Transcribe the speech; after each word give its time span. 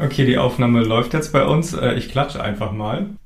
Okay, 0.00 0.24
die 0.26 0.38
Aufnahme 0.38 0.84
läuft 0.84 1.12
jetzt 1.12 1.32
bei 1.32 1.44
uns. 1.44 1.74
Äh, 1.74 1.94
ich 1.94 2.08
klatsche 2.08 2.40
einfach 2.40 2.70
mal. 2.70 3.16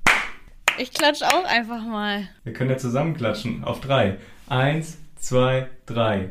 Ich 0.79 0.91
klatsche 0.91 1.27
auch 1.27 1.45
einfach 1.45 1.83
mal. 1.85 2.27
Wir 2.45 2.55
können 2.55 2.71
ja 2.71 2.79
zusammen 2.79 3.15
klatschen. 3.15 3.63
Auf 3.63 3.81
drei. 3.81 4.17
Eins, 4.49 4.97
zwei, 5.17 5.69
drei. 5.85 6.31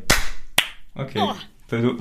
Okay. 0.96 1.20
Oh. 1.22 1.36
Du, 1.70 1.98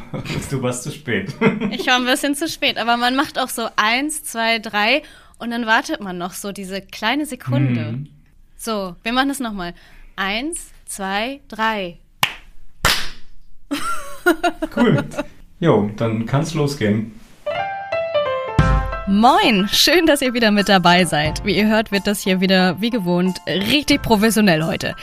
du 0.50 0.62
warst 0.62 0.84
zu 0.84 0.90
spät. 0.90 1.34
Ich 1.70 1.86
war 1.86 1.96
ein 1.96 2.06
bisschen 2.06 2.34
zu 2.34 2.48
spät, 2.48 2.78
aber 2.78 2.96
man 2.96 3.14
macht 3.14 3.38
auch 3.38 3.50
so 3.50 3.68
eins, 3.76 4.24
zwei, 4.24 4.58
drei 4.58 5.02
und 5.38 5.50
dann 5.50 5.66
wartet 5.66 6.00
man 6.00 6.16
noch 6.16 6.32
so 6.32 6.50
diese 6.50 6.80
kleine 6.80 7.26
Sekunde. 7.26 7.88
Hm. 7.88 8.08
So, 8.56 8.96
wir 9.02 9.12
machen 9.12 9.28
das 9.28 9.40
nochmal. 9.40 9.74
Eins, 10.16 10.72
zwei, 10.86 11.40
drei. 11.48 11.98
Cool. 14.74 15.04
Jo, 15.60 15.90
dann 15.96 16.24
kann's 16.24 16.54
losgehen. 16.54 17.19
Moin, 19.10 19.68
schön, 19.72 20.06
dass 20.06 20.22
ihr 20.22 20.34
wieder 20.34 20.52
mit 20.52 20.68
dabei 20.68 21.04
seid. 21.04 21.44
Wie 21.44 21.56
ihr 21.56 21.66
hört, 21.66 21.90
wird 21.90 22.06
das 22.06 22.20
hier 22.20 22.40
wieder, 22.40 22.80
wie 22.80 22.90
gewohnt, 22.90 23.40
richtig 23.44 24.02
professionell 24.02 24.62
heute. 24.62 24.94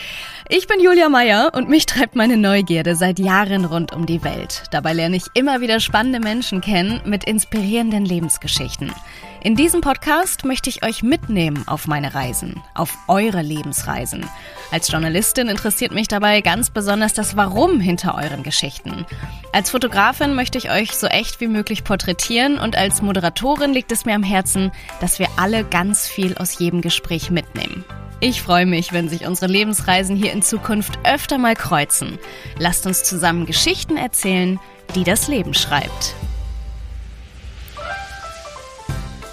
Ich 0.48 0.66
bin 0.66 0.80
Julia 0.80 1.10
Meyer 1.10 1.52
und 1.54 1.68
mich 1.68 1.86
treibt 1.86 2.16
meine 2.16 2.38
Neugierde 2.38 2.96
seit 2.96 3.20
Jahren 3.20 3.66
rund 3.66 3.94
um 3.94 4.06
die 4.06 4.24
Welt. 4.24 4.64
Dabei 4.72 4.94
lerne 4.94 5.18
ich 5.18 5.26
immer 5.34 5.60
wieder 5.60 5.82
spannende 5.82 6.22
Menschen 6.22 6.62
kennen 6.62 7.02
mit 7.04 7.26
inspirierenden 7.26 8.06
Lebensgeschichten. 8.06 8.94
In 9.42 9.56
diesem 9.56 9.82
Podcast 9.82 10.46
möchte 10.46 10.70
ich 10.70 10.84
euch 10.84 11.04
mitnehmen 11.04 11.64
auf 11.68 11.88
meine 11.88 12.16
Reisen, 12.16 12.62
auf 12.74 12.98
eure 13.08 13.42
Lebensreisen. 13.42 14.26
Als 14.72 14.92
Journalistin 14.92 15.48
interessiert 15.48 15.92
mich 15.92 16.08
dabei 16.08 16.42
ganz 16.42 16.72
besonders 16.72 17.14
das 17.14 17.38
Warum 17.38 17.80
hinter 17.80 18.16
euren 18.16 18.42
Geschichten. 18.42 19.06
Als 19.54 19.70
Fotografin 19.70 20.34
möchte 20.34 20.58
ich 20.58 20.72
euch 20.72 20.94
so 20.94 21.08
echt 21.08 21.40
wie 21.40 21.48
möglich 21.48 21.84
porträtieren 21.84 22.58
und 22.58 22.76
als 22.76 23.02
Moderatorin 23.02 23.74
liegt 23.74 23.92
es 23.92 24.06
mir 24.06 24.16
am 24.16 24.24
Herzen, 24.24 24.72
dass 25.02 25.20
wir 25.20 25.28
alle 25.38 25.64
ganz 25.64 26.08
viel 26.08 26.36
aus 26.38 26.58
jedem 26.58 26.82
Gespräch 26.82 27.30
mitnehmen. 27.30 27.86
Ich 28.20 28.42
freue 28.42 28.66
mich, 28.66 28.92
wenn 28.92 29.08
sich 29.08 29.28
unsere 29.28 29.52
Lebensreisen 29.52 30.16
hier 30.16 30.34
in 30.34 30.42
Zukunft 30.42 30.98
öfter 31.04 31.38
mal 31.38 31.56
kreuzen. 31.56 32.18
Lasst 32.58 32.88
uns 32.88 33.04
zusammen 33.04 33.46
Geschichten 33.46 33.98
erzählen, 33.98 34.60
die 34.96 35.04
das 35.04 35.28
Leben 35.28 35.54
schreibt. 35.54 36.16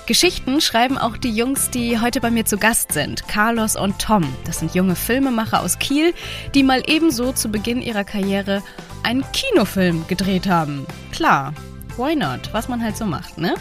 Geschichten 0.06 0.60
schreiben 0.60 0.98
auch 0.98 1.16
die 1.16 1.34
Jungs, 1.34 1.70
die 1.70 1.98
heute 1.98 2.20
bei 2.20 2.30
mir 2.30 2.44
zu 2.44 2.58
Gast 2.58 2.92
sind, 2.92 3.26
Carlos 3.26 3.74
und 3.74 3.98
Tom. 3.98 4.22
Das 4.44 4.58
sind 4.58 4.74
junge 4.74 4.96
Filmemacher 4.96 5.62
aus 5.62 5.78
Kiel, 5.78 6.12
die 6.54 6.62
mal 6.62 6.82
ebenso 6.86 7.32
zu 7.32 7.48
Beginn 7.48 7.80
ihrer 7.80 8.04
Karriere 8.04 8.62
einen 9.02 9.24
Kinofilm 9.32 10.06
gedreht 10.06 10.46
haben. 10.46 10.86
Klar, 11.10 11.54
why 11.96 12.14
not? 12.14 12.50
Was 12.52 12.68
man 12.68 12.82
halt 12.82 12.98
so 12.98 13.06
macht, 13.06 13.38
ne? 13.38 13.54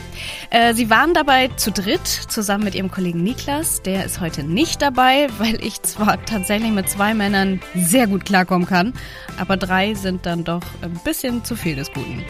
Äh, 0.50 0.74
sie 0.74 0.90
waren 0.90 1.14
dabei 1.14 1.48
zu 1.56 1.72
dritt, 1.72 2.06
zusammen 2.06 2.66
mit 2.66 2.76
ihrem 2.76 2.92
Kollegen 2.92 3.24
Niklas. 3.24 3.82
Der 3.82 4.04
ist 4.04 4.20
heute 4.20 4.44
nicht 4.44 4.82
dabei, 4.82 5.28
weil 5.38 5.64
ich 5.64 5.82
zwar 5.84 6.26
tatsächlich 6.26 6.72
mit 6.72 6.90
zwei 6.90 7.14
Männern 7.14 7.62
sehr 7.74 8.06
gut 8.06 8.26
klarkommen 8.26 8.68
kann, 8.68 8.92
aber 9.38 9.56
drei 9.56 9.94
sind 9.94 10.26
dann 10.26 10.44
doch 10.44 10.64
ein 10.82 11.00
bisschen 11.06 11.46
zu 11.46 11.56
viel 11.56 11.78
des 11.78 11.94
Guten. 11.94 12.26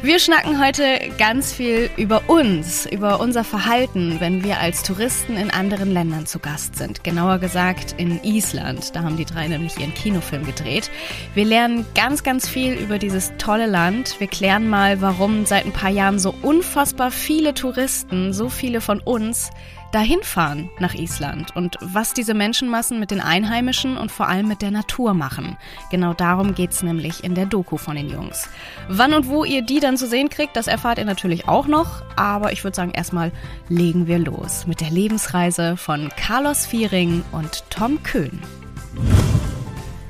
Wir 0.00 0.20
schnacken 0.20 0.64
heute 0.64 1.00
ganz 1.18 1.52
viel 1.52 1.90
über 1.96 2.22
uns, 2.28 2.86
über 2.86 3.18
unser 3.18 3.42
Verhalten, 3.42 4.20
wenn 4.20 4.44
wir 4.44 4.60
als 4.60 4.84
Touristen 4.84 5.36
in 5.36 5.50
anderen 5.50 5.90
Ländern 5.90 6.24
zu 6.24 6.38
Gast 6.38 6.76
sind. 6.76 7.02
Genauer 7.02 7.38
gesagt 7.38 7.96
in 7.98 8.22
Island. 8.22 8.94
Da 8.94 9.02
haben 9.02 9.16
die 9.16 9.24
drei 9.24 9.48
nämlich 9.48 9.76
ihren 9.76 9.92
Kinofilm 9.94 10.46
gedreht. 10.46 10.88
Wir 11.34 11.44
lernen 11.44 11.84
ganz, 11.96 12.22
ganz 12.22 12.48
viel 12.48 12.74
über 12.74 12.98
dieses 12.98 13.32
tolle 13.38 13.66
Land. 13.66 14.20
Wir 14.20 14.28
klären 14.28 14.68
mal, 14.68 15.00
warum 15.00 15.46
seit 15.46 15.66
ein 15.66 15.72
paar 15.72 15.90
Jahren 15.90 16.20
so 16.20 16.32
unfassbar 16.42 17.10
viele 17.10 17.52
Touristen, 17.52 18.32
so 18.32 18.48
viele 18.48 18.80
von 18.80 19.00
uns, 19.00 19.50
dahin 19.92 20.22
fahren 20.22 20.70
nach 20.78 20.94
Island 20.94 21.54
und 21.56 21.76
was 21.80 22.14
diese 22.14 22.34
Menschenmassen 22.34 23.00
mit 23.00 23.10
den 23.10 23.20
Einheimischen 23.20 23.96
und 23.96 24.12
vor 24.12 24.28
allem 24.28 24.48
mit 24.48 24.62
der 24.62 24.70
Natur 24.70 25.14
machen. 25.14 25.56
Genau 25.90 26.14
darum 26.14 26.54
geht's 26.54 26.82
nämlich 26.82 27.24
in 27.24 27.34
der 27.34 27.46
Doku 27.46 27.76
von 27.76 27.96
den 27.96 28.08
Jungs. 28.08 28.48
Wann 28.88 29.14
und 29.14 29.28
wo 29.28 29.44
ihr 29.44 29.62
die 29.62 29.80
dann 29.80 29.96
zu 29.96 30.06
sehen 30.06 30.28
kriegt, 30.28 30.56
das 30.56 30.66
erfahrt 30.66 30.98
ihr 30.98 31.04
natürlich 31.04 31.48
auch 31.48 31.66
noch, 31.66 32.02
aber 32.16 32.52
ich 32.52 32.64
würde 32.64 32.76
sagen, 32.76 32.92
erstmal 32.92 33.32
legen 33.68 34.06
wir 34.06 34.18
los 34.18 34.66
mit 34.66 34.80
der 34.80 34.90
Lebensreise 34.90 35.76
von 35.76 36.10
Carlos 36.16 36.66
Viering 36.66 37.24
und 37.32 37.64
Tom 37.70 38.02
Köhn. 38.02 38.42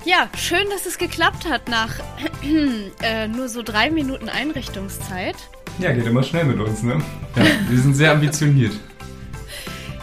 Ja, 0.05 0.28
schön, 0.37 0.67
dass 0.71 0.87
es 0.87 0.97
geklappt 0.97 1.49
hat 1.49 1.69
nach 1.69 1.97
äh, 3.03 3.28
nur 3.28 3.49
so 3.49 3.62
drei 3.62 3.91
Minuten 3.91 4.28
Einrichtungszeit. 4.28 5.37
Ja, 5.78 5.93
geht 5.93 6.06
immer 6.06 6.22
schnell 6.22 6.44
mit 6.44 6.59
uns, 6.59 6.83
ne? 6.83 7.03
Ja, 7.37 7.44
wir 7.69 7.78
sind 7.78 7.94
sehr 7.94 8.12
ambitioniert. 8.12 8.72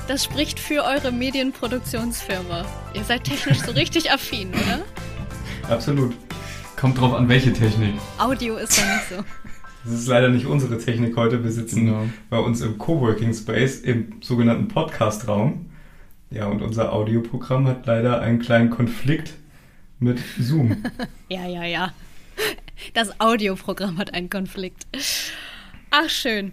Das 0.07 0.23
spricht 0.23 0.59
für 0.59 0.83
eure 0.83 1.11
Medienproduktionsfirma. 1.11 2.63
Ihr 2.93 3.03
seid 3.03 3.23
technisch 3.23 3.61
so 3.61 3.71
richtig 3.71 4.11
affin, 4.11 4.49
oder? 4.49 4.85
Absolut. 5.67 6.13
Kommt 6.75 6.99
drauf 6.99 7.16
an, 7.16 7.27
welche 7.27 7.51
Technik. 7.51 7.95
Audio 8.19 8.57
ist 8.57 8.77
ja 8.77 8.85
nicht 8.85 9.09
so. 9.09 9.16
Das 9.83 9.93
ist 9.93 10.07
leider 10.07 10.29
nicht 10.29 10.45
unsere 10.45 10.77
Technik 10.77 11.17
heute. 11.17 11.43
Wir 11.43 11.51
sitzen 11.51 11.88
genau. 11.88 12.09
bei 12.29 12.38
uns 12.38 12.61
im 12.61 12.77
Coworking 12.77 13.33
Space 13.33 13.79
im 13.79 14.21
sogenannten 14.21 14.67
Podcast-Raum. 14.67 15.71
Ja, 16.29 16.45
und 16.47 16.61
unser 16.61 16.93
Audioprogramm 16.93 17.67
hat 17.67 17.87
leider 17.87 18.22
einen 18.22 18.37
kleinen 18.37 18.69
Konflikt 18.69 19.33
mit 19.99 20.19
Zoom. 20.39 20.83
ja, 21.29 21.47
ja, 21.47 21.63
ja. 21.63 21.93
Das 22.93 23.19
Audioprogramm 23.19 23.97
hat 23.97 24.13
einen 24.13 24.29
Konflikt. 24.29 24.85
Ach, 25.89 26.09
schön. 26.09 26.51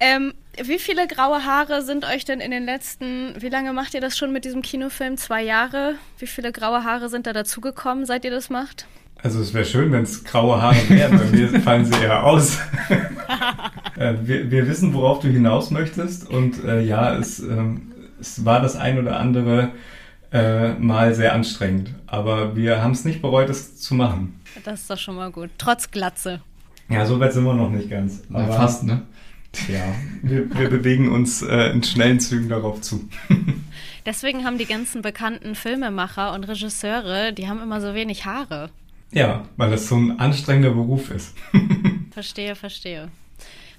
Ähm, 0.00 0.32
wie 0.62 0.78
viele 0.78 1.06
graue 1.06 1.44
Haare 1.44 1.82
sind 1.82 2.04
euch 2.04 2.24
denn 2.24 2.40
in 2.40 2.50
den 2.50 2.64
letzten, 2.64 3.34
wie 3.40 3.48
lange 3.48 3.72
macht 3.72 3.94
ihr 3.94 4.00
das 4.00 4.16
schon 4.16 4.32
mit 4.32 4.44
diesem 4.44 4.62
Kinofilm? 4.62 5.16
Zwei 5.16 5.42
Jahre? 5.42 5.94
Wie 6.18 6.26
viele 6.26 6.52
graue 6.52 6.84
Haare 6.84 7.08
sind 7.08 7.26
da 7.26 7.32
dazugekommen, 7.32 8.06
seit 8.06 8.24
ihr 8.24 8.30
das 8.30 8.50
macht? 8.50 8.86
Also 9.22 9.40
es 9.40 9.54
wäre 9.54 9.64
schön, 9.64 9.90
wenn 9.90 10.02
es 10.02 10.22
graue 10.22 10.60
Haare 10.60 10.88
wären, 10.88 11.18
bei 11.18 11.24
mir 11.24 11.48
fallen 11.62 11.84
sie 11.86 11.98
eher 11.98 12.24
aus. 12.24 12.58
äh, 13.96 14.14
wir, 14.22 14.50
wir, 14.50 14.68
wissen, 14.68 14.92
worauf 14.92 15.20
du 15.20 15.28
hinaus 15.28 15.70
möchtest 15.70 16.28
und 16.28 16.62
äh, 16.62 16.82
ja, 16.82 17.14
es, 17.16 17.40
äh, 17.40 17.56
es 18.20 18.44
war 18.44 18.60
das 18.60 18.76
ein 18.76 18.98
oder 18.98 19.18
andere 19.18 19.70
äh, 20.30 20.74
Mal 20.74 21.14
sehr 21.14 21.32
anstrengend, 21.32 21.94
aber 22.06 22.54
wir 22.54 22.82
haben 22.82 22.90
es 22.90 23.04
nicht 23.04 23.22
bereut, 23.22 23.48
es 23.48 23.76
zu 23.76 23.94
machen. 23.94 24.40
Das 24.64 24.82
ist 24.82 24.90
doch 24.90 24.98
schon 24.98 25.16
mal 25.16 25.30
gut, 25.30 25.50
trotz 25.58 25.90
Glatze. 25.90 26.42
Ja, 26.88 27.06
so 27.06 27.18
weit 27.18 27.32
sind 27.32 27.44
wir 27.44 27.54
noch 27.54 27.70
nicht 27.70 27.88
ganz. 27.88 28.22
Aber 28.30 28.46
ja, 28.46 28.52
fast, 28.52 28.84
ne? 28.84 29.02
Ja, 29.68 29.94
wir, 30.22 30.54
wir 30.56 30.68
bewegen 30.68 31.10
uns 31.10 31.42
äh, 31.42 31.70
in 31.70 31.82
schnellen 31.82 32.20
Zügen 32.20 32.48
darauf 32.48 32.80
zu. 32.80 33.08
Deswegen 34.06 34.44
haben 34.44 34.58
die 34.58 34.66
ganzen 34.66 35.02
bekannten 35.02 35.54
Filmemacher 35.54 36.34
und 36.34 36.44
Regisseure, 36.44 37.32
die 37.32 37.48
haben 37.48 37.62
immer 37.62 37.80
so 37.80 37.94
wenig 37.94 38.26
Haare. 38.26 38.70
Ja, 39.12 39.48
weil 39.56 39.70
das 39.70 39.88
so 39.88 39.96
ein 39.96 40.18
anstrengender 40.18 40.70
Beruf 40.70 41.10
ist. 41.10 41.34
verstehe, 42.10 42.54
verstehe. 42.54 43.10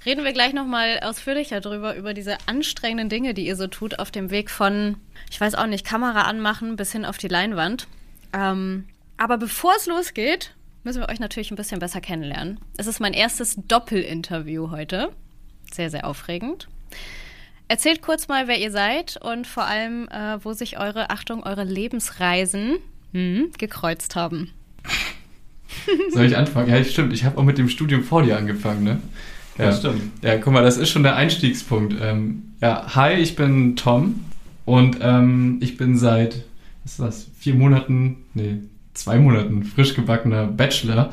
Reden 0.05 0.23
wir 0.23 0.33
gleich 0.33 0.53
nochmal 0.53 0.99
ausführlicher 1.01 1.61
drüber, 1.61 1.95
über 1.95 2.13
diese 2.13 2.37
anstrengenden 2.47 3.09
Dinge, 3.09 3.33
die 3.33 3.45
ihr 3.45 3.55
so 3.55 3.67
tut, 3.67 3.99
auf 3.99 4.11
dem 4.11 4.29
Weg 4.29 4.49
von, 4.49 4.97
ich 5.31 5.41
weiß 5.41 5.55
auch 5.55 5.67
nicht, 5.67 5.85
Kamera 5.85 6.21
anmachen 6.21 6.75
bis 6.75 6.91
hin 6.91 7.05
auf 7.05 7.17
die 7.17 7.27
Leinwand. 7.27 7.87
Ähm, 8.33 8.85
aber 9.17 9.37
bevor 9.37 9.73
es 9.77 9.87
losgeht, 9.87 10.53
müssen 10.83 11.01
wir 11.01 11.09
euch 11.09 11.19
natürlich 11.19 11.51
ein 11.51 11.55
bisschen 11.55 11.79
besser 11.79 12.01
kennenlernen. 12.01 12.59
Es 12.77 12.87
ist 12.87 12.99
mein 12.99 13.13
erstes 13.13 13.55
Doppelinterview 13.67 14.69
heute 14.71 15.11
sehr, 15.73 15.89
sehr 15.89 16.05
aufregend. 16.05 16.67
Erzählt 17.67 18.01
kurz 18.01 18.27
mal, 18.27 18.47
wer 18.47 18.59
ihr 18.59 18.71
seid 18.71 19.17
und 19.21 19.47
vor 19.47 19.65
allem, 19.65 20.07
äh, 20.09 20.37
wo 20.43 20.53
sich 20.53 20.77
eure, 20.77 21.09
Achtung, 21.09 21.43
eure 21.43 21.63
Lebensreisen 21.63 22.77
hm, 23.11 23.51
gekreuzt 23.57 24.15
haben. 24.15 24.51
Soll 26.13 26.25
ich 26.25 26.37
anfangen? 26.37 26.69
Ja, 26.69 26.83
stimmt. 26.83 27.13
Ich 27.13 27.25
habe 27.25 27.37
auch 27.37 27.43
mit 27.43 27.57
dem 27.57 27.69
Studium 27.69 28.03
vor 28.03 28.21
dir 28.21 28.37
angefangen, 28.37 28.83
ne? 28.83 29.01
Ja, 29.57 29.65
ja 29.65 29.71
stimmt. 29.71 30.01
Ja, 30.21 30.37
guck 30.37 30.53
mal, 30.53 30.63
das 30.63 30.77
ist 30.77 30.89
schon 30.89 31.03
der 31.03 31.15
Einstiegspunkt. 31.15 31.95
Ähm, 31.99 32.53
ja, 32.61 32.95
hi, 32.95 33.13
ich 33.13 33.35
bin 33.35 33.75
Tom 33.75 34.25
und 34.65 34.97
ähm, 35.01 35.57
ich 35.61 35.77
bin 35.77 35.97
seit, 35.97 36.43
was 36.83 36.91
ist 36.91 36.99
das, 36.99 37.27
vier 37.39 37.55
Monaten, 37.55 38.17
nee, 38.33 38.57
zwei 38.93 39.17
Monaten 39.17 39.63
frisch 39.63 39.95
gebackener 39.95 40.45
Bachelor 40.45 41.11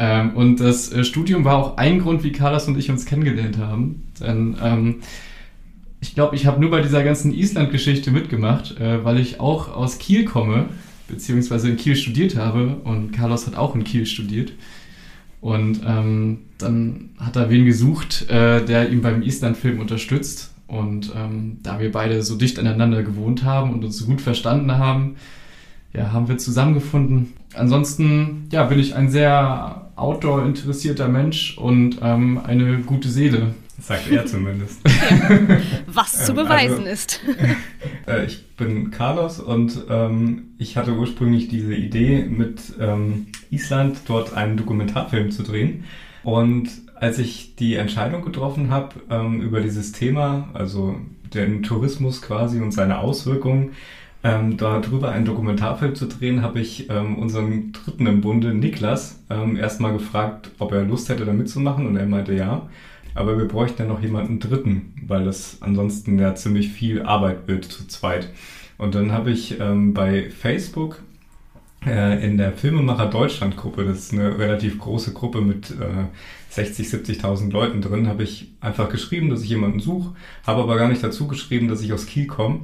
ähm, 0.00 0.30
und 0.30 0.60
das 0.60 0.90
äh, 0.90 1.04
Studium 1.04 1.44
war 1.44 1.58
auch 1.58 1.76
ein 1.76 1.98
Grund, 1.98 2.24
wie 2.24 2.32
Carlos 2.32 2.66
und 2.66 2.78
ich 2.78 2.90
uns 2.90 3.04
kennengelernt 3.04 3.58
haben. 3.58 4.04
Denn 4.18 4.56
ähm, 4.62 4.94
ich 6.00 6.14
glaube, 6.14 6.36
ich 6.36 6.46
habe 6.46 6.58
nur 6.58 6.70
bei 6.70 6.80
dieser 6.80 7.04
ganzen 7.04 7.34
Island-Geschichte 7.34 8.10
mitgemacht, 8.10 8.80
äh, 8.80 9.04
weil 9.04 9.20
ich 9.20 9.40
auch 9.40 9.68
aus 9.68 9.98
Kiel 9.98 10.24
komme, 10.24 10.70
beziehungsweise 11.06 11.68
in 11.68 11.76
Kiel 11.76 11.96
studiert 11.96 12.34
habe 12.34 12.76
und 12.82 13.12
Carlos 13.12 13.46
hat 13.46 13.56
auch 13.56 13.74
in 13.74 13.84
Kiel 13.84 14.06
studiert. 14.06 14.52
Und 15.42 15.82
ähm, 15.86 16.38
dann 16.56 17.10
hat 17.18 17.36
er 17.36 17.50
wen 17.50 17.66
gesucht, 17.66 18.26
äh, 18.30 18.64
der 18.64 18.88
ihn 18.88 19.02
beim 19.02 19.20
Island-Film 19.20 19.80
unterstützt. 19.80 20.54
Und 20.66 21.12
ähm, 21.14 21.58
da 21.62 21.78
wir 21.78 21.92
beide 21.92 22.22
so 22.22 22.36
dicht 22.36 22.58
aneinander 22.58 23.02
gewohnt 23.02 23.44
haben 23.44 23.74
und 23.74 23.84
uns 23.84 23.98
so 23.98 24.06
gut 24.06 24.22
verstanden 24.22 24.78
haben, 24.78 25.16
ja, 25.92 26.12
haben 26.12 26.28
wir 26.28 26.38
zusammengefunden. 26.38 27.34
Ansonsten, 27.52 28.48
ja, 28.50 28.64
bin 28.64 28.78
ich 28.78 28.94
ein 28.94 29.10
sehr 29.10 29.89
outdoor 30.00 30.44
interessierter 30.44 31.08
Mensch 31.08 31.56
und 31.58 31.98
ähm, 32.02 32.40
eine 32.44 32.78
gute 32.78 33.08
Seele. 33.08 33.54
Sagt 33.80 34.10
er 34.10 34.26
zumindest. 34.26 34.80
Was 35.86 36.26
zu 36.26 36.32
ähm, 36.32 36.36
beweisen 36.36 36.86
also, 36.86 36.90
ist. 36.90 37.20
Äh, 38.06 38.24
ich 38.24 38.46
bin 38.56 38.90
Carlos 38.90 39.40
und 39.40 39.84
ähm, 39.88 40.54
ich 40.58 40.76
hatte 40.76 40.94
ursprünglich 40.94 41.48
diese 41.48 41.74
Idee, 41.74 42.24
mit 42.24 42.60
ähm, 42.80 43.26
Island 43.50 43.98
dort 44.06 44.34
einen 44.34 44.56
Dokumentarfilm 44.56 45.30
zu 45.30 45.42
drehen. 45.42 45.84
Und 46.22 46.68
als 46.96 47.18
ich 47.18 47.56
die 47.56 47.74
Entscheidung 47.74 48.22
getroffen 48.22 48.70
habe 48.70 48.96
ähm, 49.10 49.40
über 49.42 49.60
dieses 49.60 49.92
Thema, 49.92 50.48
also 50.54 50.96
den 51.34 51.62
Tourismus 51.62 52.22
quasi 52.22 52.60
und 52.60 52.72
seine 52.72 52.98
Auswirkungen, 52.98 53.72
ähm, 54.22 54.56
darüber 54.56 55.10
einen 55.10 55.24
Dokumentarfilm 55.24 55.94
zu 55.94 56.06
drehen, 56.06 56.42
habe 56.42 56.60
ich 56.60 56.90
ähm, 56.90 57.18
unseren 57.18 57.72
dritten 57.72 58.06
im 58.06 58.20
Bunde, 58.20 58.54
Niklas, 58.54 59.22
ähm, 59.30 59.56
erstmal 59.56 59.92
gefragt, 59.92 60.50
ob 60.58 60.72
er 60.72 60.84
Lust 60.84 61.08
hätte, 61.08 61.24
da 61.24 61.32
mitzumachen 61.32 61.86
und 61.86 61.96
er 61.96 62.06
meinte 62.06 62.34
ja. 62.34 62.68
Aber 63.14 63.38
wir 63.38 63.48
bräuchten 63.48 63.82
ja 63.82 63.88
noch 63.88 64.02
jemanden 64.02 64.38
dritten, 64.38 64.94
weil 65.06 65.24
das 65.24 65.58
ansonsten 65.60 66.18
ja 66.18 66.34
ziemlich 66.34 66.68
viel 66.68 67.02
Arbeit 67.02 67.48
wird 67.48 67.64
zu 67.64 67.88
zweit. 67.88 68.30
Und 68.78 68.94
dann 68.94 69.12
habe 69.12 69.30
ich 69.30 69.58
ähm, 69.58 69.94
bei 69.94 70.30
Facebook 70.30 71.02
äh, 71.86 72.24
in 72.24 72.36
der 72.36 72.52
Filmemacher 72.52 73.06
Deutschland 73.06 73.56
Gruppe, 73.56 73.84
das 73.84 73.98
ist 73.98 74.12
eine 74.12 74.38
relativ 74.38 74.78
große 74.78 75.12
Gruppe 75.12 75.40
mit 75.40 75.70
äh, 75.70 76.06
60, 76.50 76.88
70.000 76.88 77.50
Leuten 77.52 77.80
drin, 77.80 78.08
habe 78.08 78.22
ich 78.22 78.52
einfach 78.60 78.88
geschrieben, 78.88 79.30
dass 79.30 79.42
ich 79.42 79.50
jemanden 79.50 79.80
suche, 79.80 80.14
habe 80.46 80.62
aber 80.62 80.76
gar 80.76 80.88
nicht 80.88 81.02
dazu 81.02 81.26
geschrieben, 81.26 81.68
dass 81.68 81.80
ich 81.80 81.92
aus 81.92 82.06
Kiel 82.06 82.26
komme. 82.26 82.60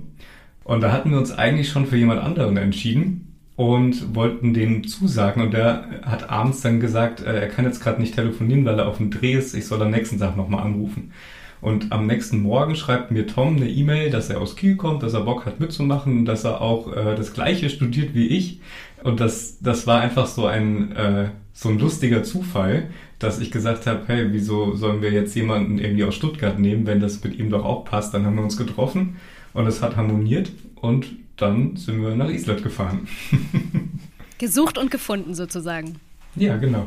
Und 0.67 0.81
da 0.81 0.91
hatten 0.91 1.13
wir 1.13 1.19
uns 1.19 1.31
eigentlich 1.31 1.69
schon 1.69 1.87
für 1.87 1.97
jemand 1.97 2.21
anderen 2.21 2.57
entschieden 2.57 3.37
und 3.55 4.17
wollten 4.17 4.53
dem 4.53 4.85
zusagen. 4.89 5.41
Und 5.41 5.55
der 5.55 6.01
hat 6.03 6.29
abends 6.29 6.61
dann 6.61 6.81
gesagt, 6.81 7.21
äh, 7.21 7.41
er 7.43 7.49
kann 7.49 7.65
jetzt 7.65 7.81
gerade 7.81 8.01
nicht 8.01 8.17
telefonieren, 8.17 8.65
weil 8.65 8.81
er 8.81 8.89
auf 8.89 8.97
dem 8.97 9.13
Dreh 9.13 9.35
ist. 9.35 9.55
Ich 9.55 9.67
soll 9.67 9.81
am 9.81 9.93
nächsten 9.93 10.19
Tag 10.19 10.37
nochmal 10.37 10.65
anrufen. 10.65 11.13
Und 11.61 11.93
am 11.93 12.09
nächsten 12.09 12.43
Morgen 12.43 12.75
schreibt 12.75 13.13
mir 13.13 13.29
Tom 13.29 13.57
eine 13.57 13.69
E-Mail, 13.69 14.11
dass 14.11 14.29
er 14.29 14.41
aus 14.41 14.57
Kiel 14.57 14.75
kommt, 14.75 15.05
dass 15.05 15.15
er 15.15 15.21
Bock 15.21 15.47
hat 15.47 15.61
mitzumachen, 15.61 16.25
dass 16.25 16.43
er 16.43 16.61
auch 16.61 16.93
äh, 16.93 17.15
das 17.15 17.33
gleiche 17.33 17.71
studiert 17.71 18.13
wie 18.15 18.27
ich. 18.27 18.61
Und 19.05 19.21
das, 19.21 19.61
das 19.61 19.87
war 19.87 20.01
einfach 20.01 20.27
so 20.27 20.47
ein, 20.47 20.91
äh, 20.97 21.29
so 21.53 21.69
ein 21.69 21.79
lustiger 21.79 22.25
Zufall, 22.25 22.91
dass 23.21 23.39
ich 23.39 23.53
gesagt 23.53 23.87
habe, 23.87 24.03
hey, 24.09 24.33
wieso 24.33 24.75
sollen 24.75 25.01
wir 25.01 25.13
jetzt 25.13 25.37
jemanden 25.37 25.79
irgendwie 25.79 26.05
aus 26.05 26.17
Stuttgart 26.17 26.59
nehmen, 26.59 26.87
wenn 26.89 26.99
das 26.99 27.23
mit 27.23 27.39
ihm 27.39 27.51
doch 27.51 27.65
auch 27.65 27.85
passt? 27.85 28.13
Dann 28.13 28.27
haben 28.27 28.35
wir 28.35 28.43
uns 28.43 28.57
getroffen 28.57 29.17
und 29.57 29.67
es 29.67 29.83
hat 29.83 29.97
harmoniert 29.97 30.53
und 30.77 31.07
dann 31.37 31.77
sind 31.77 32.03
wir 32.03 32.15
nach 32.15 32.29
Island 32.29 32.63
gefahren. 32.63 33.09
Gesucht 34.39 34.77
und 34.77 34.91
gefunden 34.91 35.35
sozusagen. 35.35 35.99
Ja, 36.35 36.57
genau. 36.57 36.87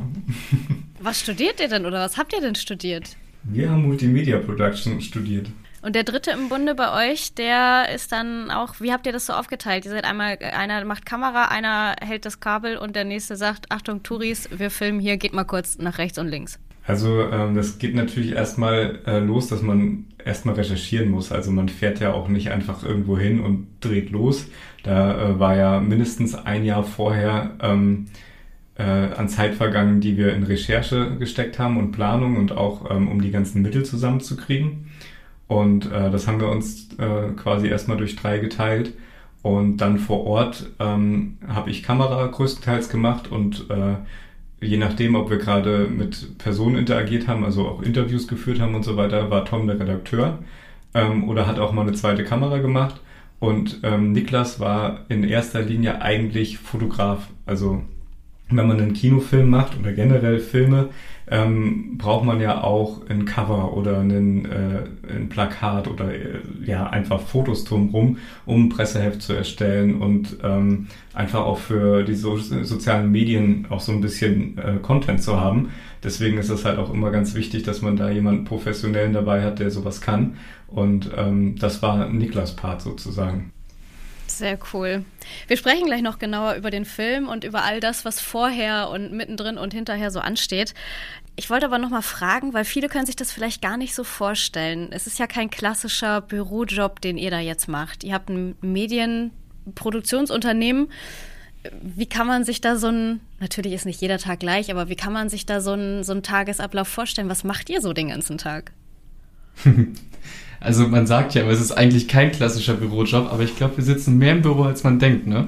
Was 0.99 1.19
studiert 1.19 1.59
ihr 1.59 1.67
denn 1.67 1.85
oder 1.85 1.99
was 1.99 2.17
habt 2.17 2.31
ihr 2.33 2.41
denn 2.41 2.53
studiert? 2.53 3.17
Wir 3.43 3.71
haben 3.71 3.87
Multimedia 3.87 4.37
Production 4.37 5.01
studiert. 5.01 5.47
Und 5.81 5.95
der 5.95 6.03
dritte 6.03 6.31
im 6.31 6.49
Bunde 6.49 6.75
bei 6.75 7.11
euch, 7.11 7.33
der 7.33 7.89
ist 7.95 8.11
dann 8.11 8.51
auch, 8.51 8.75
wie 8.81 8.91
habt 8.91 9.07
ihr 9.07 9.13
das 9.13 9.25
so 9.25 9.33
aufgeteilt? 9.33 9.85
Ihr 9.85 9.91
seid 9.91 10.03
einmal, 10.03 10.37
einer 10.39 10.83
macht 10.85 11.05
Kamera, 11.05 11.45
einer 11.45 11.95
hält 12.01 12.25
das 12.25 12.39
Kabel 12.39 12.77
und 12.77 12.95
der 12.95 13.05
nächste 13.05 13.37
sagt, 13.37 13.71
Achtung, 13.71 14.03
Touris, 14.03 14.49
wir 14.51 14.69
filmen 14.69 14.99
hier, 14.99 15.17
geht 15.17 15.33
mal 15.33 15.45
kurz 15.45 15.77
nach 15.77 15.97
rechts 15.97 16.19
und 16.19 16.27
links. 16.27 16.59
Also 16.89 17.29
ähm, 17.31 17.53
das 17.53 17.77
geht 17.77 17.93
natürlich 17.93 18.31
erstmal 18.31 18.97
äh, 19.05 19.19
los, 19.19 19.47
dass 19.47 19.61
man 19.61 20.05
erstmal 20.25 20.55
recherchieren 20.55 21.11
muss. 21.11 21.31
Also 21.31 21.51
man 21.51 21.69
fährt 21.69 21.99
ja 21.99 22.13
auch 22.13 22.29
nicht 22.29 22.49
einfach 22.49 22.83
irgendwo 22.83 23.15
hin 23.15 23.41
und 23.41 23.67
dreht 23.79 24.09
los. 24.09 24.47
Da 24.81 25.29
äh, 25.29 25.39
war 25.39 25.55
ja 25.55 25.79
mindestens 25.81 26.33
ein 26.33 26.65
Jahr 26.65 26.83
vorher 26.83 27.51
ähm, 27.61 28.07
äh, 28.75 28.81
an 28.81 29.29
Zeit 29.29 29.53
vergangen, 29.53 30.01
die 30.01 30.17
wir 30.17 30.33
in 30.33 30.41
Recherche 30.41 31.15
gesteckt 31.19 31.59
haben 31.59 31.77
und 31.77 31.91
Planung 31.91 32.37
und 32.37 32.53
auch 32.53 32.89
ähm, 32.89 33.07
um 33.07 33.21
die 33.21 33.29
ganzen 33.29 33.61
Mittel 33.61 33.85
zusammenzukriegen. 33.85 34.89
Und 35.47 35.91
äh, 35.91 36.09
das 36.09 36.27
haben 36.27 36.39
wir 36.39 36.49
uns 36.49 36.89
äh, 36.97 37.33
quasi 37.35 37.67
erstmal 37.67 37.97
durch 37.97 38.15
drei 38.15 38.39
geteilt. 38.39 38.93
Und 39.43 39.77
dann 39.77 39.99
vor 39.99 40.25
Ort 40.25 40.71
ähm, 40.79 41.37
habe 41.47 41.69
ich 41.69 41.83
Kamera 41.83 42.25
größtenteils 42.25 42.89
gemacht 42.89 43.31
und 43.31 43.69
äh, 43.69 43.97
je 44.61 44.77
nachdem, 44.77 45.15
ob 45.15 45.29
wir 45.29 45.37
gerade 45.37 45.87
mit 45.87 46.37
Personen 46.37 46.77
interagiert 46.77 47.27
haben, 47.27 47.43
also 47.45 47.67
auch 47.67 47.81
Interviews 47.81 48.27
geführt 48.27 48.59
haben 48.59 48.75
und 48.75 48.83
so 48.83 48.97
weiter, 48.97 49.29
war 49.29 49.45
Tom 49.45 49.67
der 49.67 49.79
Redakteur 49.79 50.39
ähm, 50.93 51.27
oder 51.29 51.47
hat 51.47 51.59
auch 51.59 51.71
mal 51.71 51.83
eine 51.83 51.93
zweite 51.93 52.23
Kamera 52.23 52.57
gemacht. 52.57 53.01
Und 53.39 53.79
ähm, 53.83 54.11
Niklas 54.11 54.59
war 54.59 55.05
in 55.07 55.23
erster 55.23 55.61
Linie 55.61 56.01
eigentlich 56.01 56.57
Fotograf. 56.57 57.29
Also 57.45 57.83
wenn 58.49 58.67
man 58.67 58.81
einen 58.81 58.93
Kinofilm 58.93 59.49
macht 59.49 59.79
oder 59.79 59.93
generell 59.93 60.39
Filme, 60.39 60.89
ähm, 61.31 61.97
braucht 61.97 62.25
man 62.25 62.41
ja 62.41 62.63
auch 62.63 63.07
ein 63.07 63.25
Cover 63.25 63.75
oder 63.75 63.99
einen, 63.99 64.45
äh, 64.45 64.83
ein 65.13 65.29
Plakat 65.29 65.87
oder 65.87 66.13
äh, 66.13 66.39
ja 66.65 66.87
einfach 66.87 67.21
Fotos 67.21 67.63
drumherum, 67.65 68.17
um 68.45 68.65
ein 68.65 68.69
Presseheft 68.69 69.21
zu 69.21 69.33
erstellen 69.33 70.01
und 70.01 70.37
ähm, 70.43 70.87
einfach 71.13 71.41
auch 71.41 71.59
für 71.59 72.03
die 72.03 72.15
so 72.15 72.37
sozialen 72.37 73.11
Medien 73.11 73.67
auch 73.69 73.79
so 73.79 73.91
ein 73.91 74.01
bisschen 74.01 74.57
äh, 74.57 74.77
Content 74.81 75.21
zu 75.21 75.39
haben. 75.39 75.69
Deswegen 76.03 76.37
ist 76.37 76.49
es 76.49 76.65
halt 76.65 76.79
auch 76.79 76.93
immer 76.93 77.11
ganz 77.11 77.35
wichtig, 77.35 77.63
dass 77.63 77.81
man 77.81 77.97
da 77.97 78.09
jemanden 78.09 78.45
professionellen 78.45 79.13
dabei 79.13 79.43
hat, 79.43 79.59
der 79.59 79.69
sowas 79.69 80.01
kann. 80.01 80.37
Und 80.67 81.11
ähm, 81.15 81.55
das 81.59 81.81
war 81.81 82.09
Niklas 82.09 82.55
Part 82.55 82.81
sozusagen. 82.81 83.51
Sehr 84.39 84.57
cool. 84.73 85.05
Wir 85.47 85.57
sprechen 85.57 85.85
gleich 85.85 86.01
noch 86.01 86.17
genauer 86.17 86.53
über 86.53 86.71
den 86.71 86.85
Film 86.85 87.27
und 87.27 87.43
über 87.43 87.65
all 87.65 87.81
das, 87.81 88.05
was 88.05 88.21
vorher 88.21 88.89
und 88.89 89.11
mittendrin 89.11 89.57
und 89.57 89.73
hinterher 89.73 90.11
so 90.11 90.21
ansteht. 90.21 90.73
Ich 91.35 91.49
wollte 91.49 91.65
aber 91.65 91.77
noch 91.77 91.89
mal 91.89 92.01
fragen, 92.01 92.53
weil 92.53 92.63
viele 92.63 92.87
können 92.87 93.05
sich 93.05 93.17
das 93.17 93.33
vielleicht 93.33 93.61
gar 93.61 93.75
nicht 93.75 93.93
so 93.93 94.05
vorstellen. 94.05 94.93
Es 94.93 95.07
ist 95.07 95.19
ja 95.19 95.27
kein 95.27 95.49
klassischer 95.49 96.21
Bürojob, 96.21 97.01
den 97.01 97.17
ihr 97.17 97.31
da 97.31 97.41
jetzt 97.41 97.67
macht. 97.67 98.05
Ihr 98.05 98.13
habt 98.13 98.29
ein 98.29 98.55
Medienproduktionsunternehmen. 98.61 100.89
Wie 101.81 102.07
kann 102.07 102.25
man 102.25 102.45
sich 102.45 102.61
da 102.61 102.77
so 102.77 102.87
ein, 102.87 103.19
natürlich 103.41 103.73
ist 103.73 103.85
nicht 103.85 103.99
jeder 103.99 104.19
Tag 104.19 104.39
gleich, 104.39 104.71
aber 104.71 104.87
wie 104.87 104.95
kann 104.95 105.11
man 105.11 105.27
sich 105.27 105.45
da 105.45 105.59
so 105.59 105.73
einen, 105.73 106.05
so 106.05 106.13
einen 106.13 106.23
Tagesablauf 106.23 106.87
vorstellen? 106.87 107.27
Was 107.27 107.43
macht 107.43 107.69
ihr 107.69 107.81
so 107.81 107.91
den 107.91 108.07
ganzen 108.07 108.37
Tag? 108.37 108.71
Also 110.59 110.87
man 110.87 111.07
sagt 111.07 111.35
ja, 111.35 111.43
aber 111.43 111.51
es 111.51 111.61
ist 111.61 111.71
eigentlich 111.71 112.07
kein 112.07 112.31
klassischer 112.31 112.73
Bürojob, 112.73 113.31
aber 113.31 113.43
ich 113.43 113.55
glaube, 113.55 113.77
wir 113.77 113.83
sitzen 113.83 114.17
mehr 114.17 114.33
im 114.33 114.41
Büro, 114.41 114.63
als 114.63 114.83
man 114.83 114.99
denkt, 114.99 115.25
ne? 115.27 115.47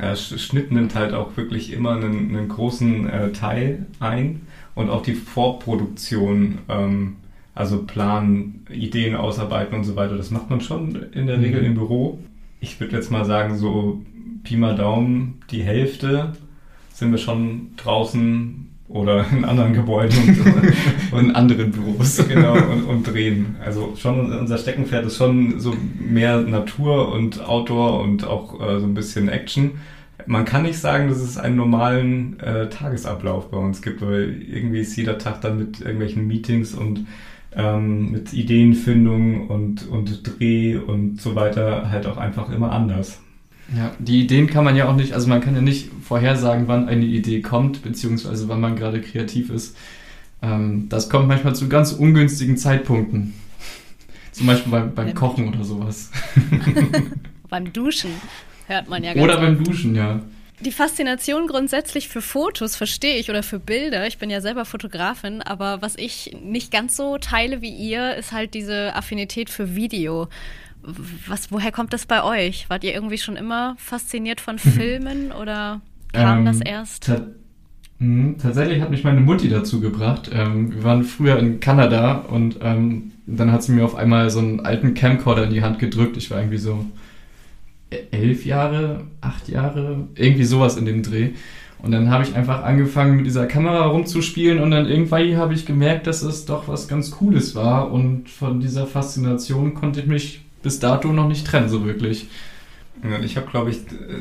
ja, 0.00 0.16
Schnitt 0.16 0.72
nimmt 0.72 0.94
halt 0.94 1.12
auch 1.12 1.36
wirklich 1.36 1.72
immer 1.72 1.92
einen, 1.92 2.34
einen 2.34 2.48
großen 2.48 3.08
äh, 3.08 3.32
Teil 3.32 3.86
ein 4.00 4.42
und 4.74 4.90
auch 4.90 5.02
die 5.02 5.14
Vorproduktion, 5.14 6.58
ähm, 6.68 7.16
also 7.54 7.82
planen, 7.82 8.64
Ideen 8.70 9.14
ausarbeiten 9.14 9.76
und 9.76 9.84
so 9.84 9.96
weiter, 9.96 10.16
das 10.16 10.30
macht 10.30 10.48
man 10.48 10.60
schon 10.60 10.94
in 11.12 11.26
der 11.26 11.40
Regel 11.40 11.60
mhm. 11.60 11.66
im 11.66 11.74
Büro. 11.74 12.18
Ich 12.60 12.80
würde 12.80 12.96
jetzt 12.96 13.10
mal 13.10 13.24
sagen, 13.24 13.58
so 13.58 14.00
Pi 14.44 14.56
mal 14.56 14.76
Daumen, 14.76 15.40
die 15.50 15.62
Hälfte 15.62 16.32
sind 16.92 17.10
wir 17.10 17.18
schon 17.18 17.72
draußen 17.76 18.68
oder 18.94 19.24
in 19.30 19.44
anderen 19.44 19.72
Gebäuden 19.72 20.16
und, 20.18 21.12
und 21.12 21.24
in 21.26 21.34
anderen 21.34 21.70
Büros. 21.70 22.22
Genau, 22.28 22.52
und, 22.72 22.84
und 22.84 23.06
drehen. 23.06 23.56
Also 23.64 23.94
schon 23.96 24.32
unser 24.32 24.58
Steckenpferd 24.58 25.06
ist 25.06 25.16
schon 25.16 25.60
so 25.60 25.74
mehr 25.98 26.40
Natur 26.40 27.12
und 27.12 27.44
Outdoor 27.44 28.00
und 28.00 28.26
auch 28.26 28.60
äh, 28.60 28.80
so 28.80 28.86
ein 28.86 28.94
bisschen 28.94 29.28
Action. 29.28 29.72
Man 30.26 30.44
kann 30.44 30.62
nicht 30.62 30.78
sagen, 30.78 31.08
dass 31.08 31.18
es 31.18 31.36
einen 31.36 31.56
normalen 31.56 32.38
äh, 32.40 32.68
Tagesablauf 32.68 33.50
bei 33.50 33.56
uns 33.56 33.82
gibt, 33.82 34.02
weil 34.02 34.42
irgendwie 34.42 34.80
ist 34.80 34.96
jeder 34.96 35.18
Tag 35.18 35.40
dann 35.40 35.58
mit 35.58 35.80
irgendwelchen 35.80 36.26
Meetings 36.26 36.74
und 36.74 37.06
ähm, 37.54 38.12
mit 38.12 38.32
Ideenfindung 38.32 39.48
und, 39.48 39.88
und 39.88 40.22
Dreh 40.26 40.76
und 40.76 41.20
so 41.20 41.34
weiter 41.34 41.90
halt 41.90 42.06
auch 42.06 42.16
einfach 42.16 42.50
immer 42.50 42.72
anders. 42.72 43.20
Ja, 43.76 43.94
die 43.98 44.20
Ideen 44.20 44.48
kann 44.48 44.64
man 44.64 44.76
ja 44.76 44.88
auch 44.88 44.96
nicht, 44.96 45.12
also 45.12 45.28
man 45.28 45.40
kann 45.40 45.54
ja 45.54 45.60
nicht 45.60 45.90
vorhersagen, 46.02 46.68
wann 46.68 46.88
eine 46.88 47.04
Idee 47.04 47.40
kommt, 47.40 47.82
beziehungsweise 47.82 48.48
wann 48.48 48.60
man 48.60 48.76
gerade 48.76 49.00
kreativ 49.00 49.50
ist. 49.50 49.76
Ähm, 50.42 50.88
das 50.88 51.08
kommt 51.08 51.28
manchmal 51.28 51.54
zu 51.54 51.68
ganz 51.68 51.92
ungünstigen 51.92 52.56
Zeitpunkten. 52.56 53.34
Zum 54.32 54.46
Beispiel 54.46 54.70
beim, 54.70 54.94
beim 54.94 55.14
Kochen 55.14 55.48
oder 55.48 55.64
sowas. 55.64 56.10
beim 57.48 57.72
Duschen 57.72 58.10
hört 58.66 58.88
man 58.88 59.04
ja 59.04 59.14
ganz 59.14 59.24
Oder 59.24 59.40
beim 59.40 59.62
Duschen, 59.62 59.94
ja. 59.94 60.20
Die 60.60 60.70
Faszination 60.70 61.48
grundsätzlich 61.48 62.08
für 62.08 62.22
Fotos 62.22 62.76
verstehe 62.76 63.16
ich 63.16 63.30
oder 63.30 63.42
für 63.42 63.58
Bilder. 63.58 64.06
Ich 64.06 64.18
bin 64.18 64.30
ja 64.30 64.40
selber 64.40 64.64
Fotografin, 64.64 65.42
aber 65.42 65.82
was 65.82 65.96
ich 65.96 66.36
nicht 66.40 66.70
ganz 66.70 66.96
so 66.96 67.18
teile 67.18 67.62
wie 67.62 67.74
ihr, 67.74 68.14
ist 68.14 68.30
halt 68.30 68.54
diese 68.54 68.94
Affinität 68.94 69.50
für 69.50 69.74
Video. 69.74 70.28
Was, 71.26 71.52
woher 71.52 71.72
kommt 71.72 71.92
das 71.92 72.06
bei 72.06 72.22
euch? 72.24 72.68
Wart 72.68 72.84
ihr 72.84 72.92
irgendwie 72.92 73.18
schon 73.18 73.36
immer 73.36 73.76
fasziniert 73.78 74.40
von 74.40 74.58
Filmen 74.58 75.32
oder 75.32 75.80
kam 76.12 76.40
ähm, 76.40 76.44
das 76.44 76.60
erst? 76.60 77.12
Mh, 77.98 78.34
tatsächlich 78.42 78.80
hat 78.80 78.90
mich 78.90 79.04
meine 79.04 79.20
Mutti 79.20 79.48
dazu 79.48 79.80
gebracht. 79.80 80.30
Ähm, 80.32 80.74
wir 80.74 80.84
waren 80.84 81.04
früher 81.04 81.38
in 81.38 81.60
Kanada 81.60 82.14
und 82.28 82.58
ähm, 82.62 83.12
dann 83.26 83.52
hat 83.52 83.62
sie 83.62 83.72
mir 83.72 83.84
auf 83.84 83.94
einmal 83.94 84.28
so 84.30 84.40
einen 84.40 84.60
alten 84.60 84.94
Camcorder 84.94 85.44
in 85.44 85.50
die 85.50 85.62
Hand 85.62 85.78
gedrückt. 85.78 86.16
Ich 86.16 86.30
war 86.30 86.38
irgendwie 86.38 86.58
so 86.58 86.84
elf 88.10 88.44
Jahre, 88.44 89.02
acht 89.20 89.48
Jahre, 89.48 90.08
irgendwie 90.16 90.44
sowas 90.44 90.76
in 90.76 90.86
dem 90.86 91.02
Dreh. 91.02 91.30
Und 91.82 91.90
dann 91.90 92.10
habe 92.10 92.24
ich 92.24 92.34
einfach 92.34 92.62
angefangen, 92.62 93.16
mit 93.16 93.26
dieser 93.26 93.46
Kamera 93.46 93.86
rumzuspielen 93.86 94.60
und 94.60 94.70
dann 94.70 94.86
irgendwann 94.86 95.36
habe 95.36 95.54
ich 95.54 95.66
gemerkt, 95.66 96.06
dass 96.06 96.22
es 96.22 96.44
doch 96.44 96.68
was 96.68 96.86
ganz 96.86 97.10
Cooles 97.10 97.56
war 97.56 97.90
und 97.90 98.28
von 98.30 98.60
dieser 98.60 98.86
Faszination 98.86 99.74
konnte 99.74 100.00
ich 100.00 100.06
mich 100.06 100.42
bis 100.62 100.78
dato 100.78 101.12
noch 101.12 101.28
nicht 101.28 101.46
trennen, 101.46 101.68
so 101.68 101.84
wirklich. 101.84 102.28
Ich 103.24 103.36
habe, 103.36 103.50
glaube 103.50 103.70
ich, 103.70 103.78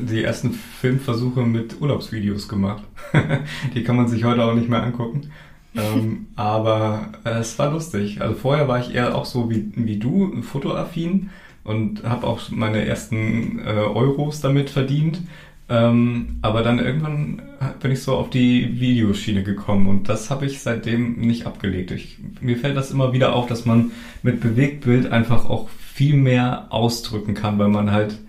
die 0.10 0.24
ersten 0.24 0.54
Filmversuche 0.54 1.42
mit 1.42 1.80
Urlaubsvideos 1.82 2.48
gemacht. 2.48 2.84
die 3.76 3.84
kann 3.84 3.96
man 3.96 4.08
sich 4.08 4.24
heute 4.24 4.44
auch 4.44 4.56
nicht 4.56 4.70
mehr 4.70 4.82
angucken. 4.82 5.30
ähm, 5.76 6.28
aber 6.36 7.10
es 7.24 7.60
war 7.60 7.72
lustig. 7.72 8.22
Also 8.22 8.36
vorher 8.36 8.68
war 8.68 8.80
ich 8.80 8.96
eher 8.96 9.16
auch 9.16 9.26
so 9.26 9.52
wie, 9.52 9.72
wie 9.76 9.98
du, 9.98 10.42
fotoaffin 10.42 11.30
und 11.64 12.04
habe 12.04 12.26
auch 12.26 12.50
meine 12.50 12.86
ersten 12.86 13.60
äh, 13.60 13.72
Euros 13.72 14.42
damit 14.42 14.70
verdient. 14.70 15.22
Ähm, 15.70 16.40
aber 16.42 16.64
dann 16.64 16.80
irgendwann 16.80 17.42
bin 17.80 17.92
ich 17.92 18.02
so 18.02 18.16
auf 18.16 18.30
die 18.30 18.82
Videoschiene 18.82 19.44
gekommen 19.44 19.88
und 19.88 20.10
das 20.10 20.30
habe 20.30 20.46
ich 20.46 20.62
seitdem 20.62 21.20
nicht 21.20 21.46
abgelegt. 21.46 21.92
Ich, 21.92 22.18
mir 22.42 22.58
fällt 22.58 22.76
das 22.76 22.92
immer 22.92 23.14
wieder 23.14 23.34
auf, 23.34 23.48
dass 23.48 23.66
man 23.66 23.92
mit 24.22 24.42
Bewegtbild 24.42 25.12
einfach 25.12 25.50
auch 25.50 25.70
viel 25.94 26.16
mehr 26.16 26.68
ausdrücken 26.70 27.34
kann, 27.34 27.60
weil 27.60 27.68
man 27.68 27.92
halt, 27.92 28.20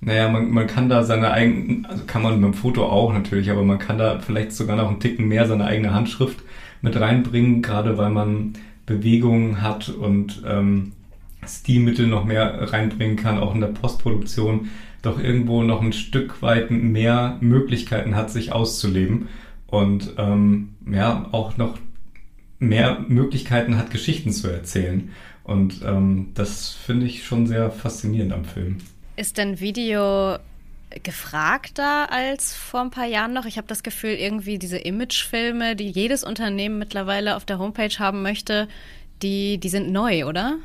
naja, 0.00 0.28
man, 0.28 0.50
man 0.50 0.66
kann 0.66 0.88
da 0.88 1.04
seine 1.04 1.30
eigenen, 1.30 1.86
also 1.86 2.04
kann 2.06 2.22
man 2.22 2.40
mit 2.40 2.44
dem 2.44 2.54
Foto 2.54 2.86
auch 2.86 3.12
natürlich, 3.12 3.50
aber 3.50 3.62
man 3.62 3.78
kann 3.78 3.98
da 3.98 4.18
vielleicht 4.18 4.52
sogar 4.52 4.76
noch 4.76 4.88
einen 4.88 5.00
Ticken 5.00 5.28
mehr 5.28 5.46
seine 5.46 5.64
eigene 5.66 5.92
Handschrift 5.92 6.38
mit 6.80 6.98
reinbringen, 6.98 7.62
gerade 7.62 7.98
weil 7.98 8.10
man 8.10 8.54
Bewegungen 8.86 9.62
hat 9.62 9.88
und 9.90 10.42
ähm, 10.46 10.92
Stilmittel 11.46 12.06
noch 12.06 12.24
mehr 12.24 12.72
reinbringen 12.72 13.16
kann, 13.16 13.38
auch 13.38 13.54
in 13.54 13.60
der 13.60 13.68
Postproduktion, 13.68 14.70
doch 15.02 15.22
irgendwo 15.22 15.62
noch 15.62 15.82
ein 15.82 15.92
Stück 15.92 16.42
weit 16.42 16.70
mehr 16.70 17.36
Möglichkeiten 17.40 18.16
hat, 18.16 18.30
sich 18.30 18.52
auszuleben 18.52 19.28
und 19.66 20.14
ähm, 20.18 20.70
ja, 20.90 21.28
auch 21.32 21.56
noch 21.58 21.78
mehr 22.58 23.04
Möglichkeiten 23.08 23.76
hat, 23.76 23.90
Geschichten 23.90 24.32
zu 24.32 24.48
erzählen. 24.48 25.10
Und 25.44 25.82
ähm, 25.84 26.30
das 26.34 26.70
finde 26.70 27.06
ich 27.06 27.24
schon 27.24 27.46
sehr 27.46 27.70
faszinierend 27.70 28.32
am 28.32 28.44
Film. 28.44 28.78
Ist 29.16 29.38
denn 29.38 29.60
Video 29.60 30.38
gefragter 31.02 32.10
als 32.12 32.54
vor 32.54 32.80
ein 32.80 32.90
paar 32.90 33.06
Jahren 33.06 33.32
noch? 33.32 33.46
Ich 33.46 33.56
habe 33.56 33.66
das 33.66 33.82
Gefühl, 33.82 34.12
irgendwie 34.12 34.58
diese 34.58 34.78
Imagefilme, 34.78 35.74
die 35.76 35.88
jedes 35.88 36.22
Unternehmen 36.22 36.78
mittlerweile 36.78 37.36
auf 37.36 37.44
der 37.44 37.58
Homepage 37.58 37.98
haben 37.98 38.22
möchte, 38.22 38.68
die, 39.22 39.58
die 39.58 39.68
sind 39.68 39.90
neu, 39.90 40.26
oder? 40.26 40.58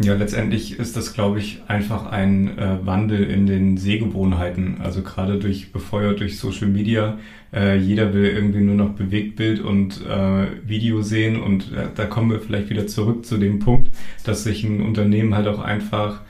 Ja, 0.00 0.14
letztendlich 0.14 0.78
ist 0.78 0.96
das, 0.96 1.12
glaube 1.12 1.40
ich, 1.40 1.62
einfach 1.66 2.06
ein 2.06 2.56
äh, 2.56 2.86
Wandel 2.86 3.24
in 3.24 3.46
den 3.46 3.76
Sehgewohnheiten. 3.76 4.80
Also 4.80 5.02
gerade 5.02 5.38
durch 5.38 5.72
befeuert 5.72 6.20
durch 6.20 6.38
Social 6.38 6.68
Media. 6.68 7.18
Äh, 7.52 7.78
jeder 7.78 8.14
will 8.14 8.26
irgendwie 8.26 8.60
nur 8.60 8.76
noch 8.76 8.90
Bewegtbild 8.90 9.58
und 9.60 10.06
äh, 10.06 10.46
Video 10.64 11.02
sehen 11.02 11.40
und 11.40 11.72
äh, 11.72 11.88
da 11.94 12.04
kommen 12.04 12.30
wir 12.30 12.40
vielleicht 12.40 12.70
wieder 12.70 12.86
zurück 12.86 13.26
zu 13.26 13.38
dem 13.38 13.58
Punkt, 13.58 13.90
dass 14.22 14.44
sich 14.44 14.62
ein 14.62 14.82
Unternehmen 14.82 15.34
halt 15.34 15.48
auch 15.48 15.58
einfach 15.58 16.20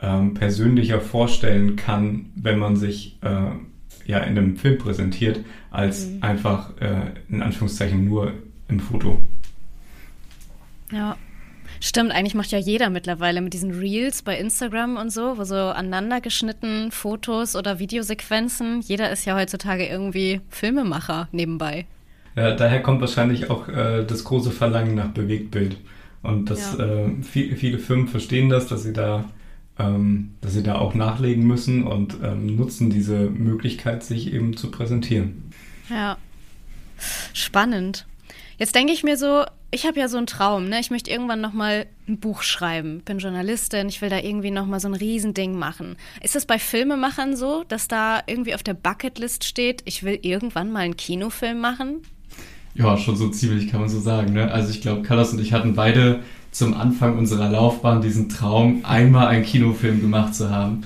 ähm, 0.00 0.34
persönlicher 0.34 1.00
vorstellen 1.00 1.76
kann, 1.76 2.26
wenn 2.34 2.58
man 2.58 2.76
sich 2.76 3.18
äh, 3.22 3.50
ja 4.06 4.18
in 4.20 4.38
einem 4.38 4.56
Film 4.56 4.78
präsentiert, 4.78 5.40
als 5.70 6.06
mhm. 6.06 6.22
einfach 6.22 6.70
äh, 6.80 7.10
in 7.28 7.42
Anführungszeichen 7.42 8.04
nur 8.04 8.32
im 8.68 8.80
Foto. 8.80 9.20
Ja, 10.92 11.16
Stimmt, 11.80 12.12
eigentlich 12.12 12.34
macht 12.34 12.50
ja 12.50 12.58
jeder 12.58 12.90
mittlerweile 12.90 13.40
mit 13.40 13.54
diesen 13.54 13.70
Reels 13.70 14.22
bei 14.22 14.36
Instagram 14.36 14.96
und 14.96 15.10
so, 15.10 15.38
wo 15.38 15.44
so 15.44 15.54
aneinander 15.54 16.20
geschnitten 16.20 16.90
Fotos 16.90 17.54
oder 17.54 17.78
Videosequenzen. 17.78 18.80
Jeder 18.80 19.10
ist 19.10 19.24
ja 19.24 19.36
heutzutage 19.36 19.86
irgendwie 19.86 20.40
Filmemacher 20.48 21.28
nebenbei. 21.30 21.86
Ja, 22.36 22.54
daher 22.54 22.82
kommt 22.82 23.00
wahrscheinlich 23.00 23.50
auch 23.50 23.68
äh, 23.68 24.04
das 24.04 24.24
große 24.24 24.50
Verlangen 24.50 24.94
nach 24.94 25.08
Bewegtbild. 25.08 25.76
Und 26.22 26.50
dass 26.50 26.76
ja. 26.76 26.84
äh, 26.84 27.22
viel, 27.22 27.56
viele 27.56 27.78
Firmen 27.78 28.08
verstehen 28.08 28.48
das, 28.48 28.66
dass 28.66 28.82
sie 28.82 28.92
da, 28.92 29.24
ähm, 29.78 30.34
dass 30.40 30.54
sie 30.54 30.64
da 30.64 30.76
auch 30.76 30.94
nachlegen 30.94 31.46
müssen 31.46 31.84
und 31.84 32.16
ähm, 32.22 32.56
nutzen 32.56 32.90
diese 32.90 33.30
Möglichkeit, 33.30 34.02
sich 34.02 34.32
eben 34.32 34.56
zu 34.56 34.70
präsentieren. 34.70 35.52
Ja. 35.88 36.16
Spannend. 37.32 38.07
Jetzt 38.58 38.74
denke 38.74 38.92
ich 38.92 39.04
mir 39.04 39.16
so, 39.16 39.44
ich 39.70 39.86
habe 39.86 40.00
ja 40.00 40.08
so 40.08 40.16
einen 40.16 40.26
Traum, 40.26 40.68
ne? 40.68 40.80
Ich 40.80 40.90
möchte 40.90 41.10
irgendwann 41.10 41.40
nochmal 41.40 41.86
ein 42.08 42.18
Buch 42.18 42.42
schreiben. 42.42 43.02
Bin 43.04 43.20
Journalistin, 43.20 43.88
ich 43.88 44.02
will 44.02 44.08
da 44.08 44.18
irgendwie 44.18 44.50
nochmal 44.50 44.80
so 44.80 44.88
ein 44.88 44.94
Riesending 44.94 45.56
machen. 45.56 45.96
Ist 46.22 46.34
das 46.34 46.44
bei 46.44 46.58
Filmemachern 46.58 47.36
so, 47.36 47.64
dass 47.68 47.86
da 47.86 48.20
irgendwie 48.26 48.54
auf 48.54 48.64
der 48.64 48.74
Bucketlist 48.74 49.44
steht, 49.44 49.82
ich 49.84 50.02
will 50.02 50.18
irgendwann 50.22 50.72
mal 50.72 50.80
einen 50.80 50.96
Kinofilm 50.96 51.60
machen? 51.60 52.02
Ja, 52.74 52.96
schon 52.96 53.16
so 53.16 53.28
ziemlich, 53.28 53.68
kann 53.68 53.80
man 53.80 53.88
so 53.88 54.00
sagen, 54.00 54.32
ne? 54.32 54.50
Also 54.50 54.70
ich 54.70 54.80
glaube, 54.80 55.02
Carlos 55.02 55.32
und 55.32 55.40
ich 55.40 55.52
hatten 55.52 55.74
beide 55.74 56.20
zum 56.50 56.74
Anfang 56.74 57.16
unserer 57.16 57.48
Laufbahn 57.50 58.00
diesen 58.00 58.28
Traum, 58.28 58.84
einmal 58.84 59.28
einen 59.28 59.44
Kinofilm 59.44 60.00
gemacht 60.00 60.34
zu 60.34 60.50
haben. 60.50 60.82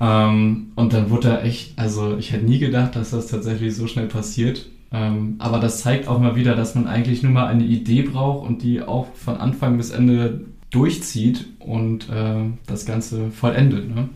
Ähm, 0.00 0.72
und 0.76 0.92
dann 0.92 1.10
wurde 1.10 1.28
er 1.28 1.44
echt, 1.44 1.76
also 1.76 2.16
ich 2.18 2.30
hätte 2.30 2.44
nie 2.44 2.60
gedacht, 2.60 2.94
dass 2.94 3.10
das 3.10 3.26
tatsächlich 3.26 3.74
so 3.74 3.88
schnell 3.88 4.06
passiert. 4.06 4.66
Ähm, 4.94 5.34
aber 5.40 5.58
das 5.58 5.80
zeigt 5.80 6.06
auch 6.06 6.20
mal 6.20 6.36
wieder, 6.36 6.54
dass 6.54 6.76
man 6.76 6.86
eigentlich 6.86 7.24
nur 7.24 7.32
mal 7.32 7.48
eine 7.48 7.64
Idee 7.64 8.02
braucht 8.02 8.46
und 8.46 8.62
die 8.62 8.80
auch 8.80 9.12
von 9.16 9.38
Anfang 9.38 9.76
bis 9.76 9.90
Ende 9.90 10.42
durchzieht 10.70 11.46
und 11.58 12.08
äh, 12.08 12.44
das 12.66 12.86
Ganze 12.86 13.32
vollendet. 13.32 13.92
Ne? 13.92 14.08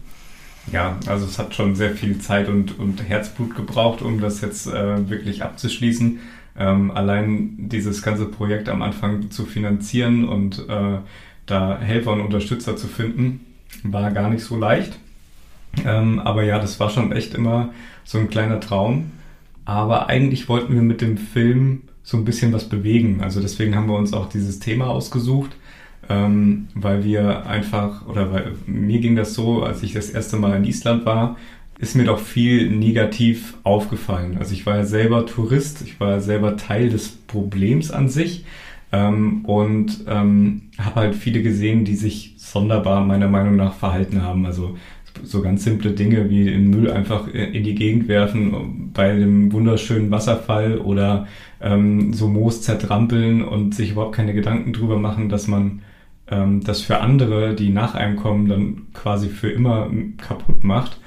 Ja, 0.72 0.96
also 1.06 1.26
es 1.26 1.36
hat 1.38 1.56
schon 1.56 1.74
sehr 1.74 1.90
viel 1.90 2.18
Zeit 2.18 2.48
und, 2.48 2.78
und 2.78 3.02
Herzblut 3.08 3.56
gebraucht, 3.56 4.02
um 4.02 4.20
das 4.20 4.40
jetzt 4.40 4.68
äh, 4.68 5.10
wirklich 5.10 5.42
abzuschließen. 5.42 6.20
Ähm, 6.56 6.92
allein 6.92 7.68
dieses 7.68 8.02
ganze 8.02 8.26
Projekt 8.26 8.68
am 8.68 8.82
Anfang 8.82 9.32
zu 9.32 9.46
finanzieren 9.46 10.28
und 10.28 10.68
äh, 10.68 10.98
da 11.46 11.78
Helfer 11.80 12.12
und 12.12 12.20
Unterstützer 12.20 12.76
zu 12.76 12.86
finden, 12.86 13.40
war 13.82 14.12
gar 14.12 14.30
nicht 14.30 14.44
so 14.44 14.56
leicht. 14.56 14.96
Ähm, 15.84 16.20
aber 16.20 16.44
ja, 16.44 16.60
das 16.60 16.78
war 16.78 16.90
schon 16.90 17.10
echt 17.10 17.34
immer 17.34 17.70
so 18.04 18.18
ein 18.18 18.30
kleiner 18.30 18.60
Traum. 18.60 19.10
Aber 19.68 20.08
eigentlich 20.08 20.48
wollten 20.48 20.72
wir 20.72 20.80
mit 20.80 21.02
dem 21.02 21.18
Film 21.18 21.82
so 22.02 22.16
ein 22.16 22.24
bisschen 22.24 22.54
was 22.54 22.70
bewegen. 22.70 23.20
Also 23.20 23.42
deswegen 23.42 23.76
haben 23.76 23.86
wir 23.86 23.98
uns 23.98 24.14
auch 24.14 24.26
dieses 24.30 24.60
Thema 24.60 24.86
ausgesucht, 24.86 25.50
ähm, 26.08 26.68
weil 26.74 27.04
wir 27.04 27.44
einfach, 27.44 28.08
oder 28.08 28.32
weil 28.32 28.52
mir 28.66 28.98
ging 29.00 29.14
das 29.14 29.34
so, 29.34 29.62
als 29.62 29.82
ich 29.82 29.92
das 29.92 30.08
erste 30.08 30.38
Mal 30.38 30.56
in 30.56 30.64
Island 30.64 31.04
war, 31.04 31.36
ist 31.78 31.96
mir 31.96 32.04
doch 32.04 32.18
viel 32.18 32.70
negativ 32.70 33.58
aufgefallen. 33.62 34.38
Also 34.38 34.54
ich 34.54 34.64
war 34.64 34.76
ja 34.76 34.84
selber 34.86 35.26
Tourist, 35.26 35.82
ich 35.82 36.00
war 36.00 36.12
ja 36.12 36.20
selber 36.20 36.56
Teil 36.56 36.88
des 36.88 37.10
Problems 37.10 37.90
an 37.90 38.08
sich 38.08 38.46
ähm, 38.90 39.44
und 39.44 40.04
ähm, 40.08 40.70
habe 40.78 40.94
halt 41.00 41.14
viele 41.14 41.42
gesehen, 41.42 41.84
die 41.84 41.96
sich 41.96 42.36
sonderbar 42.38 43.04
meiner 43.04 43.28
Meinung 43.28 43.56
nach 43.56 43.74
verhalten 43.74 44.22
haben. 44.22 44.46
Also 44.46 44.78
so 45.24 45.42
ganz 45.42 45.64
simple 45.64 45.92
Dinge 45.92 46.30
wie 46.30 46.44
den 46.44 46.70
Müll 46.70 46.90
einfach 46.90 47.28
in 47.28 47.64
die 47.64 47.74
Gegend 47.74 48.08
werfen 48.08 48.90
bei 48.92 49.14
dem 49.14 49.52
wunderschönen 49.52 50.10
Wasserfall 50.10 50.78
oder 50.78 51.26
ähm, 51.60 52.12
so 52.12 52.28
Moos 52.28 52.62
zertrampeln 52.62 53.42
und 53.42 53.74
sich 53.74 53.92
überhaupt 53.92 54.14
keine 54.14 54.34
Gedanken 54.34 54.72
drüber 54.72 54.98
machen, 54.98 55.28
dass 55.28 55.48
man 55.48 55.82
ähm, 56.30 56.62
das 56.62 56.80
für 56.82 57.00
andere, 57.00 57.54
die 57.54 57.70
nach 57.70 57.94
einem 57.94 58.16
kommen, 58.16 58.48
dann 58.48 58.86
quasi 58.94 59.28
für 59.28 59.50
immer 59.50 59.90
kaputt 60.18 60.64
macht. 60.64 60.98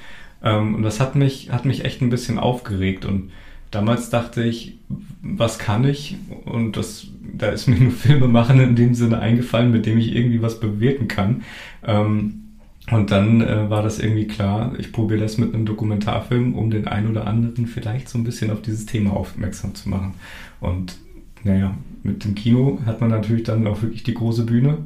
Ähm, 0.42 0.74
und 0.74 0.82
das 0.82 1.00
hat 1.00 1.14
mich, 1.14 1.50
hat 1.50 1.64
mich 1.64 1.84
echt 1.84 2.02
ein 2.02 2.10
bisschen 2.10 2.38
aufgeregt 2.38 3.04
und 3.04 3.30
damals 3.70 4.10
dachte 4.10 4.42
ich, 4.42 4.78
was 5.22 5.58
kann 5.58 5.84
ich? 5.84 6.16
Und 6.44 6.76
das, 6.76 7.06
da 7.36 7.48
ist 7.48 7.68
mir 7.68 7.76
nur 7.76 7.92
Filme 7.92 8.28
machen 8.28 8.60
in 8.60 8.76
dem 8.76 8.94
Sinne 8.94 9.18
eingefallen, 9.20 9.70
mit 9.70 9.86
dem 9.86 9.98
ich 9.98 10.14
irgendwie 10.14 10.42
was 10.42 10.60
bewirken 10.60 11.08
kann. 11.08 11.42
Ähm, 11.84 12.41
und 12.90 13.10
dann 13.10 13.40
äh, 13.40 13.70
war 13.70 13.82
das 13.82 13.98
irgendwie 13.98 14.26
klar, 14.26 14.72
ich 14.78 14.92
probiere 14.92 15.20
das 15.20 15.38
mit 15.38 15.54
einem 15.54 15.66
Dokumentarfilm, 15.66 16.54
um 16.54 16.70
den 16.70 16.88
einen 16.88 17.08
oder 17.08 17.26
anderen 17.26 17.66
vielleicht 17.66 18.08
so 18.08 18.18
ein 18.18 18.24
bisschen 18.24 18.50
auf 18.50 18.60
dieses 18.60 18.86
Thema 18.86 19.12
aufmerksam 19.12 19.74
zu 19.74 19.88
machen. 19.88 20.14
Und 20.60 20.96
naja, 21.44 21.74
mit 22.02 22.24
dem 22.24 22.34
Kino 22.34 22.80
hat 22.84 23.00
man 23.00 23.10
natürlich 23.10 23.44
dann 23.44 23.66
auch 23.66 23.82
wirklich 23.82 24.02
die 24.02 24.14
große 24.14 24.44
Bühne 24.44 24.78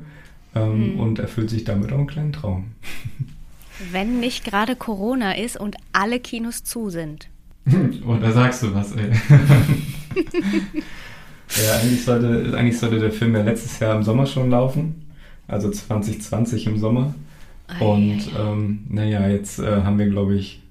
ähm, 0.54 0.94
mhm. 0.94 1.00
und 1.00 1.18
erfüllt 1.18 1.48
sich 1.48 1.64
damit 1.64 1.90
auch 1.92 1.98
einen 1.98 2.06
kleinen 2.06 2.32
Traum. 2.32 2.66
Wenn 3.92 4.20
nicht 4.20 4.44
gerade 4.44 4.76
Corona 4.76 5.32
ist 5.32 5.58
und 5.58 5.76
alle 5.92 6.20
Kinos 6.20 6.64
zu 6.64 6.90
sind. 6.90 7.28
Oh, 8.06 8.14
da 8.14 8.30
sagst 8.30 8.62
du 8.62 8.72
was, 8.72 8.92
ey. 8.92 9.10
ja, 11.66 11.76
eigentlich 11.80 12.04
sollte, 12.04 12.56
eigentlich 12.56 12.78
sollte 12.78 13.00
der 13.00 13.10
Film 13.10 13.34
ja 13.34 13.42
letztes 13.42 13.80
Jahr 13.80 13.96
im 13.96 14.04
Sommer 14.04 14.26
schon 14.26 14.50
laufen. 14.50 15.02
Also 15.48 15.68
2020 15.70 16.68
im 16.68 16.78
Sommer. 16.78 17.12
Und 17.80 18.30
ähm, 18.38 18.86
naja, 18.88 19.28
jetzt 19.28 19.58
äh, 19.58 19.82
haben 19.82 19.98
wir, 19.98 20.08
glaube 20.08 20.36
ich, 20.36 20.62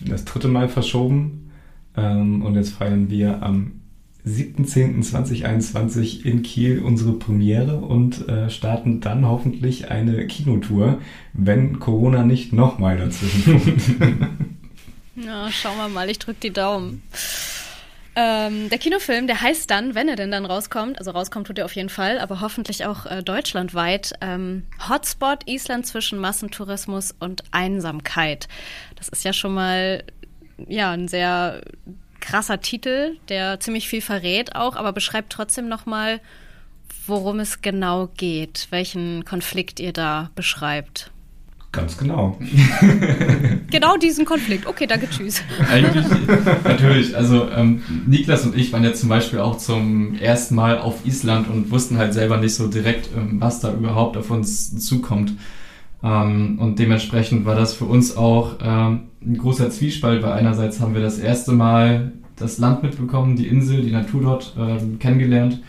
das 0.00 0.24
dritte 0.24 0.48
Mal 0.48 0.68
verschoben. 0.68 1.50
Ähm, 1.96 2.42
und 2.42 2.54
jetzt 2.56 2.70
feiern 2.70 3.10
wir 3.10 3.42
am 3.42 3.72
7.10.2021 4.26 6.24
in 6.24 6.42
Kiel 6.42 6.80
unsere 6.80 7.12
Premiere 7.12 7.76
und 7.78 8.28
äh, 8.28 8.50
starten 8.50 9.00
dann 9.00 9.26
hoffentlich 9.26 9.90
eine 9.90 10.26
Kinotour, 10.26 11.00
wenn 11.32 11.80
Corona 11.80 12.24
nicht 12.24 12.52
nochmal 12.52 12.98
dazwischen 12.98 13.44
kommt. 13.44 13.82
Na, 15.16 15.50
schauen 15.50 15.76
wir 15.76 15.88
mal, 15.88 16.08
ich 16.08 16.18
drücke 16.20 16.38
die 16.40 16.52
Daumen. 16.52 17.02
Ähm, 18.14 18.68
der 18.68 18.78
Kinofilm, 18.78 19.26
der 19.26 19.40
heißt 19.40 19.70
dann, 19.70 19.94
wenn 19.94 20.08
er 20.08 20.16
denn 20.16 20.30
dann 20.30 20.44
rauskommt, 20.44 20.98
also 20.98 21.12
rauskommt 21.12 21.46
tut 21.46 21.58
er 21.58 21.64
auf 21.64 21.74
jeden 21.74 21.88
Fall, 21.88 22.18
aber 22.18 22.40
hoffentlich 22.40 22.84
auch 22.84 23.06
äh, 23.06 23.22
deutschlandweit, 23.22 24.12
ähm, 24.20 24.66
Hotspot 24.86 25.48
Island 25.48 25.86
zwischen 25.86 26.18
Massentourismus 26.18 27.14
und 27.18 27.42
Einsamkeit. 27.52 28.48
Das 28.96 29.08
ist 29.08 29.24
ja 29.24 29.32
schon 29.32 29.54
mal 29.54 30.04
ja 30.68 30.90
ein 30.90 31.08
sehr 31.08 31.62
krasser 32.20 32.60
Titel, 32.60 33.16
der 33.28 33.60
ziemlich 33.60 33.88
viel 33.88 34.02
verrät 34.02 34.54
auch, 34.56 34.76
aber 34.76 34.92
beschreibt 34.92 35.32
trotzdem 35.32 35.68
nochmal, 35.68 36.20
worum 37.06 37.40
es 37.40 37.62
genau 37.62 38.08
geht, 38.08 38.68
welchen 38.70 39.24
Konflikt 39.24 39.80
ihr 39.80 39.92
da 39.92 40.30
beschreibt. 40.34 41.10
Ganz 41.72 41.96
genau. 41.96 42.38
genau 43.70 43.96
diesen 43.96 44.26
Konflikt. 44.26 44.66
Okay, 44.66 44.86
danke, 44.86 45.08
tschüss. 45.08 45.42
Eigentlich, 45.70 46.04
natürlich. 46.64 47.16
Also 47.16 47.48
ähm, 47.48 47.82
Niklas 48.06 48.44
und 48.44 48.54
ich 48.54 48.70
waren 48.74 48.84
jetzt 48.84 49.00
zum 49.00 49.08
Beispiel 49.08 49.38
auch 49.38 49.56
zum 49.56 50.14
ersten 50.16 50.54
Mal 50.54 50.78
auf 50.78 51.06
Island 51.06 51.48
und 51.48 51.70
wussten 51.70 51.96
halt 51.96 52.12
selber 52.12 52.36
nicht 52.36 52.54
so 52.54 52.68
direkt, 52.68 53.08
ähm, 53.16 53.40
was 53.40 53.60
da 53.60 53.72
überhaupt 53.72 54.18
auf 54.18 54.30
uns 54.30 54.86
zukommt. 54.86 55.32
Ähm, 56.04 56.58
und 56.60 56.78
dementsprechend 56.78 57.46
war 57.46 57.54
das 57.54 57.72
für 57.72 57.86
uns 57.86 58.18
auch 58.18 58.56
ähm, 58.62 59.04
ein 59.24 59.38
großer 59.38 59.70
Zwiespalt, 59.70 60.22
weil 60.22 60.32
einerseits 60.32 60.78
haben 60.78 60.92
wir 60.92 61.00
das 61.00 61.18
erste 61.18 61.52
Mal 61.52 62.12
das 62.36 62.58
Land 62.58 62.82
mitbekommen, 62.82 63.34
die 63.34 63.46
Insel, 63.46 63.80
die 63.80 63.92
Natur 63.92 64.20
dort 64.20 64.54
ähm, 64.58 64.98
kennengelernt 64.98 65.62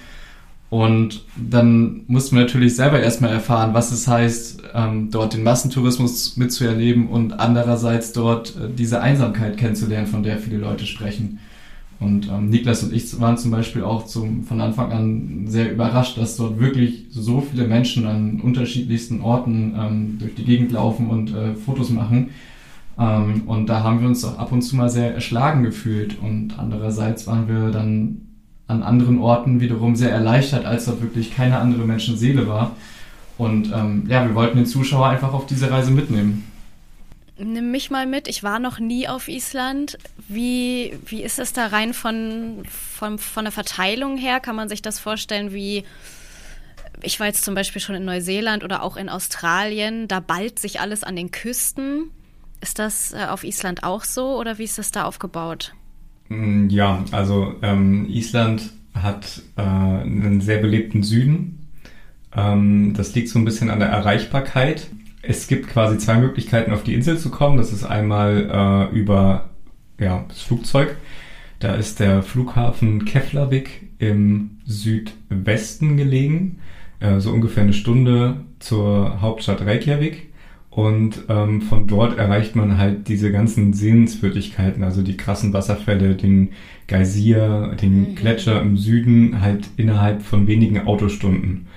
und 0.73 1.21
dann 1.37 2.01
mussten 2.07 2.35
wir 2.35 2.45
natürlich 2.45 2.75
selber 2.75 2.99
erstmal 2.99 3.31
erfahren, 3.31 3.75
was 3.75 3.91
es 3.91 4.07
heißt, 4.07 4.63
ähm, 4.73 5.11
dort 5.11 5.35
den 5.35 5.43
Massentourismus 5.43 6.35
mitzuerleben 6.35 7.09
und 7.09 7.33
andererseits 7.33 8.11
dort 8.11 8.55
äh, 8.55 8.73
diese 8.75 8.99
Einsamkeit 8.99 9.57
kennenzulernen, 9.57 10.07
von 10.07 10.23
der 10.23 10.39
viele 10.39 10.57
Leute 10.57 10.87
sprechen. 10.87 11.37
Und 11.99 12.27
ähm, 12.27 12.49
Niklas 12.49 12.81
und 12.81 12.91
ich 12.91 13.21
waren 13.21 13.37
zum 13.37 13.51
Beispiel 13.51 13.83
auch 13.83 14.07
zum, 14.07 14.45
von 14.45 14.61
Anfang 14.61 14.91
an 14.91 15.43
sehr 15.45 15.71
überrascht, 15.71 16.17
dass 16.17 16.37
dort 16.37 16.59
wirklich 16.59 17.05
so 17.11 17.41
viele 17.41 17.67
Menschen 17.67 18.07
an 18.07 18.41
unterschiedlichsten 18.41 19.21
Orten 19.21 19.75
ähm, 19.77 20.17
durch 20.17 20.33
die 20.33 20.43
Gegend 20.43 20.71
laufen 20.71 21.07
und 21.07 21.35
äh, 21.35 21.53
Fotos 21.53 21.91
machen. 21.91 22.31
Und 22.95 23.65
da 23.65 23.81
haben 23.81 24.01
wir 24.01 24.07
uns 24.07 24.23
auch 24.23 24.37
ab 24.37 24.51
und 24.51 24.61
zu 24.61 24.75
mal 24.75 24.87
sehr 24.87 25.15
erschlagen 25.15 25.63
gefühlt. 25.63 26.15
Und 26.21 26.59
andererseits 26.59 27.25
waren 27.25 27.47
wir 27.47 27.71
dann 27.71 28.32
an 28.67 28.83
anderen 28.83 29.19
Orten 29.19 29.59
wiederum 29.59 29.95
sehr 29.95 30.11
erleichtert, 30.11 30.65
als 30.65 30.85
dort 30.85 31.01
wirklich 31.01 31.35
keine 31.35 31.59
andere 31.59 31.83
Menschenseele 31.85 32.47
war. 32.47 32.75
Und 33.37 33.71
ähm, 33.73 34.05
ja, 34.07 34.25
wir 34.25 34.35
wollten 34.35 34.57
den 34.57 34.65
Zuschauer 34.65 35.07
einfach 35.07 35.33
auf 35.33 35.45
diese 35.45 35.69
Reise 35.69 35.91
mitnehmen. 35.91 36.49
Nimm 37.37 37.71
mich 37.71 37.89
mal 37.89 38.05
mit. 38.05 38.27
Ich 38.27 38.43
war 38.43 38.59
noch 38.59 38.79
nie 38.79 39.07
auf 39.07 39.27
Island. 39.27 39.97
Wie, 40.27 40.97
wie 41.05 41.23
ist 41.23 41.39
es 41.39 41.51
da 41.51 41.67
rein 41.67 41.93
von, 41.93 42.63
von, 42.69 43.17
von 43.17 43.45
der 43.45 43.51
Verteilung 43.51 44.17
her? 44.17 44.39
Kann 44.39 44.55
man 44.55 44.69
sich 44.69 44.81
das 44.81 44.99
vorstellen 44.99 45.51
wie, 45.51 45.83
ich 47.01 47.19
war 47.19 47.27
jetzt 47.27 47.43
zum 47.43 47.55
Beispiel 47.55 47.81
schon 47.81 47.95
in 47.95 48.05
Neuseeland 48.05 48.63
oder 48.63 48.83
auch 48.83 48.97
in 48.97 49.09
Australien, 49.09 50.07
da 50.07 50.19
ballt 50.19 50.59
sich 50.59 50.79
alles 50.79 51.03
an 51.03 51.15
den 51.15 51.31
Küsten. 51.31 52.11
Ist 52.61 52.79
das 52.79 53.13
äh, 53.13 53.25
auf 53.29 53.43
Island 53.43 53.83
auch 53.83 54.03
so 54.03 54.37
oder 54.39 54.57
wie 54.57 54.63
ist 54.63 54.77
das 54.77 54.91
da 54.91 55.03
aufgebaut? 55.03 55.73
Mm, 56.33 56.69
ja, 56.69 57.03
also 57.11 57.55
ähm, 57.61 58.07
Island 58.09 58.71
hat 58.93 59.41
äh, 59.55 59.61
einen 59.61 60.41
sehr 60.41 60.57
belebten 60.57 61.03
Süden. 61.03 61.67
Ähm, 62.35 62.93
das 62.95 63.13
liegt 63.15 63.29
so 63.29 63.39
ein 63.39 63.45
bisschen 63.45 63.69
an 63.69 63.79
der 63.79 63.89
Erreichbarkeit. 63.89 64.87
Es 65.21 65.47
gibt 65.47 65.67
quasi 65.67 65.97
zwei 65.97 66.17
Möglichkeiten, 66.17 66.73
auf 66.73 66.83
die 66.83 66.93
Insel 66.93 67.17
zu 67.17 67.29
kommen. 67.29 67.57
Das 67.57 67.71
ist 67.71 67.83
einmal 67.83 68.89
äh, 68.91 68.95
über 68.95 69.49
ja, 69.99 70.25
das 70.27 70.41
Flugzeug. 70.41 70.97
Da 71.59 71.75
ist 71.75 71.99
der 71.99 72.23
Flughafen 72.23 73.05
Keflavik 73.05 73.87
im 73.99 74.57
Südwesten 74.65 75.95
gelegen, 75.95 76.59
äh, 76.99 77.19
so 77.19 77.31
ungefähr 77.31 77.63
eine 77.63 77.73
Stunde 77.73 78.41
zur 78.59 79.21
Hauptstadt 79.21 79.61
Reykjavik. 79.61 80.32
Und 80.75 81.25
ähm, 81.29 81.61
von 81.61 81.85
dort 81.85 82.17
erreicht 82.17 82.55
man 82.55 82.79
halt 82.79 83.07
diese 83.07 83.31
ganzen 83.31 83.73
Sehenswürdigkeiten, 83.73 84.83
also 84.83 85.03
die 85.03 85.17
krassen 85.17 85.53
Wasserfälle, 85.53 86.15
den 86.15 86.49
Geysir, 86.87 87.75
den 87.79 88.11
mhm. 88.11 88.15
Gletscher 88.15 88.59
im 88.59 88.75
Süden, 88.75 89.39
halt 89.39 89.69
innerhalb 89.77 90.23
von 90.23 90.47
wenigen 90.47 90.87
Autostunden. 90.87 91.67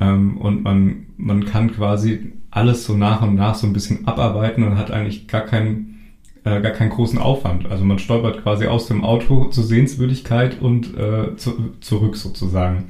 Ähm, 0.00 0.38
und 0.38 0.62
man, 0.64 1.06
man 1.18 1.44
kann 1.44 1.70
quasi 1.70 2.32
alles 2.50 2.84
so 2.86 2.96
nach 2.96 3.20
und 3.20 3.34
nach 3.34 3.56
so 3.56 3.66
ein 3.66 3.74
bisschen 3.74 4.08
abarbeiten 4.08 4.64
und 4.64 4.78
hat 4.78 4.90
eigentlich 4.90 5.28
gar 5.28 5.42
keinen, 5.42 6.14
äh, 6.44 6.62
gar 6.62 6.72
keinen 6.72 6.90
großen 6.90 7.18
Aufwand. 7.18 7.70
Also 7.70 7.84
man 7.84 7.98
stolpert 7.98 8.42
quasi 8.42 8.66
aus 8.66 8.88
dem 8.88 9.04
Auto 9.04 9.50
zur 9.50 9.64
Sehenswürdigkeit 9.64 10.62
und 10.62 10.96
äh, 10.96 11.36
zu, 11.36 11.74
zurück 11.80 12.16
sozusagen. 12.16 12.84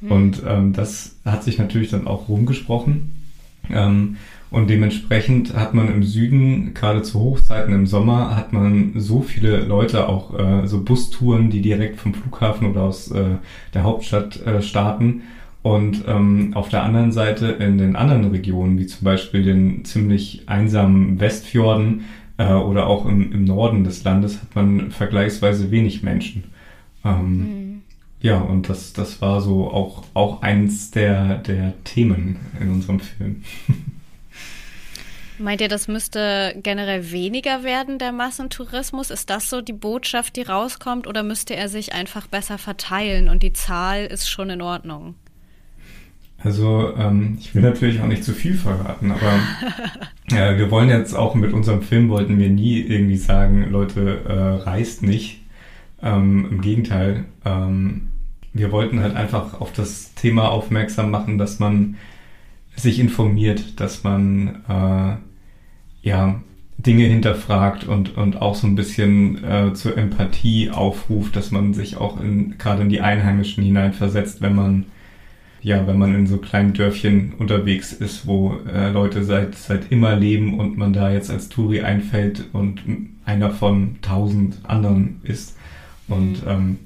Mhm. 0.00 0.12
Und 0.12 0.42
ähm, 0.46 0.72
das 0.72 1.16
hat 1.24 1.42
sich 1.42 1.58
natürlich 1.58 1.90
dann 1.90 2.06
auch 2.06 2.28
rumgesprochen. 2.28 3.16
Ähm, 3.68 4.16
und 4.50 4.70
dementsprechend 4.70 5.54
hat 5.54 5.74
man 5.74 5.92
im 5.92 6.02
Süden, 6.02 6.72
gerade 6.72 7.02
zu 7.02 7.20
Hochzeiten 7.20 7.74
im 7.74 7.86
Sommer, 7.86 8.34
hat 8.34 8.52
man 8.52 8.92
so 8.96 9.20
viele 9.20 9.60
Leute, 9.60 10.08
auch 10.08 10.38
äh, 10.38 10.66
so 10.66 10.82
Bustouren, 10.82 11.50
die 11.50 11.60
direkt 11.60 12.00
vom 12.00 12.14
Flughafen 12.14 12.66
oder 12.70 12.82
aus 12.82 13.10
äh, 13.10 13.36
der 13.74 13.82
Hauptstadt 13.82 14.44
äh, 14.46 14.62
starten. 14.62 15.22
Und 15.62 16.04
ähm, 16.06 16.52
auf 16.54 16.70
der 16.70 16.82
anderen 16.82 17.12
Seite 17.12 17.46
in 17.46 17.76
den 17.76 17.94
anderen 17.94 18.30
Regionen, 18.30 18.78
wie 18.78 18.86
zum 18.86 19.04
Beispiel 19.04 19.42
den 19.42 19.84
ziemlich 19.84 20.44
einsamen 20.46 21.20
Westfjorden 21.20 22.04
äh, 22.38 22.52
oder 22.52 22.86
auch 22.86 23.04
im, 23.04 23.32
im 23.32 23.44
Norden 23.44 23.84
des 23.84 24.02
Landes, 24.02 24.40
hat 24.40 24.54
man 24.54 24.92
vergleichsweise 24.92 25.70
wenig 25.70 26.02
Menschen. 26.02 26.44
Ähm, 27.04 27.36
mhm. 27.36 27.82
Ja, 28.22 28.38
und 28.38 28.70
das, 28.70 28.94
das 28.94 29.20
war 29.20 29.42
so 29.42 29.70
auch, 29.70 30.04
auch 30.14 30.40
eins 30.40 30.90
der, 30.90 31.36
der 31.38 31.74
Themen 31.84 32.36
in 32.58 32.70
unserem 32.70 33.00
Film. 33.00 33.42
Meint 35.38 35.60
ihr, 35.60 35.68
das 35.68 35.86
müsste 35.86 36.56
generell 36.62 37.12
weniger 37.12 37.62
werden, 37.62 37.98
der 37.98 38.10
Massentourismus? 38.10 39.10
Ist 39.10 39.30
das 39.30 39.48
so 39.48 39.60
die 39.60 39.72
Botschaft, 39.72 40.34
die 40.34 40.42
rauskommt, 40.42 41.06
oder 41.06 41.22
müsste 41.22 41.54
er 41.54 41.68
sich 41.68 41.94
einfach 41.94 42.26
besser 42.26 42.58
verteilen 42.58 43.28
und 43.28 43.44
die 43.44 43.52
Zahl 43.52 44.06
ist 44.06 44.28
schon 44.28 44.50
in 44.50 44.62
Ordnung? 44.62 45.14
Also 46.38 46.94
ähm, 46.96 47.36
ich 47.40 47.54
will 47.54 47.62
natürlich 47.62 48.00
auch 48.00 48.06
nicht 48.06 48.24
zu 48.24 48.32
viel 48.32 48.54
verraten, 48.54 49.12
aber 49.12 49.40
äh, 50.36 50.56
wir 50.56 50.70
wollen 50.70 50.88
jetzt 50.88 51.14
auch 51.14 51.34
mit 51.34 51.52
unserem 51.52 51.82
Film 51.82 52.08
wollten 52.08 52.38
wir 52.38 52.48
nie 52.48 52.80
irgendwie 52.80 53.16
sagen, 53.16 53.70
Leute, 53.70 54.22
äh, 54.28 54.62
reist 54.68 55.02
nicht. 55.02 55.40
Ähm, 56.00 56.46
Im 56.50 56.60
Gegenteil, 56.60 57.24
ähm, 57.44 58.08
wir 58.52 58.72
wollten 58.72 59.00
halt 59.00 59.16
einfach 59.16 59.60
auf 59.60 59.72
das 59.72 60.14
Thema 60.14 60.50
aufmerksam 60.50 61.10
machen, 61.10 61.38
dass 61.38 61.58
man 61.58 61.96
sich 62.76 63.00
informiert, 63.00 63.80
dass 63.80 64.04
man 64.04 64.62
äh, 64.68 65.27
ja, 66.08 66.40
Dinge 66.78 67.04
hinterfragt 67.04 67.84
und, 67.84 68.16
und 68.16 68.40
auch 68.40 68.54
so 68.54 68.66
ein 68.66 68.76
bisschen 68.76 69.44
äh, 69.44 69.74
zur 69.74 69.96
Empathie 69.96 70.70
aufruft, 70.70 71.36
dass 71.36 71.50
man 71.50 71.74
sich 71.74 71.96
auch 71.96 72.20
in, 72.20 72.56
gerade 72.56 72.82
in 72.82 72.88
die 72.88 73.00
Einheimischen 73.00 73.62
hineinversetzt, 73.62 74.40
wenn 74.40 74.54
man 74.54 74.86
ja, 75.60 75.86
wenn 75.88 75.98
man 75.98 76.14
in 76.14 76.28
so 76.28 76.38
kleinen 76.38 76.72
Dörfchen 76.72 77.34
unterwegs 77.36 77.92
ist, 77.92 78.28
wo 78.28 78.58
äh, 78.72 78.90
Leute 78.90 79.24
seit, 79.24 79.56
seit 79.56 79.90
immer 79.90 80.14
leben 80.14 80.58
und 80.58 80.78
man 80.78 80.92
da 80.92 81.10
jetzt 81.10 81.32
als 81.32 81.48
Touri 81.48 81.80
einfällt 81.80 82.44
und 82.52 82.80
einer 83.24 83.50
von 83.50 83.96
tausend 84.00 84.60
anderen 84.62 85.20
ist. 85.24 85.56
Und 86.06 86.44
mhm. 86.44 86.48
ähm, 86.48 86.78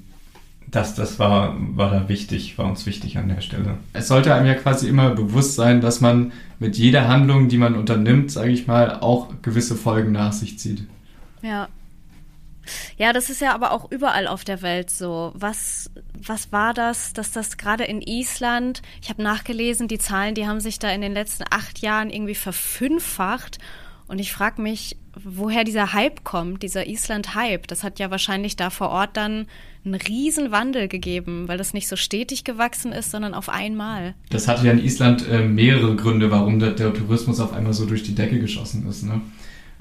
das, 0.73 0.95
das 0.95 1.19
war, 1.19 1.55
war 1.77 1.91
da 1.91 2.09
wichtig, 2.09 2.57
war 2.57 2.65
uns 2.65 2.87
wichtig 2.87 3.17
an 3.19 3.29
der 3.29 3.41
Stelle. 3.41 3.77
Es 3.93 4.07
sollte 4.07 4.33
einem 4.33 4.47
ja 4.47 4.55
quasi 4.55 4.89
immer 4.89 5.11
bewusst 5.11 5.55
sein, 5.55 5.81
dass 5.81 6.01
man 6.01 6.31
mit 6.57 6.77
jeder 6.77 7.07
Handlung, 7.07 7.47
die 7.47 7.59
man 7.59 7.75
unternimmt, 7.75 8.31
sage 8.31 8.49
ich 8.49 8.65
mal, 8.65 8.99
auch 8.99 9.29
gewisse 9.43 9.75
Folgen 9.75 10.11
nach 10.11 10.33
sich 10.33 10.57
zieht. 10.57 10.87
Ja. 11.43 11.69
Ja, 12.97 13.13
das 13.13 13.29
ist 13.29 13.41
ja 13.41 13.53
aber 13.53 13.71
auch 13.71 13.91
überall 13.91 14.25
auf 14.25 14.45
der 14.45 14.63
Welt 14.63 14.89
so. 14.89 15.31
Was, 15.35 15.91
was 16.17 16.51
war 16.51 16.73
das, 16.73 17.13
dass 17.13 17.31
das 17.31 17.57
gerade 17.57 17.83
in 17.83 18.01
Island, 18.01 18.81
ich 19.01 19.09
habe 19.09 19.21
nachgelesen, 19.21 19.87
die 19.87 19.99
Zahlen, 19.99 20.33
die 20.33 20.47
haben 20.47 20.59
sich 20.59 20.79
da 20.79 20.89
in 20.89 21.01
den 21.01 21.13
letzten 21.13 21.43
acht 21.51 21.79
Jahren 21.79 22.09
irgendwie 22.09 22.35
verfünffacht. 22.35 23.59
Und 24.07 24.17
ich 24.17 24.31
frage 24.33 24.61
mich, 24.61 24.97
woher 25.23 25.63
dieser 25.63 25.93
Hype 25.93 26.23
kommt, 26.23 26.63
dieser 26.63 26.87
Island-Hype. 26.87 27.67
Das 27.67 27.83
hat 27.83 27.99
ja 27.99 28.11
wahrscheinlich 28.11 28.55
da 28.55 28.69
vor 28.69 28.89
Ort 28.89 29.15
dann 29.15 29.47
einen 29.85 29.95
riesen 29.95 30.51
Wandel 30.51 30.87
gegeben, 30.87 31.47
weil 31.47 31.57
das 31.57 31.73
nicht 31.73 31.87
so 31.87 31.95
stetig 31.95 32.43
gewachsen 32.43 32.91
ist, 32.91 33.11
sondern 33.11 33.33
auf 33.33 33.49
einmal. 33.49 34.15
Das 34.29 34.47
hatte 34.47 34.65
ja 34.65 34.71
in 34.71 34.83
Island 34.83 35.27
äh, 35.27 35.45
mehrere 35.45 35.95
Gründe, 35.95 36.31
warum 36.31 36.59
der, 36.59 36.71
der, 36.71 36.93
Tourismus 36.93 37.39
auf 37.39 37.53
einmal 37.53 37.73
so 37.73 37.85
durch 37.85 38.03
die 38.03 38.15
Decke 38.15 38.39
geschossen 38.39 38.87
ist. 38.87 39.03
Ne? 39.03 39.21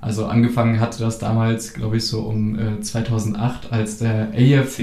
Also 0.01 0.27
angefangen 0.27 0.81
hatte 0.81 0.99
das 0.99 1.19
damals, 1.19 1.75
glaube 1.75 1.99
ich, 1.99 2.07
so 2.07 2.23
um 2.23 2.59
äh, 2.59 2.81
2008, 2.81 3.73
als 3.73 3.99
der 3.99 4.35
Eyjaf 4.35 4.79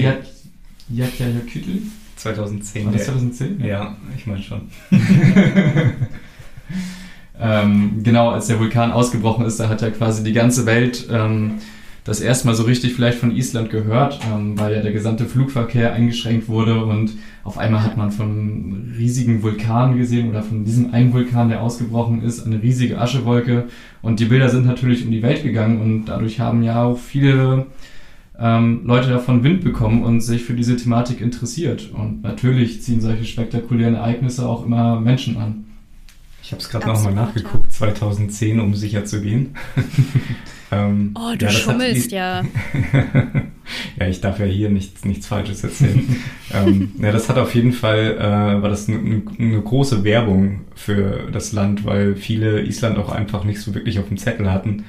Yatjajakütl 0.88 1.82
2010. 2.16 2.86
War 2.86 2.92
das 2.92 3.04
2010? 3.04 3.64
Ja, 3.64 3.96
ich 4.16 4.26
meine 4.26 4.42
schon. 4.42 4.62
Ähm, 7.40 8.02
genau, 8.02 8.30
als 8.30 8.48
der 8.48 8.58
Vulkan 8.58 8.92
ausgebrochen 8.92 9.44
ist, 9.44 9.58
da 9.58 9.68
hat 9.68 9.82
ja 9.82 9.90
quasi 9.90 10.22
die 10.22 10.32
ganze 10.32 10.66
Welt 10.66 11.08
ähm, 11.10 11.54
das 12.04 12.20
erste 12.20 12.46
Mal 12.46 12.54
so 12.54 12.64
richtig 12.64 12.94
vielleicht 12.94 13.18
von 13.18 13.34
Island 13.34 13.70
gehört, 13.70 14.20
ähm, 14.32 14.58
weil 14.58 14.74
ja 14.74 14.82
der 14.82 14.92
gesamte 14.92 15.26
Flugverkehr 15.26 15.92
eingeschränkt 15.92 16.48
wurde 16.48 16.84
und 16.84 17.12
auf 17.44 17.58
einmal 17.58 17.82
hat 17.82 17.96
man 17.96 18.10
von 18.10 18.92
riesigen 18.96 19.42
Vulkanen 19.42 19.96
gesehen 19.96 20.28
oder 20.28 20.42
von 20.42 20.64
diesem 20.64 20.92
einen 20.92 21.12
Vulkan, 21.12 21.48
der 21.48 21.62
ausgebrochen 21.62 22.22
ist, 22.22 22.44
eine 22.44 22.62
riesige 22.62 22.98
Aschewolke 22.98 23.68
und 24.02 24.20
die 24.20 24.26
Bilder 24.26 24.48
sind 24.48 24.66
natürlich 24.66 25.04
um 25.04 25.10
die 25.10 25.22
Welt 25.22 25.42
gegangen 25.42 25.80
und 25.80 26.06
dadurch 26.06 26.40
haben 26.40 26.62
ja 26.62 26.84
auch 26.84 26.98
viele 26.98 27.66
ähm, 28.38 28.82
Leute 28.84 29.10
davon 29.10 29.44
Wind 29.44 29.62
bekommen 29.62 30.02
und 30.02 30.20
sich 30.20 30.42
für 30.42 30.54
diese 30.54 30.76
Thematik 30.76 31.20
interessiert 31.20 31.90
und 31.92 32.22
natürlich 32.22 32.82
ziehen 32.82 33.00
solche 33.00 33.24
spektakulären 33.24 33.94
Ereignisse 33.94 34.48
auch 34.48 34.64
immer 34.64 35.00
Menschen 35.00 35.36
an. 35.36 35.64
Ich 36.50 36.52
habe 36.52 36.62
es 36.64 36.68
gerade 36.68 36.88
nochmal 36.88 37.14
nachgeguckt, 37.14 37.72
2010, 37.72 38.58
um 38.58 38.74
sicher 38.74 39.04
zu 39.04 39.22
gehen. 39.22 39.54
ähm, 40.72 41.14
oh, 41.14 41.36
du 41.38 41.44
ja, 41.44 41.50
schummelst 41.52 42.10
ja. 42.10 42.42
ja, 44.00 44.08
ich 44.08 44.20
darf 44.20 44.40
ja 44.40 44.46
hier 44.46 44.68
nichts, 44.68 45.04
nichts 45.04 45.28
Falsches 45.28 45.62
erzählen. 45.62 46.16
ähm, 46.52 46.90
ja, 47.00 47.12
das 47.12 47.28
hat 47.28 47.38
auf 47.38 47.54
jeden 47.54 47.72
Fall, 47.72 48.16
äh, 48.18 48.62
war 48.62 48.68
das 48.68 48.88
eine, 48.88 49.22
eine 49.38 49.62
große 49.62 50.02
Werbung 50.02 50.62
für 50.74 51.28
das 51.30 51.52
Land, 51.52 51.84
weil 51.84 52.16
viele 52.16 52.62
Island 52.62 52.98
auch 52.98 53.12
einfach 53.12 53.44
nicht 53.44 53.60
so 53.60 53.72
wirklich 53.76 54.00
auf 54.00 54.08
dem 54.08 54.16
Zettel 54.16 54.50
hatten. 54.50 54.86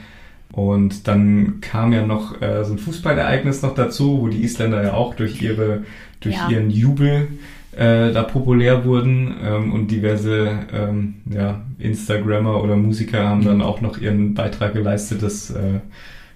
Und 0.52 1.08
dann 1.08 1.62
kam 1.62 1.94
ja 1.94 2.04
noch 2.04 2.42
äh, 2.42 2.66
so 2.66 2.74
ein 2.74 2.80
Fußballereignis 2.80 3.62
noch 3.62 3.76
dazu, 3.76 4.20
wo 4.20 4.30
die 4.30 4.42
Isländer 4.42 4.84
ja 4.84 4.94
auch 4.96 5.14
durch 5.14 5.44
ihre, 5.44 5.84
durch 6.22 6.38
ja. 6.38 6.50
ihren 6.50 6.72
Jubel 6.72 7.28
äh, 7.74 8.12
da 8.12 8.24
populär 8.24 8.84
wurden 8.84 9.36
ähm, 9.42 9.74
und 9.74 9.88
diverse 9.88 10.60
ähm, 10.74 11.16
ja, 11.30 11.62
Instagrammer 11.80 12.62
oder 12.62 12.76
Musiker 12.76 13.28
haben 13.28 13.46
dann 13.46 13.62
auch 13.62 13.82
noch 13.82 13.98
ihren 13.98 14.34
Beitrag 14.34 14.74
geleistet. 14.74 15.24
Das 15.24 15.52
äh, 15.52 15.80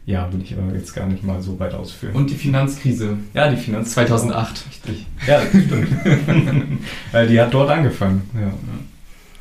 ja, 0.06 0.32
will 0.32 0.42
ich 0.42 0.56
aber 0.56 0.74
jetzt 0.74 0.94
gar 0.94 1.08
nicht 1.08 1.24
mal 1.24 1.42
so 1.42 1.60
weit 1.60 1.74
ausführen. 1.74 2.16
Und 2.16 2.30
die 2.30 2.36
Finanzkrise. 2.36 3.18
Ja, 3.34 3.50
die 3.50 3.58
Finanzkrise. 3.58 4.08
2008. 4.08 4.64
Richtig. 4.70 5.08
Ja, 5.28 5.42
stimmt. 5.42 6.80
Weil 7.12 7.28
die 7.28 7.40
hat 7.40 7.54
dort 7.54 7.70
angefangen. 7.70 8.30
Ja. 8.40 8.54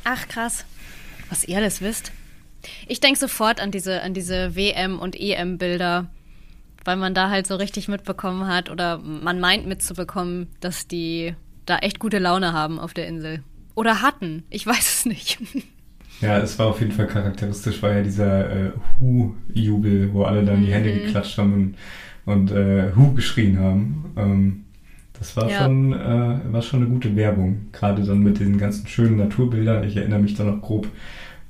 Ach, 0.03 0.27
krass. 0.27 0.65
Was 1.29 1.45
ihr 1.45 1.57
alles 1.57 1.81
wisst. 1.81 2.11
Ich 2.87 2.99
denke 2.99 3.19
sofort 3.19 3.61
an 3.61 3.71
diese, 3.71 4.01
an 4.01 4.13
diese 4.13 4.55
WM- 4.55 4.99
und 4.99 5.15
EM-Bilder, 5.19 6.07
weil 6.83 6.95
man 6.97 7.13
da 7.13 7.29
halt 7.29 7.45
so 7.45 7.55
richtig 7.55 7.87
mitbekommen 7.87 8.47
hat 8.47 8.71
oder 8.71 8.97
man 8.97 9.39
meint 9.39 9.67
mitzubekommen, 9.67 10.47
dass 10.61 10.87
die 10.87 11.35
da 11.65 11.77
echt 11.79 11.99
gute 11.99 12.19
Laune 12.19 12.53
haben 12.53 12.79
auf 12.79 12.93
der 12.93 13.07
Insel. 13.07 13.41
Oder 13.75 14.01
hatten, 14.01 14.43
ich 14.49 14.65
weiß 14.65 14.95
es 14.97 15.05
nicht. 15.05 15.39
Ja, 16.21 16.37
es 16.37 16.57
war 16.57 16.67
auf 16.67 16.79
jeden 16.79 16.93
Fall 16.93 17.07
charakteristisch, 17.07 17.83
war 17.83 17.91
ja 17.91 18.01
dieser 18.01 18.49
äh, 18.49 18.71
Hu-Jubel, 19.01 20.13
wo 20.13 20.23
alle 20.23 20.45
dann 20.45 20.61
die 20.61 20.71
Hände 20.71 20.89
mhm. 20.89 20.99
geklatscht 20.99 21.37
haben 21.37 21.53
und, 21.53 21.75
und 22.33 22.51
äh, 22.51 22.93
Hu 22.95 23.13
geschrien 23.13 23.59
haben. 23.59 24.13
Ähm, 24.15 24.63
das 25.19 25.35
war, 25.35 25.49
ja. 25.49 25.63
schon, 25.63 25.93
äh, 25.93 26.39
war 26.51 26.61
schon 26.61 26.81
eine 26.81 26.89
gute 26.89 27.15
Werbung, 27.17 27.67
gerade 27.73 28.03
dann 28.03 28.19
mit 28.19 28.39
den 28.39 28.57
ganzen 28.57 28.87
schönen 28.87 29.17
Naturbildern. 29.17 29.83
Ich 29.83 29.97
erinnere 29.97 30.19
mich 30.19 30.35
da 30.35 30.45
noch 30.45 30.61
grob, 30.61 30.87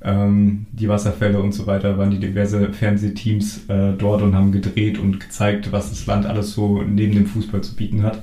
ähm, 0.02 0.66
die 0.72 0.88
Wasserfälle 0.88 1.40
und 1.40 1.52
so 1.52 1.66
weiter, 1.66 1.98
waren 1.98 2.10
die 2.10 2.20
diverse 2.20 2.72
Fernsehteams 2.72 3.68
äh, 3.68 3.92
dort 3.92 4.22
und 4.22 4.34
haben 4.34 4.52
gedreht 4.52 4.98
und 4.98 5.20
gezeigt, 5.20 5.72
was 5.72 5.90
das 5.90 6.06
Land 6.06 6.26
alles 6.26 6.52
so 6.52 6.82
neben 6.82 7.14
dem 7.14 7.26
Fußball 7.26 7.60
zu 7.62 7.74
bieten 7.74 8.02
hat. 8.02 8.22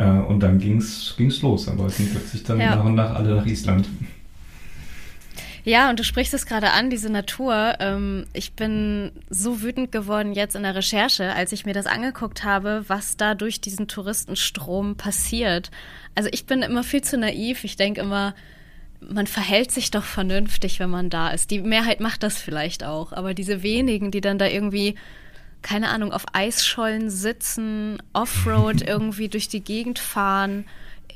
Äh, 0.00 0.04
und 0.04 0.40
dann 0.40 0.58
ging 0.58 0.78
es 0.78 1.42
los. 1.42 1.66
Dann 1.66 1.78
wollten 1.78 2.08
plötzlich 2.10 2.42
dann 2.42 2.58
ja. 2.58 2.76
nach 2.76 2.84
und 2.84 2.94
nach 2.94 3.14
alle 3.14 3.36
nach 3.36 3.46
Island. 3.46 3.86
Ja, 5.62 5.90
und 5.90 5.98
du 6.00 6.04
sprichst 6.04 6.32
es 6.32 6.46
gerade 6.46 6.70
an, 6.70 6.88
diese 6.88 7.10
Natur. 7.10 7.74
Ähm, 7.80 8.24
ich 8.32 8.54
bin 8.54 9.12
so 9.28 9.60
wütend 9.60 9.92
geworden 9.92 10.32
jetzt 10.32 10.56
in 10.56 10.62
der 10.62 10.74
Recherche, 10.74 11.34
als 11.34 11.52
ich 11.52 11.66
mir 11.66 11.74
das 11.74 11.84
angeguckt 11.84 12.44
habe, 12.44 12.84
was 12.86 13.18
da 13.18 13.34
durch 13.34 13.60
diesen 13.60 13.86
Touristenstrom 13.86 14.96
passiert. 14.96 15.70
Also 16.14 16.30
ich 16.32 16.46
bin 16.46 16.62
immer 16.62 16.82
viel 16.82 17.02
zu 17.02 17.18
naiv. 17.18 17.62
Ich 17.64 17.76
denke 17.76 18.00
immer, 18.00 18.34
man 19.06 19.26
verhält 19.26 19.70
sich 19.70 19.90
doch 19.90 20.04
vernünftig, 20.04 20.80
wenn 20.80 20.90
man 20.90 21.10
da 21.10 21.28
ist. 21.28 21.50
Die 21.50 21.60
Mehrheit 21.60 22.00
macht 22.00 22.22
das 22.22 22.38
vielleicht 22.38 22.84
auch, 22.84 23.12
aber 23.12 23.34
diese 23.34 23.62
wenigen, 23.62 24.10
die 24.10 24.22
dann 24.22 24.38
da 24.38 24.46
irgendwie 24.46 24.94
keine 25.62 25.88
Ahnung, 25.88 26.12
auf 26.12 26.24
Eisschollen 26.32 27.10
sitzen, 27.10 28.02
Offroad 28.12 28.82
irgendwie 28.86 29.28
durch 29.28 29.48
die 29.48 29.62
Gegend 29.62 29.98
fahren, 29.98 30.64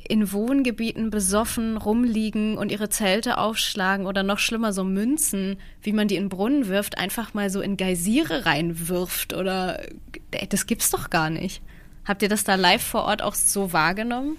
in 0.07 0.31
Wohngebieten 0.31 1.09
besoffen 1.09 1.77
rumliegen 1.77 2.57
und 2.57 2.71
ihre 2.71 2.89
Zelte 2.89 3.37
aufschlagen 3.37 4.05
oder 4.05 4.23
noch 4.23 4.39
schlimmer 4.39 4.71
so 4.71 4.83
Münzen, 4.83 5.57
wie 5.81 5.93
man 5.93 6.07
die 6.07 6.15
in 6.15 6.29
Brunnen 6.29 6.67
wirft, 6.67 6.97
einfach 6.97 7.33
mal 7.33 7.49
so 7.49 7.61
in 7.61 7.75
Geysire 7.75 8.45
reinwirft 8.45 9.33
oder 9.33 9.81
das 10.49 10.67
gibt's 10.67 10.91
doch 10.91 11.09
gar 11.09 11.29
nicht. 11.29 11.61
Habt 12.05 12.21
ihr 12.21 12.29
das 12.29 12.43
da 12.43 12.55
live 12.55 12.83
vor 12.83 13.05
Ort 13.05 13.23
auch 13.23 13.33
so 13.33 13.73
wahrgenommen? 13.73 14.37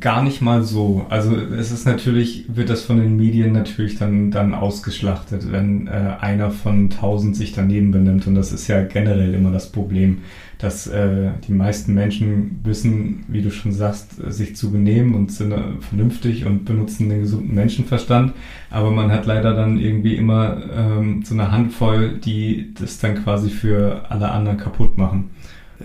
Gar 0.00 0.22
nicht 0.22 0.42
mal 0.42 0.62
so. 0.62 1.06
Also 1.08 1.34
es 1.36 1.70
ist 1.70 1.86
natürlich, 1.86 2.44
wird 2.48 2.68
das 2.68 2.82
von 2.82 2.98
den 2.98 3.16
Medien 3.16 3.52
natürlich 3.52 3.96
dann, 3.96 4.30
dann 4.30 4.52
ausgeschlachtet, 4.52 5.50
wenn 5.50 5.86
äh, 5.86 6.16
einer 6.20 6.50
von 6.50 6.90
tausend 6.90 7.36
sich 7.36 7.52
daneben 7.52 7.90
benimmt. 7.90 8.26
Und 8.26 8.34
das 8.34 8.52
ist 8.52 8.68
ja 8.68 8.82
generell 8.82 9.32
immer 9.32 9.50
das 9.50 9.70
Problem, 9.70 10.18
dass 10.58 10.88
äh, 10.88 11.30
die 11.46 11.52
meisten 11.52 11.94
Menschen 11.94 12.60
wissen, 12.64 13.24
wie 13.28 13.40
du 13.40 13.50
schon 13.50 13.72
sagst, 13.72 14.16
sich 14.30 14.56
zu 14.56 14.72
benehmen 14.72 15.14
und 15.14 15.32
sind 15.32 15.52
äh, 15.52 15.62
vernünftig 15.80 16.44
und 16.44 16.64
benutzen 16.64 17.08
den 17.08 17.20
gesunden 17.20 17.54
Menschenverstand. 17.54 18.32
Aber 18.70 18.90
man 18.90 19.10
hat 19.10 19.24
leider 19.26 19.54
dann 19.54 19.78
irgendwie 19.78 20.16
immer 20.16 20.60
ähm, 20.76 21.22
so 21.24 21.34
eine 21.34 21.50
Handvoll, 21.50 22.18
die 22.18 22.74
das 22.78 22.98
dann 22.98 23.22
quasi 23.22 23.48
für 23.48 24.02
alle 24.10 24.30
anderen 24.30 24.58
kaputt 24.58 24.98
machen 24.98 25.30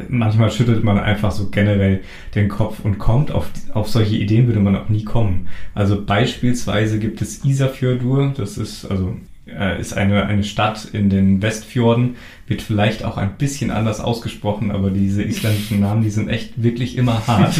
manchmal 0.10 0.52
schüttelt 0.52 0.84
man 0.84 0.98
einfach 0.98 1.32
so 1.32 1.50
generell 1.50 2.02
den 2.36 2.50
Kopf 2.50 2.80
und 2.84 2.98
kommt 2.98 3.32
auf, 3.32 3.50
auf 3.74 3.90
solche 3.90 4.16
Ideen 4.16 4.48
würde 4.48 4.60
man 4.60 4.76
auch 4.76 4.90
nie 4.90 5.04
kommen. 5.04 5.48
Also 5.76 6.04
beispielsweise 6.04 7.00
gibt 7.00 7.22
es 7.22 7.46
Isafjordur, 7.46 8.34
das 8.36 8.58
ist 8.58 8.86
also 8.86 9.16
äh, 9.46 9.80
ist 9.80 9.94
eine, 9.94 10.26
eine 10.26 10.44
Stadt 10.44 10.86
in 10.94 11.10
den 11.10 11.42
Westfjorden, 11.42 12.16
wird 12.48 12.62
vielleicht 12.62 13.04
auch 13.04 13.18
ein 13.18 13.38
bisschen 13.38 13.72
anders 13.72 14.00
ausgesprochen, 14.00 14.72
aber 14.72 14.90
diese 14.90 15.24
isländischen 15.24 15.80
Namen, 15.80 16.02
die 16.02 16.10
sind 16.10 16.30
echt 16.30 16.62
wirklich 16.62 16.98
immer 16.98 17.26
hart. 17.28 17.56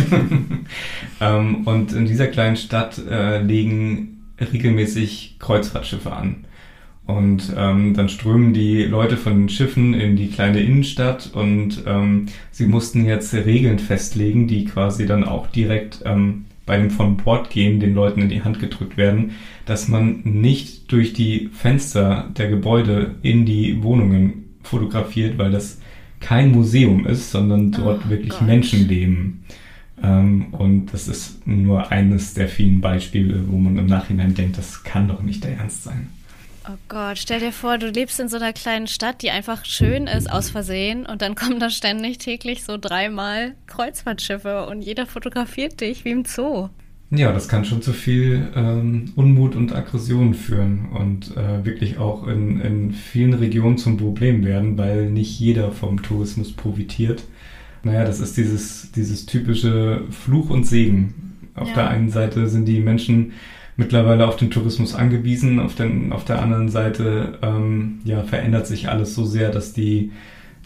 ähm, 1.22 1.68
und 1.68 1.94
in 1.94 2.06
dieser 2.06 2.28
kleinen 2.28 2.56
Stadt 2.56 3.00
äh, 3.10 3.42
legen 3.42 4.24
regelmäßig 4.40 5.38
Kreuzfahrtschiffe 5.40 6.12
an. 6.12 6.46
Und 7.06 7.54
ähm, 7.58 7.94
dann 7.94 8.08
strömen 8.08 8.54
die 8.54 8.84
Leute 8.84 9.18
von 9.18 9.34
den 9.34 9.50
Schiffen 9.50 9.94
in 9.94 10.16
die 10.16 10.30
kleine 10.30 10.62
Innenstadt 10.62 11.32
und 11.34 11.84
ähm, 11.86 12.28
sie 12.52 12.66
mussten 12.66 13.06
jetzt 13.06 13.34
Regeln 13.34 13.78
festlegen, 13.78 14.48
die 14.48 14.64
quasi 14.64 15.06
dann 15.06 15.26
auch 15.26 15.48
direkt 15.48 16.02
ähm, 16.06 16.46
bei 16.66 16.78
dem 16.78 16.90
von 16.90 17.18
Bord 17.18 17.50
gehen 17.50 17.82
den 17.82 17.94
Leuten 17.94 18.22
in 18.22 18.30
die 18.30 18.44
Hand 18.44 18.60
gedrückt 18.60 18.96
werden, 18.96 19.32
dass 19.66 19.90
man 19.90 20.22
nicht 20.24 20.92
durch 20.92 21.14
die 21.14 21.50
Fenster 21.52 22.30
der 22.38 22.48
Gebäude 22.50 23.16
in 23.22 23.46
die 23.46 23.84
Wohnungen 23.84 24.56
fotografiert, 24.64 25.38
weil 25.38 25.52
das 25.52 25.82
kein 26.22 26.52
Museum 26.52 27.06
ist, 27.06 27.32
sondern 27.32 27.74
dort 27.74 28.04
oh, 28.06 28.10
wirklich 28.10 28.30
Gott. 28.30 28.48
Menschen 28.48 28.88
leben. 28.88 29.44
Ähm, 30.02 30.48
und 30.54 30.94
das 30.94 31.10
ist 31.10 31.46
nur 31.46 31.92
eines 31.92 32.34
der 32.34 32.48
vielen 32.48 32.80
Beispiele, 32.80 33.44
wo 33.48 33.58
man 33.58 33.78
im 33.78 33.88
Nachhinein 33.88 34.34
denkt, 34.34 34.58
das 34.58 34.84
kann 34.86 35.10
doch 35.10 35.22
nicht 35.22 35.44
der 35.44 35.58
Ernst 35.58 35.84
sein. 35.84 36.08
Oh 36.66 36.78
Gott, 36.88 37.18
stell 37.18 37.42
dir 37.42 37.52
vor, 37.52 37.78
du 37.78 37.88
lebst 37.90 38.22
in 38.22 38.30
so 38.30 38.38
einer 38.38 38.54
kleinen 38.54 38.88
Stadt, 38.88 39.22
die 39.22 39.32
einfach 39.32 39.66
schön 39.66 40.08
ist 40.08 40.32
aus 40.32 40.50
Versehen 40.50 41.06
und 41.06 41.22
dann 41.22 41.36
kommen 41.36 41.60
da 41.60 41.70
ständig 41.70 42.20
täglich 42.20 42.64
so 42.64 42.78
dreimal 42.78 43.56
Kreuzfahrtschiffe 43.68 44.66
und 44.68 44.82
jeder 44.82 45.06
fotografiert 45.06 45.82
dich 45.82 46.06
wie 46.06 46.12
im 46.12 46.24
Zoo. 46.24 46.70
Ja, 47.12 47.34
das 47.34 47.50
kann 47.50 47.66
schon 47.66 47.82
zu 47.82 47.92
viel 47.92 48.48
ähm, 48.56 49.12
Unmut 49.16 49.56
und 49.56 49.74
Aggression 49.74 50.34
führen 50.34 50.88
und 50.94 51.36
äh, 51.36 51.66
wirklich 51.66 51.98
auch 51.98 52.28
in, 52.28 52.62
in 52.62 52.92
vielen 52.92 53.34
Regionen 53.34 53.78
zum 53.78 53.98
Problem 53.98 54.46
werden, 54.46 54.78
weil 54.78 55.12
nicht 55.12 55.40
jeder 55.40 55.72
vom 55.74 56.02
Tourismus 56.02 56.54
profitiert. 56.54 57.24
Naja, 57.84 58.06
das 58.06 58.22
ist 58.22 58.38
dieses, 58.38 58.92
dieses 58.94 59.26
typische 59.26 60.06
Fluch 60.10 60.50
und 60.50 60.66
Segen. 60.66 61.50
Auf 61.56 61.68
ja. 61.68 61.74
der 61.76 61.90
einen 61.90 62.10
Seite 62.10 62.48
sind 62.48 62.66
die 62.66 62.80
Menschen 62.80 63.34
mittlerweile 63.76 64.28
auf 64.28 64.38
den 64.38 64.52
Tourismus 64.52 64.96
angewiesen. 64.96 65.60
Auf, 65.60 65.76
den, 65.76 66.14
auf 66.14 66.26
der 66.26 66.42
anderen 66.42 66.70
Seite 66.70 67.40
ähm, 67.42 68.02
ja, 68.04 68.24
verändert 68.24 68.68
sich 68.68 68.90
alles 68.90 69.16
so 69.16 69.26
sehr, 69.26 69.50
dass 69.50 69.74
die 69.74 70.12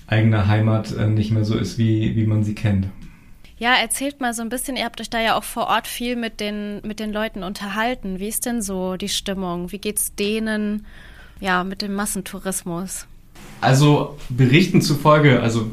eigene 0.08 0.48
Heimat 0.48 0.96
äh, 0.96 1.08
nicht 1.08 1.32
mehr 1.32 1.46
so 1.46 1.58
ist, 1.58 1.78
wie, 1.78 2.16
wie 2.16 2.26
man 2.26 2.44
sie 2.44 2.56
kennt. 2.56 2.88
Ja, 3.60 3.74
erzählt 3.74 4.22
mal 4.22 4.34
so 4.34 4.44
ein 4.44 4.50
bisschen, 4.50 4.78
ihr 4.78 4.86
habt 4.86 5.02
euch 5.02 5.10
da 5.10 5.20
ja 5.20 5.36
auch 5.36 5.44
vor 5.44 5.68
Ort 5.68 5.88
viel 5.88 6.16
mit 6.16 6.40
den, 6.40 6.82
mit 6.86 7.00
den 7.00 7.12
Leuten 7.12 7.44
unterhalten. 7.44 8.20
Wie 8.20 8.28
ist 8.28 8.46
denn 8.46 8.62
so 8.62 8.98
die 8.98 9.10
Stimmung? 9.10 9.72
Wie 9.72 9.80
geht's 9.80 10.14
denen 10.14 10.86
ja, 11.40 11.64
mit 11.64 11.82
dem 11.82 11.94
Massentourismus? 11.96 13.08
Also 13.60 14.18
Berichten 14.30 14.82
zufolge, 14.82 15.42
also 15.42 15.70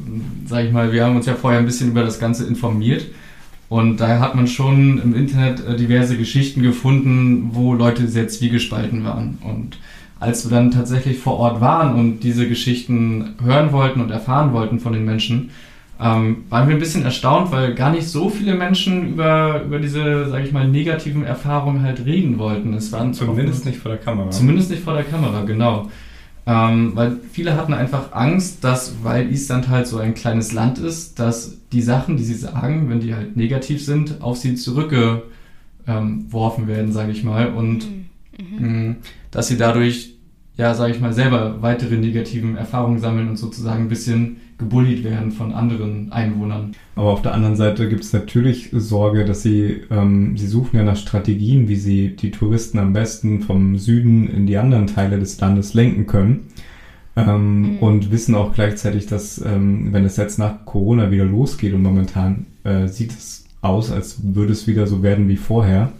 sage 0.46 0.66
ich 0.66 0.72
mal, 0.72 0.92
wir 0.92 1.04
haben 1.04 1.16
uns 1.16 1.26
ja 1.26 1.34
vorher 1.34 1.58
ein 1.58 1.66
bisschen 1.66 1.90
über 1.90 2.02
das 2.02 2.18
Ganze 2.18 2.46
informiert 2.46 3.04
und 3.68 3.98
da 3.98 4.18
hat 4.20 4.34
man 4.34 4.46
schon 4.46 4.98
im 4.98 5.14
Internet 5.14 5.66
äh, 5.66 5.76
diverse 5.76 6.16
Geschichten 6.16 6.62
gefunden, 6.62 7.50
wo 7.52 7.74
Leute 7.74 8.08
sehr 8.08 8.28
zwiegespalten 8.28 9.04
waren. 9.04 9.38
Und 9.42 9.78
als 10.20 10.48
wir 10.48 10.56
dann 10.56 10.70
tatsächlich 10.70 11.18
vor 11.18 11.38
Ort 11.38 11.60
waren 11.60 11.94
und 11.94 12.20
diese 12.20 12.48
Geschichten 12.48 13.34
hören 13.42 13.72
wollten 13.72 14.00
und 14.00 14.10
erfahren 14.10 14.52
wollten 14.52 14.80
von 14.80 14.92
den 14.92 15.04
Menschen, 15.04 15.50
ähm, 16.00 16.44
waren 16.50 16.68
wir 16.68 16.74
ein 16.74 16.80
bisschen 16.80 17.04
erstaunt, 17.04 17.52
weil 17.52 17.74
gar 17.74 17.90
nicht 17.90 18.08
so 18.08 18.28
viele 18.28 18.54
Menschen 18.54 19.10
über, 19.10 19.62
über 19.64 19.78
diese, 19.78 20.28
sage 20.28 20.44
ich 20.44 20.52
mal, 20.52 20.66
negativen 20.66 21.24
Erfahrungen 21.24 21.82
halt 21.82 22.04
reden 22.04 22.38
wollten. 22.38 22.74
Es 22.74 22.90
waren 22.90 23.14
zumindest 23.14 23.64
nicht 23.64 23.78
vor 23.78 23.92
der 23.92 24.00
Kamera. 24.00 24.30
Zumindest 24.30 24.70
nicht 24.70 24.82
vor 24.82 24.94
der 24.94 25.04
Kamera, 25.04 25.42
genau. 25.42 25.88
Ähm, 26.46 26.92
weil 26.94 27.18
viele 27.32 27.56
hatten 27.56 27.72
einfach 27.72 28.12
Angst, 28.12 28.64
dass, 28.64 29.02
weil 29.02 29.32
Island 29.32 29.68
halt 29.68 29.86
so 29.86 29.98
ein 29.98 30.14
kleines 30.14 30.52
Land 30.52 30.78
ist, 30.78 31.18
dass 31.18 31.56
die 31.72 31.80
Sachen, 31.80 32.16
die 32.18 32.24
sie 32.24 32.34
sagen, 32.34 32.90
wenn 32.90 33.00
die 33.00 33.14
halt 33.14 33.36
negativ 33.36 33.82
sind, 33.82 34.20
auf 34.20 34.36
sie 34.36 34.54
zurückgeworfen 34.54 35.24
ähm, 35.86 36.66
werden, 36.66 36.92
sage 36.92 37.12
ich 37.12 37.24
mal. 37.24 37.54
Und 37.54 37.86
mhm. 37.88 38.06
mh, 38.58 38.68
mm, 38.68 38.96
dass 39.30 39.48
sie 39.48 39.56
dadurch, 39.56 40.16
ja, 40.56 40.74
sage 40.74 40.92
ich 40.92 41.00
mal, 41.00 41.14
selber 41.14 41.62
weitere 41.62 41.96
negativen 41.96 42.56
Erfahrungen 42.56 43.00
sammeln 43.00 43.30
und 43.30 43.36
sozusagen 43.36 43.84
ein 43.84 43.88
bisschen 43.88 44.36
gebullied 44.58 45.04
werden 45.04 45.32
von 45.32 45.52
anderen 45.52 46.12
Einwohnern. 46.12 46.72
Aber 46.96 47.10
auf 47.10 47.22
der 47.22 47.34
anderen 47.34 47.56
Seite 47.56 47.88
gibt 47.88 48.04
es 48.04 48.12
natürlich 48.12 48.70
Sorge, 48.72 49.24
dass 49.24 49.42
sie, 49.42 49.82
ähm, 49.90 50.36
sie 50.36 50.46
suchen 50.46 50.76
ja 50.76 50.84
nach 50.84 50.96
Strategien, 50.96 51.68
wie 51.68 51.76
sie 51.76 52.16
die 52.16 52.30
Touristen 52.30 52.78
am 52.78 52.92
besten 52.92 53.40
vom 53.40 53.78
Süden 53.78 54.28
in 54.28 54.46
die 54.46 54.56
anderen 54.56 54.86
Teile 54.86 55.18
des 55.18 55.40
Landes 55.40 55.74
lenken 55.74 56.06
können. 56.06 56.48
Ähm, 57.16 57.74
mhm. 57.74 57.78
Und 57.78 58.10
wissen 58.10 58.34
auch 58.34 58.54
gleichzeitig, 58.54 59.06
dass 59.06 59.38
ähm, 59.44 59.92
wenn 59.92 60.04
es 60.04 60.16
jetzt 60.16 60.38
nach 60.38 60.64
Corona 60.64 61.10
wieder 61.10 61.24
losgeht 61.24 61.72
und 61.72 61.82
momentan 61.82 62.46
äh, 62.64 62.88
sieht 62.88 63.12
es 63.12 63.44
aus, 63.60 63.90
als 63.90 64.34
würde 64.34 64.52
es 64.52 64.66
wieder 64.66 64.86
so 64.86 65.02
werden 65.02 65.28
wie 65.28 65.36
vorher, 65.36 65.92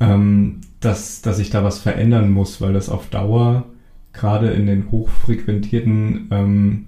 ähm, 0.00 0.62
dass, 0.80 1.20
dass 1.20 1.36
sich 1.36 1.50
da 1.50 1.62
was 1.62 1.78
verändern 1.78 2.30
muss, 2.30 2.60
weil 2.60 2.72
das 2.72 2.88
auf 2.88 3.08
Dauer 3.08 3.66
gerade 4.12 4.50
in 4.50 4.66
den 4.66 4.90
hochfrequentierten 4.90 6.28
ähm, 6.30 6.86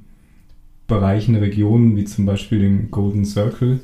Bereichen, 0.93 1.35
Regionen, 1.37 1.97
wie 1.97 2.05
zum 2.05 2.27
Beispiel 2.27 2.61
den 2.61 2.91
Golden 2.91 3.25
Circle. 3.25 3.81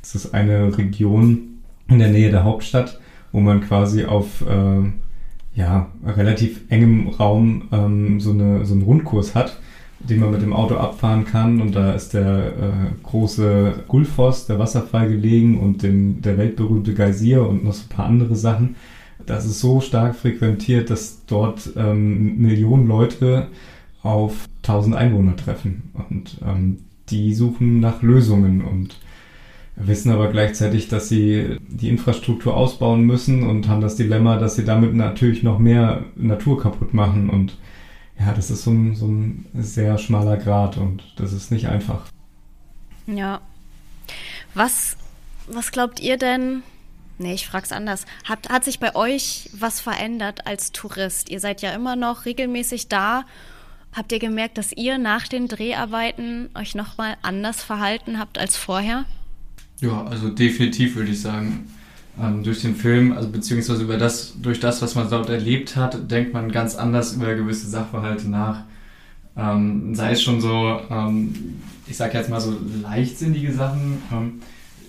Das 0.00 0.14
ist 0.14 0.32
eine 0.34 0.76
Region 0.78 1.58
in 1.88 1.98
der 1.98 2.10
Nähe 2.10 2.30
der 2.30 2.44
Hauptstadt, 2.44 3.00
wo 3.32 3.40
man 3.40 3.60
quasi 3.60 4.04
auf 4.04 4.42
äh, 4.42 4.82
ja, 5.54 5.90
relativ 6.06 6.60
engem 6.68 7.08
Raum 7.08 7.68
ähm, 7.72 8.20
so, 8.20 8.30
eine, 8.30 8.64
so 8.64 8.74
einen 8.74 8.82
Rundkurs 8.82 9.34
hat, 9.34 9.58
den 9.98 10.20
man 10.20 10.30
mit 10.30 10.42
dem 10.42 10.52
Auto 10.52 10.76
abfahren 10.76 11.24
kann. 11.24 11.60
Und 11.60 11.74
da 11.74 11.92
ist 11.92 12.14
der 12.14 12.46
äh, 12.46 12.70
große 13.02 13.84
Gulfoss, 13.88 14.46
der 14.46 14.58
Wasserfall 14.58 15.08
gelegen 15.08 15.58
und 15.58 15.82
dem, 15.82 16.22
der 16.22 16.38
weltberühmte 16.38 16.94
Geysir 16.94 17.46
und 17.46 17.64
noch 17.64 17.74
so 17.74 17.84
ein 17.84 17.96
paar 17.96 18.06
andere 18.06 18.36
Sachen. 18.36 18.76
Das 19.26 19.44
ist 19.44 19.60
so 19.60 19.80
stark 19.80 20.16
frequentiert, 20.16 20.90
dass 20.90 21.24
dort 21.26 21.70
ähm, 21.76 22.38
Millionen 22.38 22.86
Leute 22.86 23.48
auf 24.02 24.48
1000 24.62 24.96
Einwohner 24.96 25.36
treffen. 25.36 25.90
Und 26.08 26.38
ähm, 26.46 26.78
die 27.10 27.34
suchen 27.34 27.80
nach 27.80 28.02
Lösungen 28.02 28.62
und 28.62 28.96
wissen 29.76 30.12
aber 30.12 30.28
gleichzeitig, 30.30 30.88
dass 30.88 31.08
sie 31.08 31.56
die 31.68 31.88
Infrastruktur 31.88 32.56
ausbauen 32.56 33.02
müssen 33.02 33.42
und 33.42 33.68
haben 33.68 33.80
das 33.80 33.96
Dilemma, 33.96 34.36
dass 34.38 34.56
sie 34.56 34.64
damit 34.64 34.94
natürlich 34.94 35.42
noch 35.42 35.58
mehr 35.58 36.04
Natur 36.14 36.60
kaputt 36.60 36.94
machen. 36.94 37.30
Und 37.30 37.56
ja, 38.18 38.32
das 38.32 38.50
ist 38.50 38.64
so 38.64 38.70
ein, 38.70 38.94
so 38.94 39.06
ein 39.06 39.46
sehr 39.54 39.98
schmaler 39.98 40.36
Grad 40.36 40.76
und 40.76 41.02
das 41.16 41.32
ist 41.32 41.50
nicht 41.50 41.68
einfach. 41.68 42.06
Ja. 43.06 43.40
Was, 44.54 44.96
was 45.48 45.72
glaubt 45.72 46.00
ihr 46.00 46.18
denn? 46.18 46.62
Nee, 47.18 47.34
ich 47.34 47.46
frag's 47.46 47.72
anders. 47.72 48.06
Hat, 48.24 48.48
hat 48.48 48.64
sich 48.64 48.78
bei 48.78 48.94
euch 48.94 49.50
was 49.58 49.80
verändert 49.80 50.46
als 50.46 50.72
Tourist? 50.72 51.30
Ihr 51.30 51.40
seid 51.40 51.62
ja 51.62 51.72
immer 51.72 51.96
noch 51.96 52.24
regelmäßig 52.26 52.88
da 52.88 53.24
Habt 53.92 54.10
ihr 54.12 54.18
gemerkt, 54.18 54.56
dass 54.56 54.72
ihr 54.72 54.96
nach 54.96 55.28
den 55.28 55.48
Dreharbeiten 55.48 56.48
euch 56.54 56.74
nochmal 56.74 57.16
anders 57.22 57.62
verhalten 57.62 58.18
habt 58.18 58.38
als 58.38 58.56
vorher? 58.56 59.04
Ja, 59.80 60.04
also 60.04 60.30
definitiv 60.30 60.96
würde 60.96 61.10
ich 61.10 61.20
sagen. 61.20 61.70
Ähm, 62.20 62.42
durch 62.42 62.62
den 62.62 62.74
Film, 62.76 63.12
also 63.12 63.28
beziehungsweise 63.28 63.82
über 63.82 63.96
das, 63.96 64.34
durch 64.40 64.60
das, 64.60 64.80
was 64.82 64.94
man 64.94 65.08
dort 65.10 65.28
erlebt 65.28 65.76
hat, 65.76 66.10
denkt 66.10 66.32
man 66.32 66.52
ganz 66.52 66.74
anders 66.74 67.14
über 67.14 67.34
gewisse 67.34 67.68
Sachverhalte 67.68 68.28
nach. 68.28 68.64
Ähm, 69.36 69.94
sei 69.94 70.12
es 70.12 70.22
schon 70.22 70.40
so, 70.40 70.80
ähm, 70.90 71.60
ich 71.86 71.96
sage 71.96 72.18
jetzt 72.18 72.28
mal 72.28 72.40
so 72.40 72.54
leichtsinnige 72.82 73.52
Sachen. 73.52 74.02
Ähm, 74.12 74.40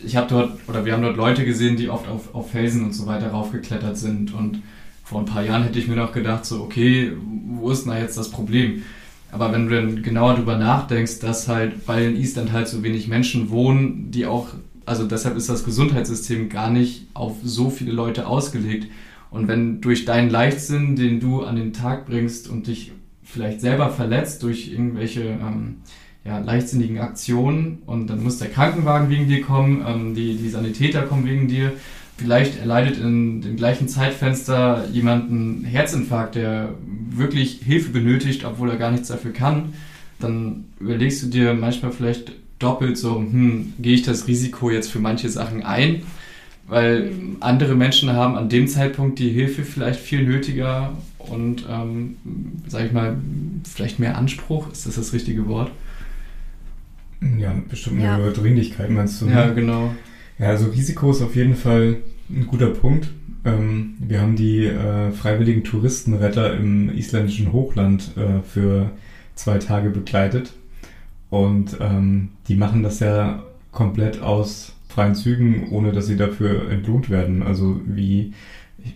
ich 0.05 0.15
habe 0.17 0.27
dort, 0.27 0.59
oder 0.67 0.83
wir 0.83 0.93
haben 0.93 1.01
dort 1.01 1.15
Leute 1.15 1.45
gesehen, 1.45 1.77
die 1.77 1.89
oft 1.89 2.09
auf, 2.09 2.35
auf 2.35 2.51
Felsen 2.51 2.83
und 2.83 2.93
so 2.93 3.05
weiter 3.05 3.29
raufgeklettert 3.29 3.97
sind 3.97 4.33
und 4.33 4.61
vor 5.03 5.19
ein 5.19 5.25
paar 5.25 5.43
Jahren 5.43 5.63
hätte 5.63 5.77
ich 5.77 5.87
mir 5.87 5.95
noch 5.95 6.13
gedacht, 6.13 6.45
so, 6.45 6.61
okay, 6.61 7.11
wo 7.47 7.69
ist 7.69 7.83
denn 7.83 7.91
da 7.91 7.99
jetzt 7.99 8.17
das 8.17 8.31
Problem? 8.31 8.83
Aber 9.31 9.51
wenn 9.51 9.67
du 9.67 9.75
dann 9.75 10.01
genauer 10.01 10.35
drüber 10.35 10.57
nachdenkst, 10.57 11.19
dass 11.19 11.47
halt, 11.47 11.87
weil 11.87 12.11
in 12.11 12.15
Island 12.15 12.51
halt 12.51 12.67
so 12.67 12.83
wenig 12.83 13.07
Menschen 13.07 13.49
wohnen, 13.49 14.11
die 14.11 14.25
auch, 14.25 14.47
also 14.85 15.05
deshalb 15.05 15.35
ist 15.35 15.49
das 15.49 15.65
Gesundheitssystem 15.65 16.49
gar 16.49 16.69
nicht 16.69 17.07
auf 17.13 17.37
so 17.43 17.69
viele 17.69 17.91
Leute 17.91 18.27
ausgelegt. 18.27 18.87
Und 19.29 19.47
wenn 19.47 19.81
durch 19.81 20.05
deinen 20.05 20.29
Leichtsinn, 20.29 20.95
den 20.95 21.19
du 21.19 21.43
an 21.43 21.55
den 21.55 21.73
Tag 21.73 22.05
bringst 22.05 22.47
und 22.47 22.67
dich 22.67 22.91
vielleicht 23.23 23.61
selber 23.61 23.89
verletzt 23.89 24.43
durch 24.43 24.71
irgendwelche 24.71 25.23
ähm, 25.23 25.77
ja, 26.23 26.37
leichtsinnigen 26.37 26.99
Aktionen 26.99 27.79
und 27.87 28.07
dann 28.07 28.23
muss 28.23 28.37
der 28.37 28.49
Krankenwagen 28.49 29.09
wegen 29.09 29.27
dir 29.27 29.41
kommen, 29.41 29.83
ähm, 29.85 30.15
die, 30.15 30.37
die 30.37 30.49
Sanitäter 30.49 31.01
kommen 31.01 31.25
wegen 31.25 31.47
dir 31.47 31.73
Vielleicht 32.23 32.57
erleidet 32.57 32.97
in 32.99 33.41
dem 33.41 33.57
gleichen 33.57 33.89
Zeitfenster 33.89 34.85
jemand 34.93 35.29
einen 35.29 35.65
Herzinfarkt, 35.65 36.35
der 36.35 36.69
wirklich 37.09 37.59
Hilfe 37.65 37.89
benötigt, 37.89 38.45
obwohl 38.45 38.69
er 38.69 38.77
gar 38.77 38.91
nichts 38.91 39.09
dafür 39.09 39.33
kann. 39.33 39.73
Dann 40.21 40.63
überlegst 40.79 41.21
du 41.21 41.27
dir 41.27 41.53
manchmal 41.53 41.91
vielleicht 41.91 42.31
doppelt 42.59 42.97
so, 42.97 43.17
hm, 43.17 43.73
gehe 43.77 43.95
ich 43.95 44.03
das 44.03 44.25
Risiko 44.25 44.69
jetzt 44.69 44.89
für 44.89 44.99
manche 44.99 45.27
Sachen 45.27 45.63
ein? 45.63 46.03
Weil 46.65 47.11
andere 47.41 47.75
Menschen 47.75 48.13
haben 48.13 48.37
an 48.37 48.47
dem 48.47 48.69
Zeitpunkt 48.69 49.19
die 49.19 49.29
Hilfe 49.29 49.65
vielleicht 49.65 49.99
viel 49.99 50.23
nötiger 50.23 50.97
und, 51.17 51.65
ähm, 51.69 52.15
sag 52.69 52.85
ich 52.85 52.93
mal, 52.93 53.17
vielleicht 53.65 53.99
mehr 53.99 54.17
Anspruch. 54.17 54.71
Ist 54.71 54.87
das 54.87 54.95
das 54.95 55.11
richtige 55.11 55.49
Wort? 55.49 55.71
Ja, 57.37 57.53
bestimmt 57.69 58.01
eine 58.01 58.27
ja. 58.27 58.31
Dringlichkeit 58.31 58.89
meinst 58.91 59.21
du? 59.21 59.25
Ne? 59.25 59.33
Ja, 59.33 59.49
genau. 59.49 59.93
Ja, 60.39 60.47
also 60.47 60.67
Risiko 60.67 61.11
ist 61.11 61.21
auf 61.21 61.35
jeden 61.35 61.55
Fall 61.55 61.97
ein 62.29 62.47
guter 62.47 62.69
Punkt. 62.69 63.09
Ähm, 63.45 63.95
wir 63.99 64.21
haben 64.21 64.35
die 64.35 64.65
äh, 64.65 65.11
freiwilligen 65.11 65.63
Touristenretter 65.63 66.55
im 66.55 66.89
isländischen 66.95 67.51
Hochland 67.51 68.11
äh, 68.17 68.41
für 68.41 68.91
zwei 69.35 69.57
Tage 69.59 69.89
begleitet. 69.89 70.53
Und 71.29 71.77
ähm, 71.79 72.29
die 72.47 72.55
machen 72.55 72.83
das 72.83 72.99
ja 72.99 73.43
komplett 73.71 74.21
aus 74.21 74.73
freien 74.87 75.15
Zügen, 75.15 75.69
ohne 75.71 75.91
dass 75.91 76.05
sie 76.05 76.15
dafür 76.15 76.69
entlohnt 76.69 77.09
werden. 77.09 77.41
Also 77.41 77.81
wie, 77.85 78.33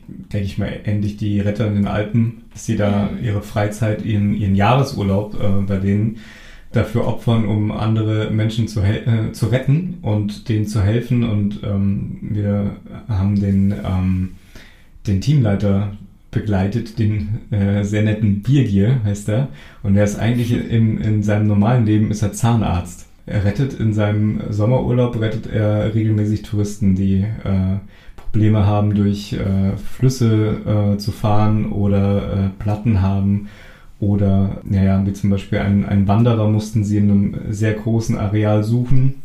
denke 0.07 0.45
ich 0.45 0.57
mal, 0.57 0.71
endlich 0.83 1.17
die 1.17 1.39
Retter 1.39 1.67
in 1.67 1.75
den 1.75 1.87
Alpen, 1.87 2.43
dass 2.53 2.65
sie 2.65 2.77
da 2.77 3.09
ihre 3.21 3.41
Freizeit, 3.41 4.05
ihren, 4.05 4.35
ihren 4.35 4.55
Jahresurlaub 4.55 5.41
äh, 5.41 5.61
bei 5.65 5.77
denen 5.77 6.17
dafür 6.77 7.07
opfern, 7.07 7.45
um 7.45 7.71
andere 7.71 8.31
Menschen 8.31 8.67
zu, 8.67 8.81
äh, 8.81 9.31
zu 9.33 9.47
retten 9.47 9.97
und 10.01 10.47
denen 10.47 10.67
zu 10.67 10.81
helfen. 10.81 11.23
Und 11.23 11.61
ähm, 11.63 12.17
wir 12.21 12.77
haben 13.09 13.39
den, 13.39 13.71
ähm, 13.71 14.29
den 15.05 15.21
Teamleiter 15.21 15.93
begleitet, 16.31 16.99
den 16.99 17.51
äh, 17.51 17.83
sehr 17.83 18.03
netten 18.03 18.41
Biergier 18.41 19.01
heißt 19.03 19.29
er. 19.29 19.49
Und 19.83 19.95
er 19.95 20.03
ist 20.03 20.19
eigentlich 20.19 20.51
in, 20.51 20.99
in 20.99 21.23
seinem 21.23 21.47
normalen 21.47 21.85
Leben 21.85 22.11
ist 22.11 22.21
er 22.21 22.33
Zahnarzt. 22.33 23.07
Er 23.25 23.43
rettet 23.43 23.73
in 23.73 23.93
seinem 23.93 24.41
Sommerurlaub, 24.49 25.19
rettet 25.19 25.47
er 25.47 25.93
regelmäßig 25.93 26.43
Touristen, 26.43 26.95
die 26.95 27.25
äh, 27.43 27.77
Probleme 28.15 28.65
haben, 28.65 28.95
durch 28.95 29.33
äh, 29.33 29.75
Flüsse 29.77 30.93
äh, 30.93 30.97
zu 30.97 31.11
fahren 31.11 31.71
oder 31.71 32.33
äh, 32.33 32.49
Platten 32.59 33.01
haben 33.01 33.49
oder, 33.99 34.61
naja, 34.63 35.03
wie 35.05 35.13
zum 35.13 35.29
Beispiel 35.29 35.59
einen, 35.59 35.85
einen 35.85 36.07
Wanderer 36.07 36.47
mussten 36.47 36.83
sie 36.83 36.97
in 36.97 37.09
einem 37.09 37.35
sehr 37.49 37.73
großen 37.73 38.17
Areal 38.17 38.63
suchen, 38.63 39.15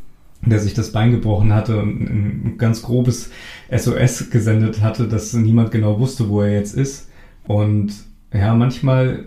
der 0.45 0.59
sich 0.59 0.75
das 0.75 0.93
Bein 0.93 1.13
gebrochen 1.13 1.53
hatte 1.53 1.79
und 1.79 2.01
ein 2.01 2.55
ganz 2.59 2.83
grobes 2.83 3.31
SOS 3.71 4.31
gesendet 4.31 4.81
hatte, 4.81 5.09
dass 5.09 5.35
niemand 5.35 5.71
genau 5.71 6.01
wusste, 6.01 6.29
wo 6.29 6.41
er 6.41 6.53
jetzt 6.53 6.75
ist. 6.75 7.11
Und 7.47 7.93
ja, 8.33 8.55
manchmal 8.55 9.27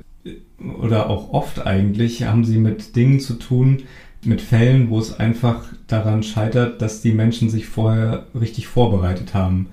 oder 0.81 1.09
auch 1.09 1.31
oft 1.31 1.65
eigentlich 1.65 2.23
haben 2.23 2.43
sie 2.43 2.57
mit 2.57 2.95
Dingen 2.95 3.19
zu 3.19 3.35
tun, 3.35 3.83
mit 4.23 4.41
Fällen, 4.41 4.89
wo 4.89 4.97
es 4.99 5.19
einfach 5.19 5.65
daran 5.87 6.23
scheitert, 6.23 6.81
dass 6.81 7.01
die 7.01 7.11
Menschen 7.11 7.49
sich 7.49 7.67
vorher 7.67 8.25
richtig 8.39 8.67
vorbereitet 8.67 9.33
haben. 9.33 9.67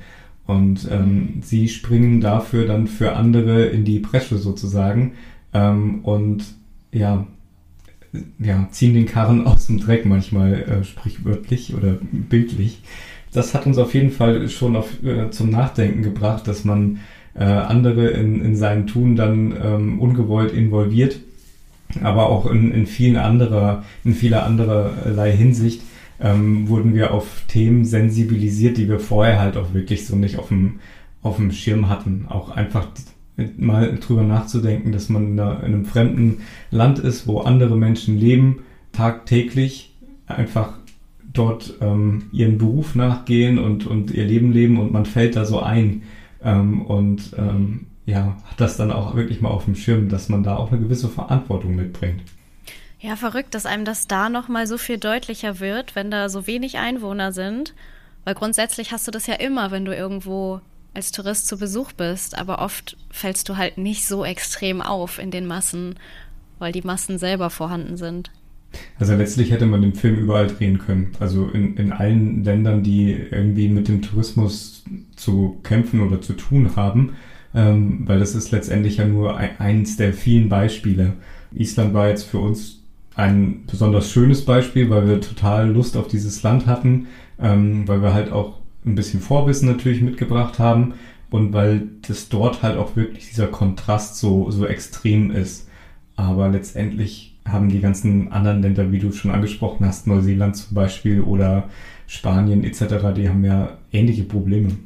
Und 0.46 0.88
ähm, 0.90 1.40
sie 1.42 1.68
springen 1.68 2.20
dafür 2.20 2.66
dann 2.66 2.88
für 2.88 3.16
andere 3.16 3.66
in 3.66 3.85
die 3.85 4.00
Bresche 4.00 4.38
sozusagen 4.38 5.12
ähm, 5.53 6.01
und 6.05 6.45
ja, 6.93 7.27
ja, 8.38 8.69
ziehen 8.71 8.95
den 8.95 9.07
Karren 9.07 9.47
aus 9.47 9.67
dem 9.67 9.79
Dreck 9.79 10.05
manchmal 10.05 10.55
äh, 10.55 10.85
sprichwörtlich 10.85 11.75
oder 11.75 11.97
bildlich. 12.12 12.83
Das 13.33 13.55
hat 13.55 13.67
uns 13.67 13.79
auf 13.79 13.95
jeden 13.95 14.11
Fall 14.11 14.49
schon 14.49 14.77
auf, 14.77 15.03
äh, 15.03 15.31
zum 15.31 15.51
Nachdenken 15.51 16.03
gebracht, 16.03 16.47
dass 16.47 16.65
man 16.65 17.01
äh, 17.35 17.45
andere 17.45 18.09
in, 18.09 18.45
in 18.45 18.57
seinen 18.57 18.87
Tun 18.87 19.17
dann 19.17 19.55
ähm, 19.62 20.01
ungewollt 20.01 20.53
involviert, 20.53 21.19
aber 22.03 22.29
auch 22.29 22.47
in, 22.47 22.73
in 22.73 22.87
vielen 22.87 23.17
anderer, 23.17 23.85
in 24.05 24.15
vieler 24.15 24.45
andererlei 24.45 25.33
Hinsicht 25.33 25.83
ähm, 26.21 26.69
wurden 26.69 26.95
wir 26.95 27.12
auf 27.12 27.45
Themen 27.49 27.85
sensibilisiert, 27.85 28.77
die 28.77 28.88
wir 28.88 29.01
vorher 29.01 29.41
halt 29.41 29.57
auch 29.57 29.73
wirklich 29.73 30.07
so 30.07 30.15
nicht 30.15 30.38
auf 30.38 30.49
dem, 30.49 30.81
auf 31.23 31.37
dem 31.37 31.51
Schirm 31.53 31.88
hatten. 31.88 32.27
Auch 32.29 32.51
einfach 32.51 32.88
mal 33.57 33.98
drüber 33.98 34.22
nachzudenken, 34.22 34.92
dass 34.92 35.09
man 35.09 35.24
in, 35.24 35.38
in 35.38 35.40
einem 35.40 35.85
fremden 35.85 36.42
Land 36.70 36.98
ist, 36.98 37.26
wo 37.26 37.40
andere 37.40 37.76
Menschen 37.76 38.18
leben, 38.18 38.61
tagtäglich 38.92 39.94
einfach 40.26 40.74
dort 41.33 41.74
ähm, 41.81 42.24
ihren 42.33 42.59
Beruf 42.59 42.94
nachgehen 42.94 43.59
und, 43.59 43.87
und 43.87 44.11
ihr 44.11 44.24
Leben 44.24 44.52
leben 44.52 44.78
und 44.78 44.92
man 44.92 45.07
fällt 45.07 45.37
da 45.37 45.44
so 45.44 45.61
ein 45.61 46.02
ähm, 46.42 46.83
und 46.83 47.33
ähm, 47.38 47.87
ja, 48.05 48.37
hat 48.44 48.61
das 48.61 48.76
dann 48.76 48.90
auch 48.90 49.14
wirklich 49.14 49.40
mal 49.40 49.50
auf 49.50 49.64
dem 49.64 49.76
Schirm, 49.76 50.09
dass 50.09 50.28
man 50.28 50.42
da 50.42 50.57
auch 50.57 50.72
eine 50.72 50.81
gewisse 50.81 51.09
Verantwortung 51.09 51.76
mitbringt. 51.76 52.22
Ja, 53.00 53.16
verrückt, 53.16 53.55
dass 53.55 53.66
einem 53.66 53.85
das 53.85 54.07
da 54.07 54.28
nochmal 54.28 54.66
so 54.66 54.78
viel 54.78 54.98
deutlicher 54.98 55.61
wird, 55.61 55.96
wenn 55.96 56.11
da 56.11 56.28
so 56.28 56.46
wenig 56.46 56.78
Einwohner 56.78 57.33
sind. 57.33 57.74
Weil 58.24 58.35
grundsätzlich 58.35 58.92
hast 58.92 59.07
du 59.07 59.11
das 59.11 59.26
ja 59.26 59.35
immer, 59.35 59.70
wenn 59.72 59.85
du 59.85 59.94
irgendwo 59.94 60.61
als 60.94 61.12
Tourist 61.12 61.46
zu 61.46 61.59
Besuch 61.59 61.92
bist, 61.92 62.37
aber 62.38 62.61
oft 62.61 62.96
fällst 63.11 63.48
du 63.48 63.57
halt 63.57 63.78
nicht 63.78 64.07
so 64.07 64.24
extrem 64.24 64.83
auf 64.83 65.18
in 65.18 65.31
den 65.31 65.46
Massen, 65.46 65.94
weil 66.59 66.72
die 66.72 66.83
Massen 66.83 67.18
selber 67.18 67.50
vorhanden 67.50 67.96
sind. 67.96 68.31
Also 68.98 69.14
letztlich 69.14 69.50
hätte 69.50 69.66
man 69.66 69.83
den 69.83 69.94
Film 69.94 70.16
überall 70.16 70.46
drehen 70.46 70.78
können. 70.78 71.12
Also 71.20 71.48
in, 71.48 71.76
in 71.76 71.92
allen 71.92 72.44
Ländern, 72.44 72.83
die 72.83 73.12
irgendwie 73.12 73.68
mit 73.68 73.88
dem 73.88 74.02
Tourismus 74.02 74.85
zu 75.16 75.59
kämpfen 75.62 76.00
oder 76.00 76.20
zu 76.20 76.33
tun 76.35 76.76
haben, 76.76 77.14
ähm, 77.55 78.02
weil 78.07 78.18
das 78.18 78.35
ist 78.35 78.50
letztendlich 78.50 78.96
ja 78.96 79.07
nur 79.07 79.37
ein, 79.37 79.59
eins 79.59 79.96
der 79.96 80.12
vielen 80.12 80.48
Beispiele. 80.48 81.14
Island 81.52 81.92
war 81.92 82.09
jetzt 82.09 82.24
für 82.24 82.38
uns 82.38 82.83
ein 83.14 83.64
besonders 83.66 84.11
schönes 84.11 84.44
Beispiel, 84.44 84.88
weil 84.88 85.07
wir 85.07 85.20
total 85.20 85.70
Lust 85.70 85.96
auf 85.96 86.09
dieses 86.09 86.42
Land 86.42 86.66
hatten, 86.66 87.09
ähm, 87.38 87.87
weil 87.87 88.02
wir 88.02 88.14
halt 88.14 88.33
auch 88.33 88.62
ein 88.85 88.95
bisschen 88.95 89.21
Vorwissen 89.21 89.68
natürlich 89.68 90.03
mitgebracht 90.03 90.59
haben 90.59 90.95
und 91.31 91.53
weil 91.53 91.88
das 92.07 92.29
dort 92.29 92.62
halt 92.62 92.77
auch 92.77 92.97
wirklich 92.97 93.29
dieser 93.29 93.47
Kontrast 93.47 94.16
so, 94.16 94.51
so 94.51 94.66
extrem 94.66 95.31
ist. 95.31 95.68
Aber 96.16 96.49
letztendlich 96.49 97.37
haben 97.49 97.68
die 97.68 97.81
ganzen 97.81 98.31
anderen 98.33 98.62
Länder, 98.62 98.92
wie 98.92 98.99
du 98.99 99.12
schon 99.12 99.31
angesprochen 99.31 99.87
hast, 99.87 100.07
Neuseeland 100.07 100.57
zum 100.57 100.75
Beispiel 100.75 101.23
oder 101.23 101.68
Spanien 102.07 102.64
etc., 102.64 103.14
die 103.16 103.29
haben 103.29 103.45
ja 103.45 103.79
ähnliche 103.92 104.25
Probleme. 104.25 104.77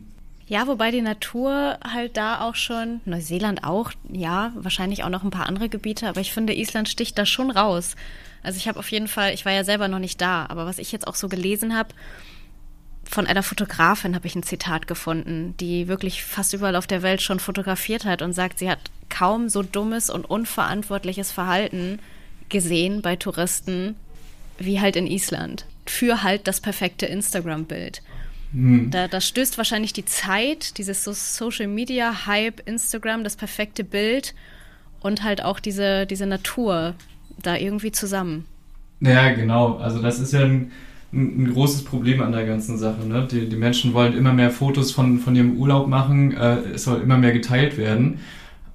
Ja, 0.48 0.68
wobei 0.68 0.92
die 0.92 1.02
Natur 1.02 1.76
halt 1.82 2.16
da 2.16 2.42
auch 2.42 2.54
schon, 2.54 3.00
Neuseeland 3.04 3.64
auch, 3.64 3.90
ja, 4.08 4.52
wahrscheinlich 4.54 5.02
auch 5.02 5.08
noch 5.08 5.24
ein 5.24 5.30
paar 5.30 5.46
andere 5.46 5.68
Gebiete, 5.68 6.08
aber 6.08 6.20
ich 6.20 6.32
finde, 6.32 6.54
Island 6.54 6.88
sticht 6.88 7.18
da 7.18 7.26
schon 7.26 7.50
raus. 7.50 7.96
Also 8.44 8.58
ich 8.58 8.68
habe 8.68 8.78
auf 8.78 8.88
jeden 8.92 9.08
Fall, 9.08 9.34
ich 9.34 9.44
war 9.44 9.52
ja 9.52 9.64
selber 9.64 9.88
noch 9.88 9.98
nicht 9.98 10.20
da, 10.20 10.46
aber 10.48 10.64
was 10.64 10.78
ich 10.78 10.92
jetzt 10.92 11.08
auch 11.08 11.16
so 11.16 11.28
gelesen 11.28 11.76
habe, 11.76 11.88
von 13.08 13.26
einer 13.26 13.42
Fotografin 13.42 14.14
habe 14.14 14.26
ich 14.26 14.34
ein 14.34 14.42
Zitat 14.42 14.86
gefunden, 14.86 15.54
die 15.58 15.88
wirklich 15.88 16.24
fast 16.24 16.52
überall 16.52 16.76
auf 16.76 16.86
der 16.86 17.02
Welt 17.02 17.22
schon 17.22 17.40
fotografiert 17.40 18.04
hat 18.04 18.22
und 18.22 18.32
sagt, 18.32 18.58
sie 18.58 18.70
hat 18.70 18.80
kaum 19.08 19.48
so 19.48 19.62
dummes 19.62 20.10
und 20.10 20.24
unverantwortliches 20.24 21.30
Verhalten 21.32 22.00
gesehen 22.48 23.02
bei 23.02 23.16
Touristen 23.16 23.96
wie 24.58 24.80
halt 24.80 24.96
in 24.96 25.06
Island. 25.06 25.66
Für 25.86 26.22
halt 26.22 26.48
das 26.48 26.60
perfekte 26.60 27.06
Instagram-Bild. 27.06 28.02
Hm. 28.52 28.90
Da, 28.90 29.08
da 29.08 29.20
stößt 29.20 29.58
wahrscheinlich 29.58 29.92
die 29.92 30.04
Zeit, 30.04 30.78
dieses 30.78 31.04
so 31.04 31.12
Social 31.12 31.68
Media 31.68 32.26
Hype, 32.26 32.66
Instagram, 32.66 33.22
das 33.22 33.36
perfekte 33.36 33.84
Bild 33.84 34.34
und 35.00 35.22
halt 35.22 35.42
auch 35.42 35.60
diese, 35.60 36.06
diese 36.06 36.26
Natur 36.26 36.94
da 37.42 37.56
irgendwie 37.56 37.92
zusammen. 37.92 38.46
Ja, 39.00 39.32
genau. 39.32 39.76
Also 39.76 40.00
das 40.00 40.18
ist 40.18 40.32
ja 40.32 40.40
ein, 40.40 40.72
ein 41.16 41.52
großes 41.52 41.84
Problem 41.84 42.20
an 42.22 42.32
der 42.32 42.46
ganzen 42.46 42.78
Sache. 42.78 43.06
Ne? 43.06 43.26
Die, 43.30 43.48
die 43.48 43.56
Menschen 43.56 43.94
wollen 43.94 44.16
immer 44.16 44.32
mehr 44.32 44.50
Fotos 44.50 44.92
von, 44.92 45.18
von 45.18 45.34
ihrem 45.34 45.56
Urlaub 45.56 45.88
machen. 45.88 46.36
Äh, 46.36 46.58
es 46.74 46.84
soll 46.84 47.00
immer 47.00 47.16
mehr 47.16 47.32
geteilt 47.32 47.78
werden. 47.78 48.18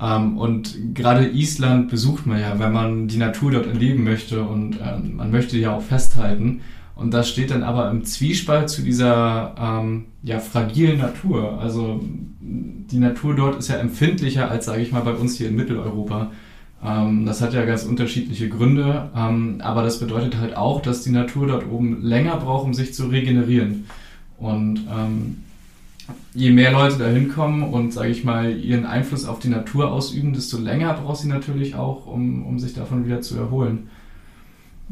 Ähm, 0.02 0.38
und 0.38 0.96
gerade 0.96 1.28
Island 1.28 1.90
besucht 1.90 2.26
man 2.26 2.40
ja, 2.40 2.58
wenn 2.58 2.72
man 2.72 3.08
die 3.08 3.18
Natur 3.18 3.52
dort 3.52 3.68
erleben 3.68 4.04
möchte 4.04 4.44
und 4.44 4.78
äh, 4.80 4.98
man 4.98 5.32
möchte 5.32 5.58
ja 5.58 5.76
auch 5.76 5.84
festhalten. 5.84 6.62
Und 6.96 7.14
das 7.14 7.30
steht 7.30 7.52
dann 7.52 7.64
aber 7.64 7.90
im 7.90 8.04
Zwiespalt 8.04 8.70
zu 8.70 8.82
dieser 8.82 9.56
ähm, 9.60 10.06
ja, 10.24 10.40
fragilen 10.40 11.00
Natur. 11.00 11.60
Also 11.60 12.02
die 12.42 13.00
Natur 13.00 13.36
dort 13.36 13.60
ist 13.60 13.70
ja 13.70 13.78
empfindlicher 13.78 14.52
als, 14.52 14.66
sage 14.66 14.82
ich 14.82 14.92
mal, 14.92 15.02
bei 15.02 15.14
uns 15.14 15.38
hier 15.38 15.50
in 15.50 15.56
Mitteleuropa. 15.56 16.32
Ähm, 16.84 17.26
das 17.26 17.42
hat 17.42 17.54
ja 17.54 17.64
ganz 17.66 17.84
unterschiedliche 17.84 18.50
Gründe, 18.50 19.10
ähm, 19.16 19.58
aber 19.62 19.84
das 19.84 20.00
bedeutet 20.00 20.38
halt 20.40 20.58
auch, 20.58 20.82
dass 20.82 21.04
die 21.04 21.12
Natur 21.12 21.48
dort 21.48 21.68
oben 21.70 22.02
länger 22.02 22.38
braucht, 22.38 22.66
um 22.66 22.74
sich 22.74 22.94
zu 22.94 23.08
regenerieren. 23.08 23.86
Und 24.40 24.80
ähm, 24.92 25.38
je 26.34 26.50
mehr 26.50 26.72
Leute 26.72 26.98
da 26.98 27.08
hinkommen 27.08 27.64
und, 27.64 27.94
sage 27.94 28.10
ich 28.10 28.24
mal, 28.24 28.58
ihren 28.58 28.86
Einfluss 28.86 29.26
auf 29.26 29.40
die 29.40 29.50
Natur 29.50 29.92
ausüben, 29.92 30.34
desto 30.34 30.58
länger 30.58 30.94
braucht 30.96 31.22
sie 31.22 31.28
natürlich 31.28 31.76
auch, 31.76 32.08
um, 32.08 32.46
um 32.46 32.58
sich 32.58 32.74
davon 32.74 33.06
wieder 33.06 33.22
zu 33.22 33.38
erholen. 33.38 33.90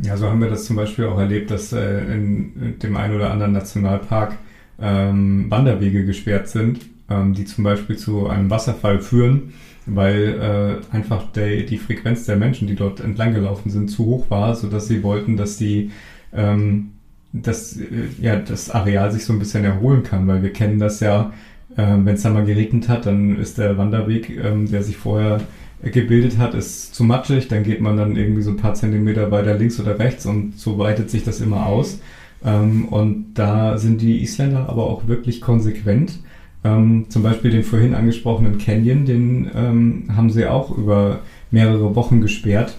Ja, 0.02 0.16
so 0.16 0.28
haben 0.28 0.40
wir 0.40 0.50
das 0.50 0.66
zum 0.66 0.76
Beispiel 0.76 1.06
auch 1.06 1.18
erlebt, 1.18 1.50
dass 1.52 1.74
äh, 1.74 2.14
in 2.14 2.80
dem 2.82 2.96
einen 2.96 3.16
oder 3.16 3.32
anderen 3.32 3.54
Nationalpark 3.54 4.38
Wanderwege 4.82 6.06
gesperrt 6.06 6.48
sind, 6.48 6.80
die 7.10 7.44
zum 7.44 7.66
Beispiel 7.66 7.98
zu 7.98 8.28
einem 8.30 8.50
Wasserfall 8.50 9.02
führen, 9.02 9.52
weil 9.86 10.82
äh, 10.92 10.96
einfach 10.96 11.32
der, 11.32 11.64
die 11.64 11.78
Frequenz 11.78 12.26
der 12.26 12.36
Menschen, 12.36 12.68
die 12.68 12.76
dort 12.76 13.00
entlang 13.00 13.34
gelaufen 13.34 13.70
sind, 13.70 13.90
zu 13.90 14.06
hoch 14.06 14.30
war, 14.30 14.56
sodass 14.56 14.88
sie 14.88 15.04
wollten, 15.04 15.38
dass 15.38 15.58
die 15.58 15.92
ähm, 16.34 16.92
dass 17.34 17.78
äh, 17.78 17.86
ja 18.22 18.36
das 18.38 18.70
Areal 18.70 19.12
sich 19.12 19.26
so 19.26 19.34
ein 19.34 19.40
bisschen 19.40 19.64
erholen 19.64 20.04
kann, 20.04 20.28
weil 20.28 20.42
wir 20.44 20.54
kennen 20.54 20.80
das 20.80 21.00
ja, 21.00 21.32
äh, 21.76 21.82
wenn 21.82 22.16
es 22.16 22.24
da 22.24 22.30
mal 22.30 22.46
geregnet 22.46 22.90
hat, 22.90 23.06
dann 23.06 23.38
ist 23.40 23.58
der 23.58 23.78
Wanderweg, 23.78 24.30
ähm, 24.30 24.70
der 24.70 24.84
sich 24.84 24.98
vorher 24.98 25.42
gebildet 25.82 26.38
hat, 26.38 26.56
ist 26.56 26.94
zu 26.94 27.04
matschig, 27.04 27.48
dann 27.48 27.64
geht 27.64 27.80
man 27.80 27.96
dann 27.96 28.18
irgendwie 28.18 28.42
so 28.42 28.52
ein 28.52 28.58
paar 28.58 28.74
Zentimeter 28.74 29.32
weiter 29.32 29.56
links 29.56 29.80
oder 29.80 29.98
rechts 29.98 30.26
und 30.26 30.60
so 30.60 30.78
weitet 30.78 31.10
sich 31.10 31.24
das 31.24 31.40
immer 31.40 31.68
aus. 31.68 32.00
Ähm, 32.44 32.86
und 32.90 33.34
da 33.36 33.78
sind 33.78 34.02
die 34.02 34.22
Isländer 34.22 34.68
aber 34.70 34.86
auch 34.86 35.08
wirklich 35.08 35.42
konsequent. 35.42 36.20
Ähm, 36.64 37.06
zum 37.10 37.24
Beispiel 37.24 37.52
den 37.52 37.64
vorhin 37.64 37.94
angesprochenen 37.94 38.58
Canyon, 38.58 39.06
den 39.06 39.50
ähm, 39.56 40.04
haben 40.16 40.30
sie 40.30 40.46
auch 40.46 40.78
über 40.78 41.22
mehrere 41.52 41.96
Wochen 41.96 42.20
gesperrt, 42.20 42.78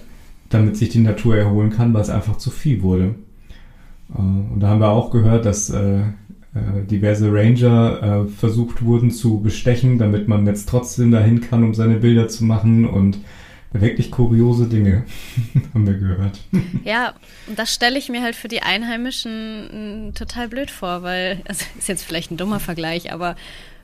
damit 0.49 0.77
sich 0.77 0.89
die 0.89 0.99
Natur 0.99 1.35
erholen 1.35 1.71
kann, 1.71 1.93
weil 1.93 2.01
es 2.01 2.09
einfach 2.09 2.37
zu 2.37 2.51
viel 2.51 2.83
wurde. 2.83 3.15
Äh, 4.13 4.19
und 4.19 4.59
da 4.59 4.69
haben 4.69 4.81
wir 4.81 4.89
auch 4.89 5.09
gehört, 5.09 5.45
dass 5.45 5.71
äh, 5.71 6.01
äh, 6.53 6.85
diverse 6.85 7.31
Ranger 7.31 8.25
äh, 8.27 8.29
versucht 8.29 8.83
wurden 8.83 9.09
zu 9.09 9.39
bestechen, 9.39 9.97
damit 9.97 10.27
man 10.27 10.45
jetzt 10.45 10.67
trotzdem 10.67 11.09
dahin 11.09 11.41
kann, 11.41 11.63
um 11.63 11.73
seine 11.73 11.95
Bilder 11.95 12.27
zu 12.27 12.43
machen 12.43 12.85
und 12.85 13.19
wirklich 13.71 14.11
kuriose 14.11 14.67
Dinge 14.67 15.05
haben 15.73 15.87
wir 15.87 15.93
gehört. 15.93 16.41
Ja, 16.83 17.13
das 17.55 17.73
stelle 17.73 17.97
ich 17.97 18.09
mir 18.09 18.21
halt 18.21 18.35
für 18.35 18.49
die 18.49 18.61
Einheimischen 18.61 20.09
mm, 20.09 20.13
total 20.13 20.49
blöd 20.49 20.69
vor, 20.69 21.03
weil, 21.03 21.41
also 21.47 21.63
ist 21.77 21.87
jetzt 21.87 22.03
vielleicht 22.03 22.31
ein 22.31 22.37
dummer 22.37 22.59
Vergleich, 22.59 23.13
aber 23.13 23.37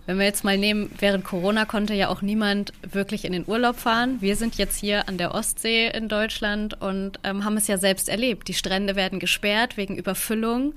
wenn 0.07 0.17
wir 0.17 0.25
jetzt 0.25 0.45
mal 0.45 0.57
nehmen, 0.57 0.89
während 0.99 1.25
Corona 1.25 1.65
konnte 1.65 1.93
ja 1.93 2.07
auch 2.07 2.21
niemand 2.21 2.71
wirklich 2.81 3.25
in 3.25 3.33
den 3.33 3.43
Urlaub 3.45 3.75
fahren. 3.75 4.17
Wir 4.21 4.37
sind 4.37 4.57
jetzt 4.57 4.79
hier 4.79 5.07
an 5.09 5.17
der 5.17 5.35
Ostsee 5.35 5.89
in 5.89 6.07
Deutschland 6.07 6.81
und 6.81 7.19
ähm, 7.25 7.43
haben 7.43 7.57
es 7.57 7.67
ja 7.67 7.77
selbst 7.77 8.07
erlebt. 8.07 8.47
Die 8.47 8.53
Strände 8.53 8.95
werden 8.95 9.19
gesperrt 9.19 9.75
wegen 9.75 9.97
Überfüllung. 9.97 10.73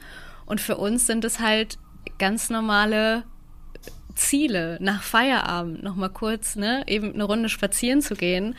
Und 0.47 0.61
für 0.61 0.77
uns 0.77 1.07
sind 1.07 1.25
es 1.25 1.39
halt 1.39 1.79
ganz 2.19 2.51
normale 2.51 3.23
Ziele, 4.17 4.79
nach 4.81 5.05
Feierabend 5.05 5.85
nochmal 5.85 6.11
kurz, 6.11 6.57
ne, 6.57 6.83
eben 6.89 7.15
eine 7.15 7.23
Runde 7.23 7.49
spazieren 7.49 8.03
zu 8.03 8.17
gehen. 8.17 8.57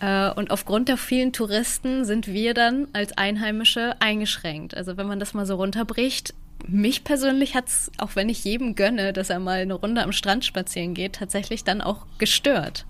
Äh, 0.00 0.30
und 0.30 0.50
aufgrund 0.50 0.88
der 0.88 0.96
vielen 0.96 1.34
Touristen 1.34 2.06
sind 2.06 2.28
wir 2.28 2.54
dann 2.54 2.88
als 2.94 3.16
Einheimische 3.18 3.94
eingeschränkt. 4.00 4.74
Also 4.74 4.96
wenn 4.96 5.06
man 5.06 5.20
das 5.20 5.34
mal 5.34 5.44
so 5.44 5.56
runterbricht, 5.56 6.32
mich 6.66 7.04
persönlich 7.04 7.54
hat 7.54 7.68
es, 7.68 7.90
auch 7.98 8.16
wenn 8.16 8.28
ich 8.28 8.44
jedem 8.44 8.74
gönne, 8.74 9.12
dass 9.12 9.30
er 9.30 9.38
mal 9.38 9.60
eine 9.60 9.74
Runde 9.74 10.02
am 10.02 10.12
Strand 10.12 10.44
spazieren 10.44 10.94
geht, 10.94 11.14
tatsächlich 11.14 11.64
dann 11.64 11.80
auch 11.80 12.06
gestört. 12.18 12.84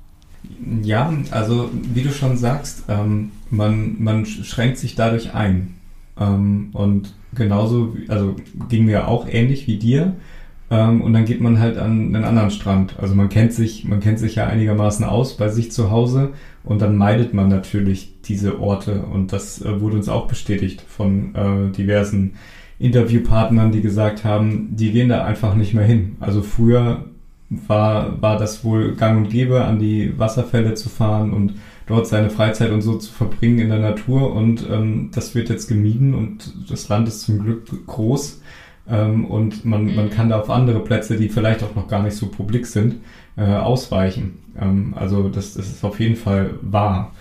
Ja, 0.82 1.12
also 1.30 1.70
wie 1.72 2.02
du 2.02 2.10
schon 2.10 2.36
sagst, 2.36 2.84
ähm, 2.88 3.32
man, 3.50 3.96
man 4.02 4.24
schränkt 4.24 4.78
sich 4.78 4.94
dadurch 4.94 5.34
ein. 5.34 5.74
Ähm, 6.18 6.70
und 6.72 7.14
genauso, 7.34 7.96
also 8.08 8.36
ging 8.68 8.84
mir 8.84 9.08
auch 9.08 9.26
ähnlich 9.28 9.66
wie 9.66 9.76
dir. 9.76 10.14
Ähm, 10.70 11.00
und 11.00 11.12
dann 11.12 11.24
geht 11.24 11.40
man 11.40 11.58
halt 11.58 11.76
an 11.76 12.14
einen 12.14 12.24
anderen 12.24 12.50
Strand. 12.50 12.98
Also 12.98 13.14
man 13.14 13.28
kennt 13.28 13.52
sich, 13.52 13.84
man 13.84 14.00
kennt 14.00 14.18
sich 14.18 14.36
ja 14.36 14.46
einigermaßen 14.46 15.04
aus 15.04 15.36
bei 15.36 15.48
sich 15.48 15.72
zu 15.72 15.90
Hause 15.90 16.30
und 16.64 16.82
dann 16.82 16.96
meidet 16.96 17.34
man 17.34 17.48
natürlich 17.48 18.20
diese 18.24 18.60
Orte. 18.60 19.02
Und 19.02 19.32
das 19.32 19.62
äh, 19.62 19.80
wurde 19.80 19.96
uns 19.96 20.08
auch 20.08 20.28
bestätigt 20.28 20.82
von 20.82 21.34
äh, 21.34 21.72
diversen 21.72 22.34
Interviewpartnern, 22.78 23.72
die 23.72 23.80
gesagt 23.80 24.24
haben, 24.24 24.76
die 24.76 24.92
gehen 24.92 25.08
da 25.08 25.24
einfach 25.24 25.54
nicht 25.54 25.74
mehr 25.74 25.84
hin. 25.84 26.16
Also 26.20 26.42
früher 26.42 27.04
war, 27.50 28.20
war 28.20 28.38
das 28.38 28.64
wohl 28.64 28.94
gang 28.94 29.18
und 29.18 29.30
gäbe, 29.30 29.64
an 29.64 29.78
die 29.78 30.18
Wasserfälle 30.18 30.74
zu 30.74 30.88
fahren 30.88 31.32
und 31.32 31.54
dort 31.86 32.06
seine 32.06 32.30
Freizeit 32.30 32.70
und 32.70 32.82
so 32.82 32.96
zu 32.98 33.12
verbringen 33.12 33.58
in 33.58 33.68
der 33.70 33.78
Natur. 33.78 34.34
Und 34.34 34.68
ähm, 34.70 35.10
das 35.12 35.34
wird 35.34 35.48
jetzt 35.48 35.66
gemieden 35.66 36.14
und 36.14 36.70
das 36.70 36.88
Land 36.88 37.08
ist 37.08 37.22
zum 37.22 37.40
Glück 37.40 37.86
groß. 37.86 38.42
Ähm, 38.88 39.24
und 39.24 39.64
man, 39.64 39.94
man 39.94 40.06
mhm. 40.06 40.10
kann 40.10 40.28
da 40.28 40.38
auf 40.38 40.50
andere 40.50 40.80
Plätze, 40.80 41.16
die 41.16 41.28
vielleicht 41.28 41.62
auch 41.62 41.74
noch 41.74 41.88
gar 41.88 42.02
nicht 42.02 42.16
so 42.16 42.26
publik 42.26 42.66
sind, 42.66 42.96
äh, 43.36 43.44
ausweichen. 43.44 44.38
Ähm, 44.60 44.94
also 44.96 45.28
das, 45.28 45.54
das 45.54 45.68
ist 45.68 45.84
auf 45.84 45.98
jeden 46.00 46.16
Fall 46.16 46.50
wahr, 46.62 47.12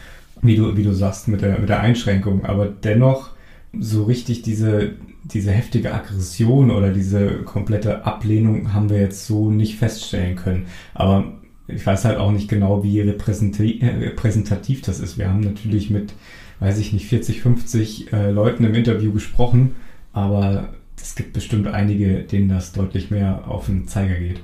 wie 0.42 0.56
du, 0.56 0.78
wie 0.78 0.84
du 0.84 0.94
sagst, 0.94 1.28
mit 1.30 1.42
der, 1.42 1.58
mit 1.60 1.70
der 1.70 1.80
Einschränkung. 1.80 2.46
Aber 2.46 2.68
dennoch 2.68 3.32
so 3.80 4.04
richtig 4.04 4.42
diese, 4.42 4.96
diese 5.24 5.52
heftige 5.52 5.94
Aggression 5.94 6.72
oder 6.72 6.92
diese 6.92 7.44
komplette 7.44 8.06
Ablehnung 8.06 8.74
haben 8.74 8.90
wir 8.90 9.00
jetzt 9.00 9.26
so 9.26 9.52
nicht 9.52 9.78
feststellen 9.78 10.36
können. 10.36 10.68
Aber 10.94 11.34
ich 11.68 11.86
weiß 11.86 12.06
halt 12.06 12.18
auch 12.18 12.32
nicht 12.32 12.48
genau, 12.48 12.84
wie 12.84 13.02
repräsentativ, 13.02 13.82
äh, 13.84 13.88
repräsentativ 13.88 14.82
das 14.82 15.00
ist. 15.00 15.18
Wir 15.18 15.30
haben 15.30 15.42
natürlich 15.42 15.90
mit, 15.90 16.14
weiß 16.60 16.80
ich 16.80 16.94
nicht, 16.94 17.08
40, 17.08 17.42
50 17.42 18.14
äh, 18.14 18.32
Leuten 18.32 18.64
im 18.64 18.74
Interview 18.74 19.12
gesprochen, 19.12 19.76
aber 20.14 20.70
es 21.00 21.16
gibt 21.16 21.34
bestimmt 21.34 21.68
einige, 21.68 22.24
denen 22.24 22.50
das 22.50 22.72
deutlich 22.72 23.12
mehr 23.12 23.48
auf 23.48 23.66
den 23.68 23.88
Zeiger 23.88 24.16
geht. 24.16 24.42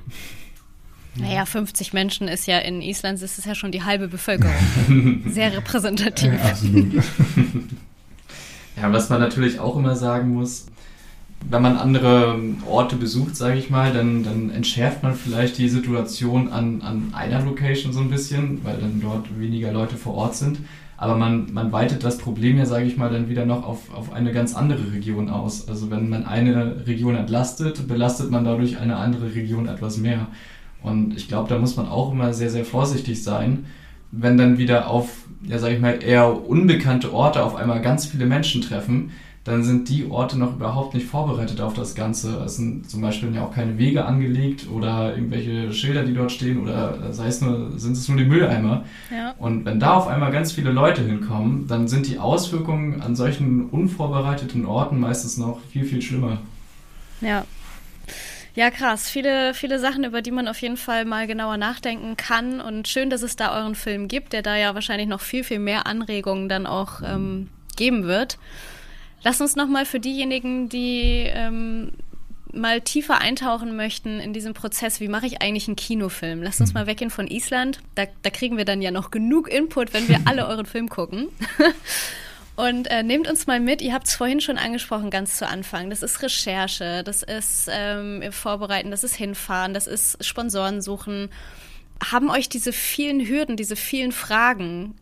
Naja, 1.15 1.45
50 1.45 1.93
Menschen 1.93 2.27
ist 2.27 2.47
ja 2.47 2.57
in 2.57 2.81
Island, 2.81 3.21
ist 3.21 3.37
es 3.37 3.45
ja 3.45 3.53
schon 3.53 3.71
die 3.71 3.83
halbe 3.83 4.07
Bevölkerung. 4.07 4.55
Sehr 5.27 5.55
repräsentativ. 5.55 6.33
Ja, 6.33 6.49
absolut. 6.49 6.93
ja, 8.75 8.91
was 8.91 9.09
man 9.09 9.19
natürlich 9.19 9.59
auch 9.59 9.75
immer 9.75 9.95
sagen 9.95 10.33
muss, 10.33 10.67
wenn 11.49 11.61
man 11.61 11.77
andere 11.77 12.39
Orte 12.67 12.95
besucht, 12.95 13.35
sage 13.35 13.57
ich 13.57 13.69
mal, 13.69 13.91
dann, 13.91 14.23
dann 14.23 14.49
entschärft 14.49 15.03
man 15.03 15.13
vielleicht 15.13 15.57
die 15.57 15.69
Situation 15.69 16.51
an, 16.51 16.81
an 16.81 17.13
einer 17.13 17.41
Location 17.41 17.91
so 17.91 17.99
ein 17.99 18.09
bisschen, 18.09 18.63
weil 18.63 18.77
dann 18.77 19.01
dort 19.01 19.39
weniger 19.39 19.71
Leute 19.71 19.97
vor 19.97 20.15
Ort 20.15 20.35
sind. 20.35 20.59
Aber 20.95 21.17
man, 21.17 21.51
man 21.51 21.71
weitet 21.71 22.03
das 22.03 22.17
Problem 22.17 22.57
ja, 22.57 22.65
sage 22.65 22.85
ich 22.85 22.95
mal, 22.95 23.09
dann 23.09 23.27
wieder 23.27 23.45
noch 23.45 23.65
auf, 23.65 23.93
auf 23.93 24.13
eine 24.13 24.31
ganz 24.31 24.55
andere 24.55 24.93
Region 24.93 25.29
aus. 25.29 25.67
Also 25.67 25.91
wenn 25.91 26.09
man 26.09 26.25
eine 26.25 26.87
Region 26.87 27.15
entlastet, 27.15 27.87
belastet 27.87 28.31
man 28.31 28.45
dadurch 28.45 28.77
eine 28.77 28.95
andere 28.95 29.35
Region 29.35 29.67
etwas 29.67 29.97
mehr. 29.97 30.27
Und 30.81 31.15
ich 31.17 31.27
glaube, 31.27 31.49
da 31.49 31.57
muss 31.57 31.75
man 31.75 31.87
auch 31.87 32.11
immer 32.11 32.33
sehr, 32.33 32.49
sehr 32.49 32.65
vorsichtig 32.65 33.21
sein, 33.23 33.65
wenn 34.15 34.37
dann 34.37 34.57
wieder 34.57 34.87
auf, 34.87 35.09
ja, 35.43 35.57
sage 35.59 35.75
ich 35.75 35.81
mal, 35.81 36.01
eher 36.03 36.47
unbekannte 36.47 37.13
Orte 37.13 37.43
auf 37.43 37.55
einmal 37.55 37.81
ganz 37.81 38.05
viele 38.05 38.25
Menschen 38.25 38.61
treffen, 38.61 39.11
dann 39.43 39.63
sind 39.63 39.89
die 39.89 40.09
Orte 40.09 40.39
noch 40.39 40.55
überhaupt 40.55 40.93
nicht 40.93 41.05
vorbereitet 41.05 41.59
auf 41.59 41.73
das 41.73 41.95
Ganze. 41.95 42.37
Es 42.45 42.55
sind 42.55 42.89
zum 42.89 43.01
Beispiel 43.01 43.33
ja 43.35 43.43
auch 43.43 43.53
keine 43.53 43.77
Wege 43.77 44.05
angelegt 44.05 44.67
oder 44.71 45.13
irgendwelche 45.15 45.73
Schilder, 45.73 46.03
die 46.03 46.13
dort 46.13 46.31
stehen 46.31 46.61
oder 46.61 47.11
sei 47.11 47.27
es 47.27 47.41
nur, 47.41 47.77
sind 47.77 47.93
es 47.93 48.07
nur 48.07 48.17
die 48.17 48.23
Mülleimer. 48.23 48.85
Ja. 49.11 49.33
Und 49.37 49.65
wenn 49.65 49.81
da 49.81 49.95
auf 49.95 50.07
einmal 50.07 50.31
ganz 50.31 50.53
viele 50.53 50.71
Leute 50.71 51.01
hinkommen, 51.01 51.67
dann 51.67 51.89
sind 51.89 52.07
die 52.07 52.19
Auswirkungen 52.19 53.01
an 53.01 53.17
solchen 53.17 53.65
unvorbereiteten 53.65 54.65
Orten 54.65 54.97
meistens 54.99 55.37
noch 55.37 55.59
viel, 55.71 55.83
viel 55.83 56.01
schlimmer. 56.01 56.37
Ja. 57.19 57.43
Ja, 58.55 58.69
krass. 58.69 59.09
Viele, 59.09 59.53
viele 59.53 59.79
Sachen, 59.79 60.03
über 60.03 60.21
die 60.21 60.31
man 60.31 60.47
auf 60.47 60.61
jeden 60.61 60.77
Fall 60.77 61.05
mal 61.05 61.25
genauer 61.25 61.57
nachdenken 61.57 62.17
kann. 62.17 62.61
Und 62.61 62.87
schön, 62.87 63.09
dass 63.09 63.23
es 63.23 63.35
da 63.35 63.57
euren 63.57 63.75
Film 63.75 64.07
gibt, 64.07 64.33
der 64.33 64.43
da 64.43 64.55
ja 64.55 64.75
wahrscheinlich 64.75 65.07
noch 65.07 65.21
viel, 65.21 65.43
viel 65.43 65.59
mehr 65.59 65.87
Anregungen 65.87 66.49
dann 66.49 66.67
auch 66.67 67.01
ähm, 67.01 67.49
geben 67.75 68.03
wird. 68.03 68.37
Lass 69.23 69.41
uns 69.41 69.55
nochmal 69.55 69.85
für 69.85 69.99
diejenigen, 69.99 70.69
die 70.69 71.25
ähm, 71.33 71.93
mal 72.51 72.81
tiefer 72.81 73.19
eintauchen 73.19 73.75
möchten 73.75 74.19
in 74.19 74.33
diesen 74.33 74.53
Prozess, 74.53 74.99
wie 74.99 75.07
mache 75.07 75.25
ich 75.25 75.41
eigentlich 75.41 75.67
einen 75.67 75.75
Kinofilm? 75.75 76.43
Lass 76.43 76.61
uns 76.61 76.73
mhm. 76.73 76.81
mal 76.81 76.87
weggehen 76.87 77.09
von 77.09 77.27
Island. 77.27 77.79
Da, 77.95 78.05
da 78.21 78.29
kriegen 78.29 78.57
wir 78.57 78.65
dann 78.65 78.81
ja 78.81 78.91
noch 78.91 79.09
genug 79.09 79.49
Input, 79.49 79.93
wenn 79.93 80.07
wir 80.07 80.21
alle 80.25 80.47
euren 80.47 80.65
Film 80.65 80.89
gucken. 80.89 81.29
Und 82.55 82.89
äh, 82.91 83.01
nehmt 83.01 83.27
uns 83.27 83.47
mal 83.47 83.59
mit, 83.59 83.81
ihr 83.81 83.93
habt 83.93 84.07
es 84.07 84.15
vorhin 84.15 84.39
schon 84.39 84.57
angesprochen, 84.57 85.09
ganz 85.09 85.37
zu 85.37 85.47
Anfang. 85.47 85.89
Das 85.89 86.03
ist 86.03 86.21
Recherche, 86.21 87.03
das 87.03 87.23
ist 87.23 87.67
ähm, 87.71 88.23
Vorbereiten, 88.31 88.91
das 88.91 89.03
ist 89.03 89.15
Hinfahren, 89.15 89.73
das 89.73 89.87
ist 89.87 90.23
Sponsoren 90.23 90.81
suchen. 90.81 91.29
Haben 92.03 92.29
euch 92.29 92.49
diese 92.49 92.71
vielen 92.71 93.27
Hürden, 93.27 93.57
diese 93.57 93.75
vielen 93.75 94.11
Fragen 94.11 94.95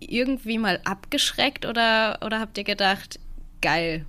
irgendwie 0.00 0.58
mal 0.58 0.80
abgeschreckt 0.84 1.64
oder, 1.64 2.18
oder 2.24 2.40
habt 2.40 2.58
ihr 2.58 2.64
gedacht, 2.64 3.18
geil, 3.62 4.04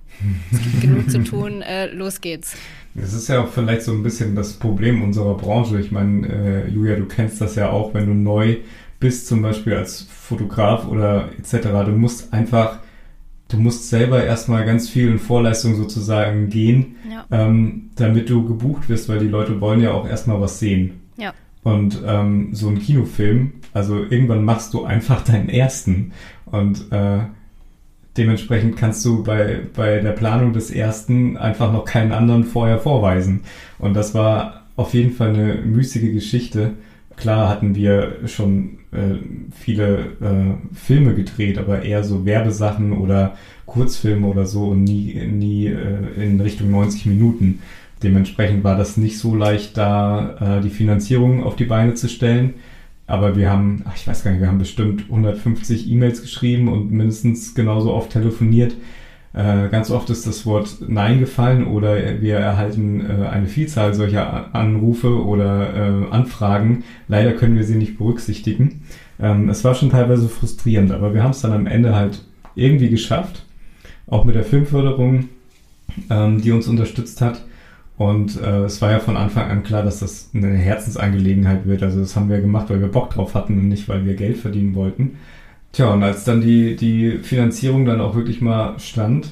es 0.52 0.62
gibt 0.62 0.80
genug 0.82 1.10
zu 1.10 1.24
tun, 1.24 1.62
äh, 1.62 1.86
los 1.86 2.20
geht's. 2.20 2.54
Das 2.94 3.12
ist 3.12 3.28
ja 3.28 3.42
auch 3.42 3.48
vielleicht 3.48 3.82
so 3.82 3.92
ein 3.92 4.02
bisschen 4.02 4.34
das 4.34 4.54
Problem 4.54 5.02
unserer 5.02 5.36
Branche. 5.36 5.80
Ich 5.80 5.90
meine, 5.90 6.28
äh, 6.28 6.68
Julia, 6.68 6.96
du 6.96 7.06
kennst 7.06 7.40
das 7.40 7.54
ja 7.54 7.70
auch, 7.70 7.94
wenn 7.94 8.06
du 8.06 8.14
neu 8.14 8.58
bist, 8.98 9.26
zum 9.26 9.42
Beispiel 9.42 9.74
als 9.74 10.02
Fotograf 10.02 10.86
oder 10.86 11.30
etc. 11.38 11.68
Du 11.86 11.92
musst 11.92 12.32
einfach, 12.32 12.80
du 13.50 13.58
musst 13.58 13.88
selber 13.88 14.24
erstmal 14.24 14.64
ganz 14.64 14.88
viel 14.88 15.08
in 15.08 15.18
Vorleistung 15.18 15.76
sozusagen 15.76 16.48
gehen, 16.48 16.96
ja. 17.10 17.26
ähm, 17.30 17.90
damit 17.96 18.30
du 18.30 18.46
gebucht 18.46 18.88
wirst, 18.88 19.08
weil 19.08 19.18
die 19.18 19.28
Leute 19.28 19.60
wollen 19.60 19.80
ja 19.80 19.92
auch 19.92 20.08
erstmal 20.08 20.40
was 20.40 20.58
sehen. 20.58 21.00
Ja. 21.16 21.34
Und 21.62 22.00
ähm, 22.06 22.54
so 22.54 22.68
ein 22.68 22.78
Kinofilm, 22.78 23.52
also 23.74 23.98
irgendwann 23.98 24.44
machst 24.44 24.72
du 24.72 24.84
einfach 24.84 25.22
deinen 25.22 25.48
ersten. 25.48 26.12
Und 26.46 26.90
äh, 26.90 27.20
Dementsprechend 28.16 28.76
kannst 28.76 29.04
du 29.04 29.22
bei, 29.22 29.60
bei 29.74 30.00
der 30.00 30.12
Planung 30.12 30.52
des 30.52 30.70
ersten 30.70 31.36
einfach 31.36 31.72
noch 31.72 31.84
keinen 31.84 32.12
anderen 32.12 32.44
vorher 32.44 32.78
vorweisen. 32.78 33.42
Und 33.78 33.94
das 33.94 34.14
war 34.14 34.64
auf 34.76 34.94
jeden 34.94 35.12
Fall 35.12 35.28
eine 35.28 35.54
müßige 35.54 36.12
Geschichte. 36.12 36.74
Klar 37.16 37.48
hatten 37.48 37.74
wir 37.74 38.26
schon 38.26 38.79
äh, 38.92 39.14
viele 39.52 39.98
äh, 40.20 40.74
Filme 40.74 41.14
gedreht, 41.14 41.58
aber 41.58 41.82
eher 41.82 42.04
so 42.04 42.24
Werbesachen 42.24 42.92
oder 42.92 43.36
Kurzfilme 43.66 44.26
oder 44.26 44.46
so 44.46 44.68
und 44.68 44.84
nie, 44.84 45.14
nie 45.26 45.66
äh, 45.66 46.24
in 46.24 46.40
Richtung 46.40 46.70
90 46.70 47.06
Minuten. 47.06 47.60
Dementsprechend 48.02 48.64
war 48.64 48.76
das 48.76 48.96
nicht 48.96 49.18
so 49.18 49.34
leicht, 49.34 49.76
da 49.76 50.58
äh, 50.58 50.62
die 50.62 50.70
Finanzierung 50.70 51.44
auf 51.44 51.56
die 51.56 51.66
Beine 51.66 51.94
zu 51.94 52.08
stellen. 52.08 52.54
Aber 53.06 53.36
wir 53.36 53.50
haben, 53.50 53.82
ach, 53.86 53.96
ich 53.96 54.06
weiß 54.06 54.22
gar 54.22 54.30
nicht, 54.30 54.40
wir 54.40 54.48
haben 54.48 54.58
bestimmt 54.58 55.02
150 55.10 55.90
E-Mails 55.90 56.22
geschrieben 56.22 56.68
und 56.68 56.92
mindestens 56.92 57.54
genauso 57.54 57.92
oft 57.92 58.10
telefoniert. 58.10 58.74
Äh, 59.32 59.68
ganz 59.68 59.90
oft 59.90 60.10
ist 60.10 60.26
das 60.26 60.44
Wort 60.44 60.78
Nein 60.88 61.20
gefallen 61.20 61.66
oder 61.66 62.20
wir 62.20 62.36
erhalten 62.36 63.00
äh, 63.00 63.28
eine 63.28 63.46
Vielzahl 63.46 63.94
solcher 63.94 64.54
Anrufe 64.54 65.24
oder 65.24 65.74
äh, 65.74 66.10
Anfragen. 66.10 66.82
Leider 67.06 67.32
können 67.32 67.56
wir 67.56 67.64
sie 67.64 67.76
nicht 67.76 67.96
berücksichtigen. 67.96 68.82
Ähm, 69.20 69.48
es 69.48 69.62
war 69.62 69.74
schon 69.74 69.90
teilweise 69.90 70.28
frustrierend, 70.28 70.90
aber 70.90 71.14
wir 71.14 71.22
haben 71.22 71.30
es 71.30 71.42
dann 71.42 71.52
am 71.52 71.66
Ende 71.66 71.94
halt 71.94 72.24
irgendwie 72.56 72.90
geschafft. 72.90 73.46
Auch 74.08 74.24
mit 74.24 74.34
der 74.34 74.44
Filmförderung, 74.44 75.28
ähm, 76.10 76.40
die 76.40 76.50
uns 76.50 76.66
unterstützt 76.66 77.20
hat. 77.20 77.44
Und 77.96 78.40
äh, 78.40 78.64
es 78.64 78.82
war 78.82 78.90
ja 78.90 78.98
von 78.98 79.16
Anfang 79.16 79.50
an 79.50 79.62
klar, 79.62 79.84
dass 79.84 80.00
das 80.00 80.30
eine 80.34 80.54
Herzensangelegenheit 80.54 81.66
wird. 81.66 81.82
Also 81.82 82.00
das 82.00 82.16
haben 82.16 82.30
wir 82.30 82.40
gemacht, 82.40 82.70
weil 82.70 82.80
wir 82.80 82.88
Bock 82.88 83.10
drauf 83.10 83.34
hatten 83.34 83.58
und 83.58 83.68
nicht, 83.68 83.88
weil 83.88 84.06
wir 84.06 84.14
Geld 84.14 84.38
verdienen 84.38 84.74
wollten. 84.74 85.18
Tja, 85.72 85.92
und 85.92 86.02
als 86.02 86.24
dann 86.24 86.40
die, 86.40 86.74
die 86.74 87.18
Finanzierung 87.18 87.84
dann 87.84 88.00
auch 88.00 88.14
wirklich 88.16 88.40
mal 88.40 88.78
stand, 88.80 89.28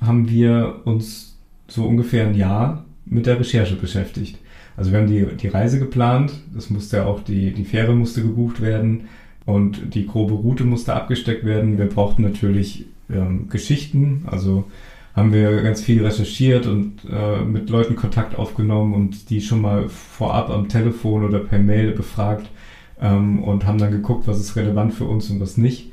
haben 0.00 0.28
wir 0.28 0.82
uns 0.84 1.36
so 1.66 1.84
ungefähr 1.84 2.26
ein 2.26 2.34
Jahr 2.34 2.84
mit 3.06 3.26
der 3.26 3.40
Recherche 3.40 3.74
beschäftigt. 3.74 4.38
Also 4.76 4.92
wir 4.92 5.00
haben 5.00 5.08
die, 5.08 5.26
die 5.36 5.48
Reise 5.48 5.78
geplant, 5.78 6.32
das 6.54 6.70
musste 6.70 6.98
ja 6.98 7.06
auch, 7.06 7.22
die, 7.22 7.52
die 7.52 7.64
Fähre 7.64 7.94
musste 7.94 8.22
gebucht 8.22 8.60
werden 8.60 9.08
und 9.46 9.94
die 9.94 10.06
grobe 10.06 10.34
Route 10.34 10.64
musste 10.64 10.94
abgesteckt 10.94 11.44
werden. 11.44 11.76
Wir 11.76 11.86
brauchten 11.86 12.22
natürlich 12.22 12.86
ähm, 13.10 13.48
Geschichten, 13.48 14.24
also 14.26 14.64
haben 15.14 15.32
wir 15.32 15.60
ganz 15.62 15.82
viel 15.82 16.04
recherchiert 16.04 16.66
und 16.66 17.00
äh, 17.10 17.44
mit 17.44 17.68
Leuten 17.68 17.96
Kontakt 17.96 18.38
aufgenommen 18.38 18.94
und 18.94 19.28
die 19.28 19.40
schon 19.40 19.60
mal 19.60 19.88
vorab 19.88 20.50
am 20.50 20.68
Telefon 20.68 21.24
oder 21.24 21.40
per 21.40 21.58
Mail 21.58 21.90
befragt 21.90 22.48
ähm, 23.00 23.42
und 23.42 23.66
haben 23.66 23.78
dann 23.78 23.90
geguckt, 23.90 24.26
was 24.26 24.40
ist 24.40 24.56
relevant 24.56 24.94
für 24.94 25.04
uns 25.04 25.30
und 25.30 25.40
was 25.40 25.56
nicht. 25.56 25.92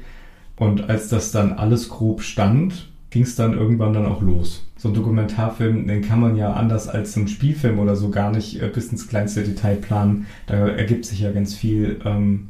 Und 0.55 0.89
als 0.89 1.09
das 1.09 1.31
dann 1.31 1.53
alles 1.53 1.89
grob 1.89 2.21
stand, 2.21 2.89
ging 3.09 3.23
es 3.23 3.35
dann 3.35 3.53
irgendwann 3.53 3.93
dann 3.93 4.05
auch 4.05 4.21
los. 4.21 4.65
So 4.75 4.89
ein 4.89 4.93
Dokumentarfilm, 4.93 5.87
den 5.87 6.01
kann 6.01 6.19
man 6.19 6.35
ja 6.35 6.53
anders 6.53 6.87
als 6.87 7.15
ein 7.15 7.27
Spielfilm 7.27 7.79
oder 7.79 7.95
so 7.95 8.09
gar 8.09 8.31
nicht 8.31 8.61
äh, 8.61 8.67
bis 8.67 8.91
ins 8.91 9.07
kleinste 9.07 9.43
Detail 9.43 9.75
planen. 9.75 10.27
Da 10.45 10.67
ergibt 10.67 11.05
sich 11.05 11.21
ja 11.21 11.31
ganz 11.31 11.55
viel 11.55 11.99
ähm, 12.05 12.49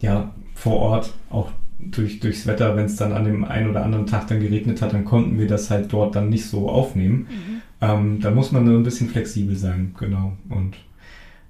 ja, 0.00 0.32
vor 0.54 0.76
Ort, 0.76 1.14
auch 1.30 1.50
durch, 1.78 2.20
durchs 2.20 2.46
Wetter, 2.46 2.76
wenn 2.76 2.86
es 2.86 2.96
dann 2.96 3.12
an 3.12 3.24
dem 3.24 3.44
einen 3.44 3.70
oder 3.70 3.84
anderen 3.84 4.06
Tag 4.06 4.28
dann 4.28 4.40
geregnet 4.40 4.80
hat, 4.82 4.92
dann 4.92 5.04
konnten 5.04 5.38
wir 5.38 5.46
das 5.46 5.70
halt 5.70 5.92
dort 5.92 6.16
dann 6.16 6.28
nicht 6.28 6.46
so 6.46 6.68
aufnehmen. 6.68 7.26
Mhm. 7.28 7.60
Ähm, 7.80 8.20
da 8.20 8.30
muss 8.30 8.52
man 8.52 8.64
nur 8.64 8.78
ein 8.78 8.82
bisschen 8.82 9.08
flexibel 9.08 9.56
sein, 9.56 9.94
genau. 9.98 10.32
Und 10.48 10.76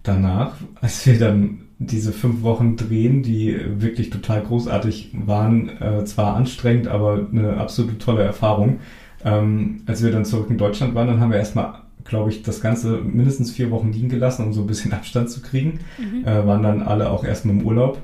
danach, 0.02 0.56
als 0.80 1.06
wir 1.06 1.18
dann 1.18 1.65
diese 1.78 2.12
fünf 2.12 2.42
Wochen 2.42 2.76
drehen, 2.76 3.22
die 3.22 3.56
wirklich 3.80 4.10
total 4.10 4.42
großartig 4.42 5.10
waren, 5.12 5.68
äh, 5.80 6.04
zwar 6.04 6.34
anstrengend, 6.34 6.88
aber 6.88 7.26
eine 7.30 7.58
absolute 7.58 7.98
tolle 7.98 8.22
Erfahrung. 8.22 8.80
Ähm, 9.24 9.82
als 9.86 10.02
wir 10.02 10.10
dann 10.10 10.24
zurück 10.24 10.48
in 10.50 10.58
Deutschland 10.58 10.94
waren, 10.94 11.08
dann 11.08 11.20
haben 11.20 11.30
wir 11.30 11.38
erstmal 11.38 11.86
glaube 12.08 12.30
ich, 12.30 12.42
das 12.42 12.60
Ganze 12.60 12.98
mindestens 12.98 13.50
vier 13.50 13.70
Wochen 13.70 13.92
liegen 13.92 14.08
gelassen, 14.08 14.46
um 14.46 14.52
so 14.52 14.62
ein 14.62 14.66
bisschen 14.66 14.92
Abstand 14.92 15.30
zu 15.30 15.40
kriegen. 15.42 15.80
Mhm. 15.98 16.24
Äh, 16.24 16.46
waren 16.46 16.62
dann 16.62 16.82
alle 16.82 17.10
auch 17.10 17.24
erstmal 17.24 17.56
im 17.56 17.66
Urlaub, 17.66 18.00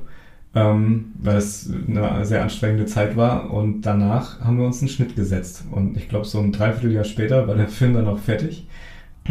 ähm, 0.54 1.12
weil 1.20 1.36
es 1.36 1.70
eine 1.88 2.24
sehr 2.26 2.42
anstrengende 2.42 2.86
Zeit 2.86 3.16
war. 3.16 3.52
Und 3.52 3.82
danach 3.82 4.40
haben 4.40 4.58
wir 4.58 4.66
uns 4.66 4.80
einen 4.80 4.88
Schnitt 4.88 5.16
gesetzt. 5.16 5.64
Und 5.70 5.96
ich 5.96 6.08
glaube, 6.08 6.26
so 6.26 6.38
ein 6.38 6.52
Dreivierteljahr 6.52 7.04
später 7.04 7.48
war 7.48 7.54
der 7.54 7.68
Film 7.68 7.94
dann 7.94 8.08
auch 8.08 8.18
fertig. 8.18 8.66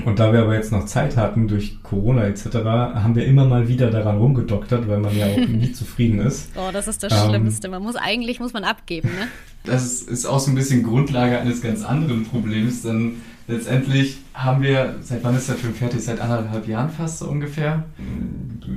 Und 0.05 0.19
da 0.19 0.31
wir 0.31 0.41
aber 0.43 0.55
jetzt 0.55 0.71
noch 0.71 0.85
Zeit 0.85 1.17
hatten 1.17 1.49
durch 1.49 1.83
Corona 1.83 2.23
etc., 2.23 2.45
haben 2.55 3.15
wir 3.15 3.25
immer 3.25 3.45
mal 3.45 3.67
wieder 3.67 3.91
daran 3.91 4.17
rumgedoktert, 4.17 4.87
weil 4.87 4.99
man 4.99 5.15
ja 5.17 5.27
auch 5.27 5.37
nie 5.37 5.71
zufrieden 5.73 6.19
ist. 6.19 6.49
Oh, 6.55 6.71
das 6.71 6.87
ist 6.87 7.03
das 7.03 7.11
ähm, 7.11 7.29
Schlimmste. 7.29 7.67
Man 7.67 7.83
muss 7.83 7.97
eigentlich 7.97 8.39
muss 8.39 8.53
man 8.53 8.63
abgeben, 8.63 9.09
ne? 9.09 9.27
Das 9.65 10.01
ist 10.01 10.25
auch 10.25 10.39
so 10.39 10.49
ein 10.49 10.55
bisschen 10.55 10.83
Grundlage 10.83 11.37
eines 11.37 11.61
ganz 11.61 11.83
anderen 11.83 12.25
Problems, 12.25 12.83
denn 12.83 13.17
letztendlich 13.47 14.17
haben 14.33 14.63
wir, 14.63 14.95
seit 15.01 15.23
wann 15.23 15.35
ist 15.35 15.49
der 15.49 15.55
Film 15.55 15.73
fertig? 15.73 16.01
Seit 16.01 16.21
anderthalb 16.21 16.67
Jahren 16.67 16.89
fast 16.89 17.19
so 17.19 17.27
ungefähr? 17.27 17.83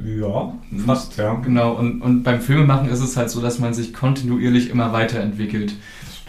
Ja, 0.05 0.53
fast, 0.85 1.17
ja. 1.17 1.35
Genau, 1.35 1.75
und, 1.75 2.03
und 2.03 2.25
beim 2.25 2.41
Filmemachen 2.41 2.89
ist 2.89 3.01
es 3.01 3.17
halt 3.17 3.31
so, 3.31 3.41
dass 3.41 3.61
man 3.61 3.73
sich 3.73 3.95
kontinuierlich 3.95 4.69
immer 4.69 4.93
weiterentwickelt. 4.93 5.75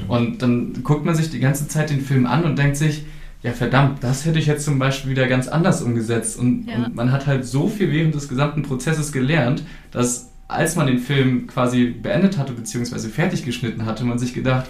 Und 0.08 0.42
dann 0.42 0.84
guckt 0.84 1.06
man 1.06 1.16
sich 1.16 1.32
die 1.32 1.40
ganze 1.40 1.68
Zeit 1.68 1.90
den 1.90 2.02
Film 2.02 2.28
an 2.28 2.44
und 2.44 2.60
denkt 2.60 2.78
sich, 2.78 3.06
ja 3.46 3.52
verdammt, 3.52 4.04
das 4.04 4.26
hätte 4.26 4.40
ich 4.40 4.48
jetzt 4.48 4.66
zum 4.66 4.80
Beispiel 4.80 5.12
wieder 5.12 5.28
ganz 5.28 5.48
anders 5.48 5.84
umgesetzt. 5.84 6.40
Und, 6.40 6.66
ja. 6.66 6.78
und 6.78 6.96
man 6.96 7.12
hat 7.12 7.28
halt 7.28 7.46
so 7.46 7.68
viel 7.68 7.92
während 7.92 8.16
des 8.16 8.28
gesamten 8.28 8.64
Prozesses 8.64 9.12
gelernt, 9.12 9.64
dass 9.92 10.32
als 10.48 10.76
man 10.76 10.88
den 10.88 10.98
Film 10.98 11.46
quasi 11.46 11.86
beendet 11.86 12.40
hatte, 12.40 12.54
beziehungsweise 12.54 13.08
fertig 13.10 13.46
geschnitten 13.46 13.86
hatte, 13.86 14.04
man 14.04 14.18
sich 14.18 14.34
gedacht, 14.34 14.66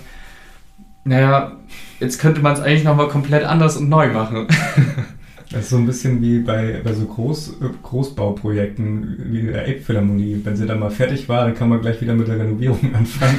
naja, 1.05 1.53
jetzt 2.01 2.19
könnte 2.19 2.41
man 2.41 2.53
es 2.53 2.59
eigentlich 2.59 2.83
nochmal 2.83 3.07
komplett 3.07 3.45
anders 3.45 3.77
und 3.77 3.87
neu 3.87 4.11
machen. 4.11 4.47
Das 5.51 5.65
ist 5.65 5.69
so 5.69 5.77
ein 5.77 5.85
bisschen 5.85 6.21
wie 6.21 6.39
bei, 6.39 6.81
bei 6.83 6.93
so 6.93 7.05
Groß, 7.05 7.57
Großbauprojekten 7.83 9.17
wie 9.31 9.43
der 9.43 9.65
Elbphilharmonie. 9.65 10.41
Wenn 10.43 10.55
sie 10.55 10.65
dann 10.65 10.79
mal 10.79 10.89
fertig 10.89 11.29
war, 11.29 11.45
dann 11.45 11.55
kann 11.55 11.69
man 11.69 11.81
gleich 11.81 12.01
wieder 12.01 12.13
mit 12.13 12.27
der 12.27 12.39
Renovierung 12.39 12.79
anfangen, 12.93 13.37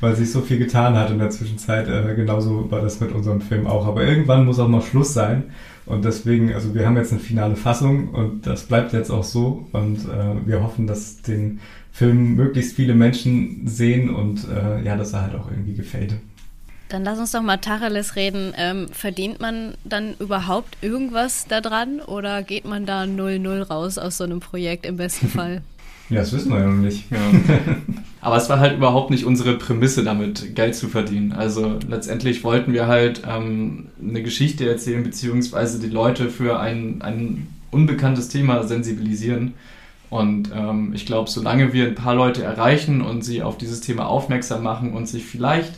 weil 0.00 0.14
sich 0.14 0.30
so 0.30 0.40
viel 0.40 0.58
getan 0.58 0.96
hat 0.96 1.10
in 1.10 1.18
der 1.18 1.30
Zwischenzeit. 1.30 1.88
Äh, 1.88 2.14
genauso 2.14 2.70
war 2.70 2.80
das 2.80 3.00
mit 3.00 3.12
unserem 3.12 3.40
Film 3.40 3.66
auch. 3.66 3.86
Aber 3.86 4.04
irgendwann 4.04 4.44
muss 4.44 4.60
auch 4.60 4.68
mal 4.68 4.82
Schluss 4.82 5.12
sein. 5.12 5.44
Und 5.84 6.04
deswegen, 6.04 6.54
also 6.54 6.74
wir 6.74 6.86
haben 6.86 6.96
jetzt 6.96 7.12
eine 7.12 7.20
finale 7.20 7.56
Fassung 7.56 8.10
und 8.10 8.46
das 8.46 8.64
bleibt 8.64 8.92
jetzt 8.92 9.10
auch 9.10 9.24
so. 9.24 9.66
Und 9.72 9.98
äh, 10.08 10.46
wir 10.46 10.62
hoffen, 10.62 10.86
dass 10.86 11.22
den 11.22 11.58
Film 11.90 12.36
möglichst 12.36 12.76
viele 12.76 12.94
Menschen 12.94 13.66
sehen 13.66 14.08
und 14.08 14.46
äh, 14.48 14.82
ja, 14.82 14.96
dass 14.96 15.12
er 15.12 15.22
halt 15.22 15.34
auch 15.34 15.50
irgendwie 15.50 15.74
gefällt. 15.74 16.14
Dann 16.92 17.04
lass 17.04 17.18
uns 17.18 17.32
doch 17.32 17.40
mal 17.40 17.56
Tacheles 17.56 18.16
reden. 18.16 18.52
Ähm, 18.54 18.88
verdient 18.92 19.40
man 19.40 19.72
dann 19.82 20.14
überhaupt 20.18 20.76
irgendwas 20.82 21.46
daran 21.46 22.00
oder 22.00 22.42
geht 22.42 22.66
man 22.66 22.84
da 22.84 23.04
0-0 23.04 23.62
raus 23.62 23.96
aus 23.96 24.18
so 24.18 24.24
einem 24.24 24.40
Projekt 24.40 24.84
im 24.84 24.98
besten 24.98 25.28
Fall? 25.28 25.62
Ja, 26.10 26.20
das 26.20 26.34
wissen 26.34 26.52
wir 26.52 26.58
ja 26.58 26.66
noch 26.66 26.82
nicht. 26.82 27.10
Ja. 27.10 27.16
Aber 28.20 28.36
es 28.36 28.50
war 28.50 28.60
halt 28.60 28.76
überhaupt 28.76 29.10
nicht 29.10 29.24
unsere 29.24 29.56
Prämisse, 29.56 30.04
damit 30.04 30.54
Geld 30.54 30.74
zu 30.74 30.88
verdienen. 30.88 31.32
Also 31.32 31.78
letztendlich 31.88 32.44
wollten 32.44 32.74
wir 32.74 32.88
halt 32.88 33.22
ähm, 33.26 33.86
eine 33.98 34.22
Geschichte 34.22 34.68
erzählen, 34.68 35.02
beziehungsweise 35.02 35.80
die 35.80 35.88
Leute 35.88 36.28
für 36.28 36.60
ein, 36.60 37.00
ein 37.00 37.46
unbekanntes 37.70 38.28
Thema 38.28 38.64
sensibilisieren. 38.64 39.54
Und 40.10 40.50
ähm, 40.54 40.92
ich 40.94 41.06
glaube, 41.06 41.30
solange 41.30 41.72
wir 41.72 41.86
ein 41.86 41.94
paar 41.94 42.14
Leute 42.14 42.42
erreichen 42.42 43.00
und 43.00 43.24
sie 43.24 43.42
auf 43.42 43.56
dieses 43.56 43.80
Thema 43.80 44.06
aufmerksam 44.06 44.62
machen 44.62 44.92
und 44.92 45.08
sich 45.08 45.24
vielleicht 45.24 45.72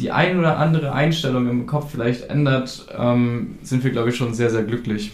die 0.00 0.10
ein 0.10 0.38
oder 0.38 0.58
andere 0.58 0.92
Einstellung 0.92 1.48
im 1.48 1.66
Kopf 1.66 1.92
vielleicht 1.92 2.30
ändert, 2.30 2.86
ähm, 2.96 3.58
sind 3.62 3.84
wir, 3.84 3.90
glaube 3.90 4.10
ich, 4.10 4.16
schon 4.16 4.34
sehr, 4.34 4.50
sehr 4.50 4.62
glücklich. 4.62 5.12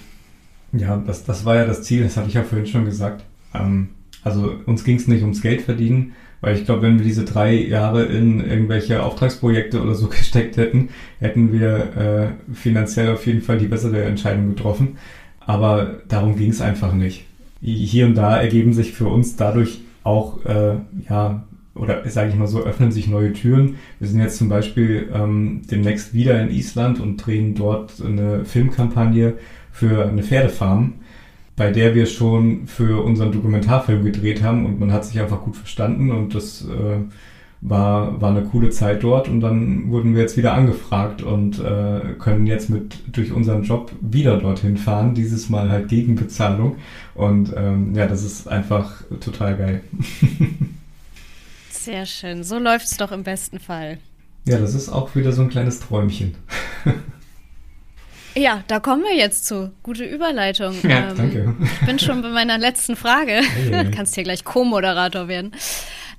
Ja, 0.72 1.02
das, 1.06 1.24
das 1.24 1.44
war 1.44 1.56
ja 1.56 1.64
das 1.64 1.82
Ziel, 1.82 2.02
das 2.04 2.16
hatte 2.16 2.28
ich 2.28 2.34
ja 2.34 2.42
vorhin 2.42 2.66
schon 2.66 2.84
gesagt. 2.84 3.24
Ähm, 3.54 3.88
also 4.22 4.52
uns 4.66 4.84
ging 4.84 4.96
es 4.96 5.08
nicht 5.08 5.22
ums 5.22 5.42
Geld 5.42 5.62
verdienen, 5.62 6.12
weil 6.40 6.56
ich 6.56 6.64
glaube, 6.64 6.82
wenn 6.82 6.98
wir 6.98 7.04
diese 7.04 7.24
drei 7.24 7.54
Jahre 7.54 8.04
in 8.04 8.40
irgendwelche 8.40 9.02
Auftragsprojekte 9.02 9.80
oder 9.82 9.94
so 9.94 10.08
gesteckt 10.08 10.56
hätten, 10.56 10.90
hätten 11.18 11.52
wir 11.52 11.96
äh, 11.96 12.54
finanziell 12.54 13.12
auf 13.12 13.26
jeden 13.26 13.42
Fall 13.42 13.58
die 13.58 13.68
bessere 13.68 14.04
Entscheidung 14.04 14.48
getroffen. 14.48 14.98
Aber 15.40 16.00
darum 16.08 16.36
ging 16.36 16.50
es 16.50 16.60
einfach 16.60 16.92
nicht. 16.92 17.24
Hier 17.62 18.06
und 18.06 18.14
da 18.14 18.36
ergeben 18.36 18.72
sich 18.72 18.92
für 18.92 19.06
uns 19.06 19.36
dadurch 19.36 19.80
auch 20.02 20.44
äh, 20.44 20.74
ja, 21.08 21.44
oder 21.76 22.08
sage 22.08 22.30
ich 22.30 22.36
mal 22.36 22.46
so, 22.46 22.62
öffnen 22.64 22.90
sich 22.90 23.08
neue 23.08 23.32
Türen. 23.32 23.76
Wir 23.98 24.08
sind 24.08 24.20
jetzt 24.20 24.38
zum 24.38 24.48
Beispiel 24.48 25.10
ähm, 25.12 25.62
demnächst 25.70 26.14
wieder 26.14 26.40
in 26.40 26.50
Island 26.50 27.00
und 27.00 27.16
drehen 27.18 27.54
dort 27.54 28.02
eine 28.04 28.44
Filmkampagne 28.44 29.34
für 29.72 30.06
eine 30.06 30.22
Pferdefarm, 30.22 30.94
bei 31.54 31.70
der 31.70 31.94
wir 31.94 32.06
schon 32.06 32.66
für 32.66 33.04
unseren 33.04 33.32
Dokumentarfilm 33.32 34.04
gedreht 34.04 34.42
haben 34.42 34.66
und 34.66 34.80
man 34.80 34.92
hat 34.92 35.04
sich 35.04 35.20
einfach 35.20 35.42
gut 35.42 35.56
verstanden 35.56 36.10
und 36.10 36.34
das 36.34 36.62
äh, 36.62 37.00
war, 37.60 38.20
war 38.20 38.30
eine 38.30 38.44
coole 38.44 38.70
Zeit 38.70 39.02
dort 39.02 39.28
und 39.28 39.40
dann 39.40 39.90
wurden 39.90 40.14
wir 40.14 40.22
jetzt 40.22 40.36
wieder 40.36 40.54
angefragt 40.54 41.22
und 41.22 41.58
äh, 41.58 42.14
können 42.18 42.46
jetzt 42.46 42.70
mit 42.70 43.16
durch 43.16 43.32
unseren 43.32 43.62
Job 43.62 43.92
wieder 44.00 44.38
dorthin 44.38 44.76
fahren, 44.76 45.14
dieses 45.14 45.48
Mal 45.48 45.70
halt 45.70 45.88
gegen 45.88 46.14
Bezahlung 46.14 46.76
und 47.14 47.52
ähm, 47.56 47.94
ja, 47.94 48.06
das 48.06 48.24
ist 48.24 48.48
einfach 48.48 49.02
total 49.20 49.56
geil. 49.56 49.80
Sehr 51.86 52.04
schön. 52.04 52.42
So 52.42 52.58
läuft 52.58 52.86
es 52.86 52.96
doch 52.96 53.12
im 53.12 53.22
besten 53.22 53.60
Fall. 53.60 53.98
Ja, 54.44 54.58
das 54.58 54.74
ist 54.74 54.88
auch 54.88 55.14
wieder 55.14 55.30
so 55.30 55.42
ein 55.42 55.48
kleines 55.48 55.78
Träumchen. 55.78 56.34
ja, 58.34 58.64
da 58.66 58.80
kommen 58.80 59.04
wir 59.04 59.14
jetzt 59.14 59.46
zu. 59.46 59.70
Gute 59.84 60.04
Überleitung. 60.04 60.74
Ja, 60.82 61.10
ähm, 61.10 61.16
danke. 61.16 61.54
Ich 61.62 61.86
bin 61.86 62.00
schon 62.00 62.22
bei 62.22 62.30
meiner 62.30 62.58
letzten 62.58 62.96
Frage. 62.96 63.34
Hey, 63.34 63.70
hey. 63.70 63.90
Kannst 63.92 64.16
hier 64.16 64.24
gleich 64.24 64.42
Co-Moderator 64.42 65.28
werden. 65.28 65.52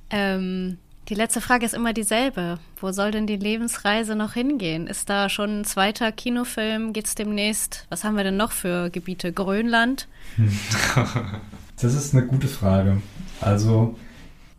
Ähm, 0.09 0.77
die 1.09 1.15
letzte 1.15 1.41
Frage 1.41 1.65
ist 1.65 1.73
immer 1.73 1.91
dieselbe. 1.91 2.59
Wo 2.79 2.93
soll 2.93 3.11
denn 3.11 3.27
die 3.27 3.35
Lebensreise 3.35 4.15
noch 4.15 4.35
hingehen? 4.35 4.87
Ist 4.87 5.09
da 5.09 5.27
schon 5.27 5.59
ein 5.59 5.65
zweiter 5.65 6.13
Kinofilm? 6.13 6.93
Geht 6.93 7.07
es 7.07 7.15
demnächst? 7.15 7.87
Was 7.89 8.05
haben 8.05 8.15
wir 8.15 8.23
denn 8.23 8.37
noch 8.37 8.53
für 8.53 8.89
Gebiete? 8.89 9.33
Grönland? 9.33 10.07
Das 11.79 11.93
ist 11.93 12.15
eine 12.15 12.25
gute 12.25 12.47
Frage. 12.47 13.03
Also, 13.39 13.99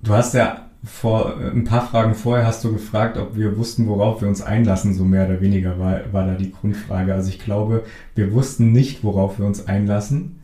du 0.03 0.15
hast 0.15 0.35
ja 0.35 0.68
vor 0.89 1.37
ein 1.37 1.65
paar 1.65 1.87
Fragen 1.87 2.15
vorher 2.15 2.47
hast 2.47 2.65
du 2.65 2.73
gefragt, 2.73 3.19
ob 3.19 3.37
wir 3.37 3.57
wussten, 3.57 3.87
worauf 3.87 4.23
wir 4.23 4.29
uns 4.29 4.41
einlassen, 4.41 4.95
so 4.95 5.05
mehr 5.05 5.27
oder 5.27 5.41
weniger 5.41 5.79
war, 5.79 6.01
war 6.13 6.27
da 6.27 6.35
die 6.35 6.51
Grundfrage. 6.51 7.15
Also 7.15 7.29
ich 7.29 7.39
glaube, 7.39 7.85
wir 8.15 8.33
wussten 8.33 8.73
nicht, 8.73 9.05
worauf 9.05 9.39
wir 9.39 9.47
uns 9.47 9.67
einlassen. 9.67 10.41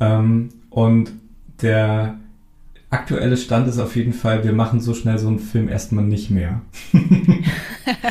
Ähm, 0.00 0.50
und 0.70 1.12
der 1.60 2.18
aktuelle 2.90 3.36
Stand 3.36 3.68
ist 3.68 3.78
auf 3.78 3.96
jeden 3.96 4.12
Fall, 4.12 4.44
wir 4.44 4.52
machen 4.52 4.80
so 4.80 4.94
schnell 4.94 5.18
so 5.18 5.28
einen 5.28 5.40
Film 5.40 5.68
erstmal 5.68 6.04
nicht 6.04 6.30
mehr. 6.30 6.60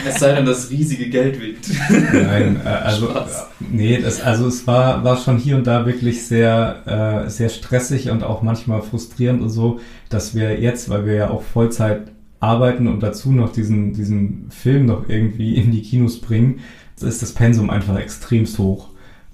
es 0.08 0.20
sei 0.20 0.34
denn, 0.34 0.46
das 0.46 0.70
riesige 0.70 1.10
Geld 1.10 1.42
wiegt. 1.42 1.70
Nein, 1.90 2.60
äh, 2.64 2.68
also 2.68 3.10
Spaß. 3.10 3.48
nee, 3.72 4.00
das, 4.02 4.22
also 4.22 4.48
es 4.48 4.68
war, 4.68 5.04
war 5.04 5.18
schon 5.18 5.38
hier 5.38 5.56
und 5.56 5.68
da 5.68 5.86
wirklich 5.86 6.26
sehr, 6.26 7.26
äh, 7.26 7.30
sehr 7.30 7.50
stressig 7.50 8.10
und 8.10 8.24
auch 8.24 8.42
manchmal 8.42 8.82
frustrierend 8.82 9.42
und 9.42 9.50
so, 9.50 9.80
dass 10.10 10.36
wir 10.36 10.60
jetzt, 10.60 10.90
weil 10.90 11.06
wir 11.06 11.14
ja 11.14 11.30
auch 11.30 11.42
Vollzeit 11.42 12.12
arbeiten 12.40 12.88
und 12.88 13.02
dazu 13.02 13.32
noch 13.32 13.52
diesen, 13.52 13.94
diesen 13.94 14.50
Film 14.52 14.86
noch 14.86 15.10
irgendwie 15.10 15.56
in 15.56 15.72
die 15.72 15.82
Kinos 15.82 16.22
bringen, 16.22 16.60
ist 17.02 17.22
das 17.22 17.34
Pensum 17.34 17.70
einfach 17.70 17.98
extremst 17.98 18.58
hoch. 18.60 18.90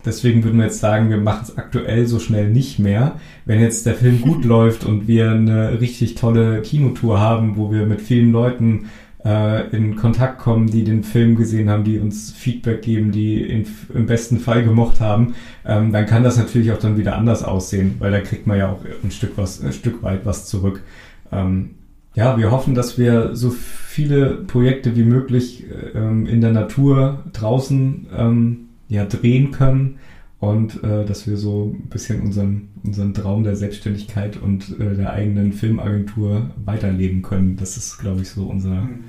Deswegen 0.05 0.43
würden 0.43 0.57
wir 0.57 0.65
jetzt 0.65 0.79
sagen, 0.79 1.09
wir 1.09 1.17
machen 1.17 1.43
es 1.43 1.57
aktuell 1.57 2.07
so 2.07 2.19
schnell 2.19 2.49
nicht 2.49 2.77
mehr. 2.77 3.19
Wenn 3.45 3.61
jetzt 3.61 3.85
der 3.85 3.95
Film 3.95 4.21
gut 4.21 4.43
läuft 4.45 4.83
und 4.85 5.07
wir 5.07 5.31
eine 5.31 5.79
richtig 5.79 6.15
tolle 6.15 6.61
Kinotour 6.61 7.19
haben, 7.19 7.55
wo 7.55 7.71
wir 7.71 7.85
mit 7.85 8.01
vielen 8.01 8.31
Leuten 8.31 8.89
äh, 9.26 9.76
in 9.76 9.95
Kontakt 9.95 10.39
kommen, 10.39 10.67
die 10.67 10.84
den 10.84 11.03
Film 11.03 11.36
gesehen 11.36 11.69
haben, 11.69 11.84
die 11.84 11.99
uns 11.99 12.32
Feedback 12.32 12.82
geben, 12.82 13.11
die 13.11 13.41
in, 13.41 13.65
im 13.93 14.05
besten 14.05 14.39
Fall 14.39 14.63
gemocht 14.63 14.99
haben, 14.99 15.36
ähm, 15.65 15.91
dann 15.91 16.05
kann 16.05 16.24
das 16.24 16.38
natürlich 16.38 16.71
auch 16.71 16.80
dann 16.80 16.97
wieder 16.97 17.17
anders 17.17 17.43
aussehen, 17.43 17.95
weil 17.99 18.11
da 18.11 18.19
kriegt 18.19 18.47
man 18.47 18.57
ja 18.57 18.71
auch 18.71 18.82
ein 19.03 19.11
Stück 19.11 19.34
was, 19.38 19.63
ein 19.63 19.74
Stück 19.74 20.03
weit 20.03 20.26
was 20.26 20.45
zurück. 20.45 20.84
Ähm, 21.32 21.76
ja, 22.15 22.38
wir 22.38 22.51
hoffen, 22.51 22.76
dass 22.76 22.97
wir 22.97 23.36
so 23.36 23.49
viele 23.49 24.36
Projekte 24.36 24.95
wie 24.95 25.03
möglich 25.03 25.65
äh, 25.69 25.97
ähm, 25.97 26.28
in 26.28 26.41
der 26.41 26.51
Natur 26.51 27.24
draußen 27.34 28.07
ähm, 28.15 28.57
ja, 28.89 29.05
drehen 29.05 29.51
können 29.51 29.99
und 30.39 30.84
äh, 30.84 31.05
dass 31.05 31.26
wir 31.26 31.38
so 31.38 31.74
ein 31.74 31.89
bisschen 31.89 32.21
unseren, 32.21 32.69
unseren 32.84 33.13
Traum 33.13 33.43
der 33.43 33.55
Selbstständigkeit 33.55 34.38
und 34.38 34.78
äh, 34.80 34.95
der 34.95 35.13
eigenen 35.13 35.53
Filmagentur 35.53 36.51
weiterleben 36.63 37.21
können. 37.21 37.55
Das 37.55 37.78
ist, 37.78 37.97
glaube 37.97 38.21
ich, 38.21 38.30
so 38.30 38.45
unser 38.45 38.82
mhm. 38.82 39.05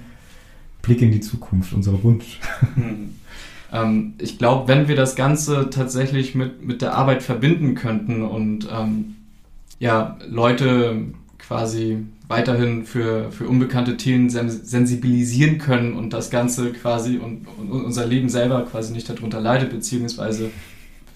Blick 0.85 1.03
in 1.03 1.13
die 1.13 1.21
Zukunft, 1.21 1.73
unser 1.73 2.03
Wunsch. 2.03 2.41
Mhm. 2.77 3.15
Ähm, 3.73 4.15
ich 4.19 4.39
glaube, 4.39 4.69
wenn 4.69 4.87
wir 4.89 4.97
das 4.97 5.17
Ganze 5.17 5.69
tatsächlich 5.71 6.35
mit, 6.35 6.65
mit 6.65 6.81
der 6.81 6.95
Arbeit 6.95 7.23
verbinden 7.23 7.75
könnten 7.75 8.23
und 8.23 8.69
ähm, 8.73 9.17
ja, 9.81 10.17
Leute 10.29 11.07
quasi 11.39 11.99
weiterhin 12.29 12.87
für, 12.87 13.31
für 13.33 13.47
unbekannte 13.47 13.97
Themen 13.97 14.31
sensibilisieren 14.31 15.59
können 15.59 15.95
und 15.95 16.13
das 16.13 16.31
Ganze 16.31 16.73
quasi 16.73 17.19
und, 17.19 17.47
und 17.59 17.71
unser 17.71 18.07
Leben 18.07 18.29
selber 18.29 18.63
quasi 18.65 18.93
nicht 18.93 19.09
darunter 19.11 19.41
leidet, 19.41 19.71
beziehungsweise 19.71 20.51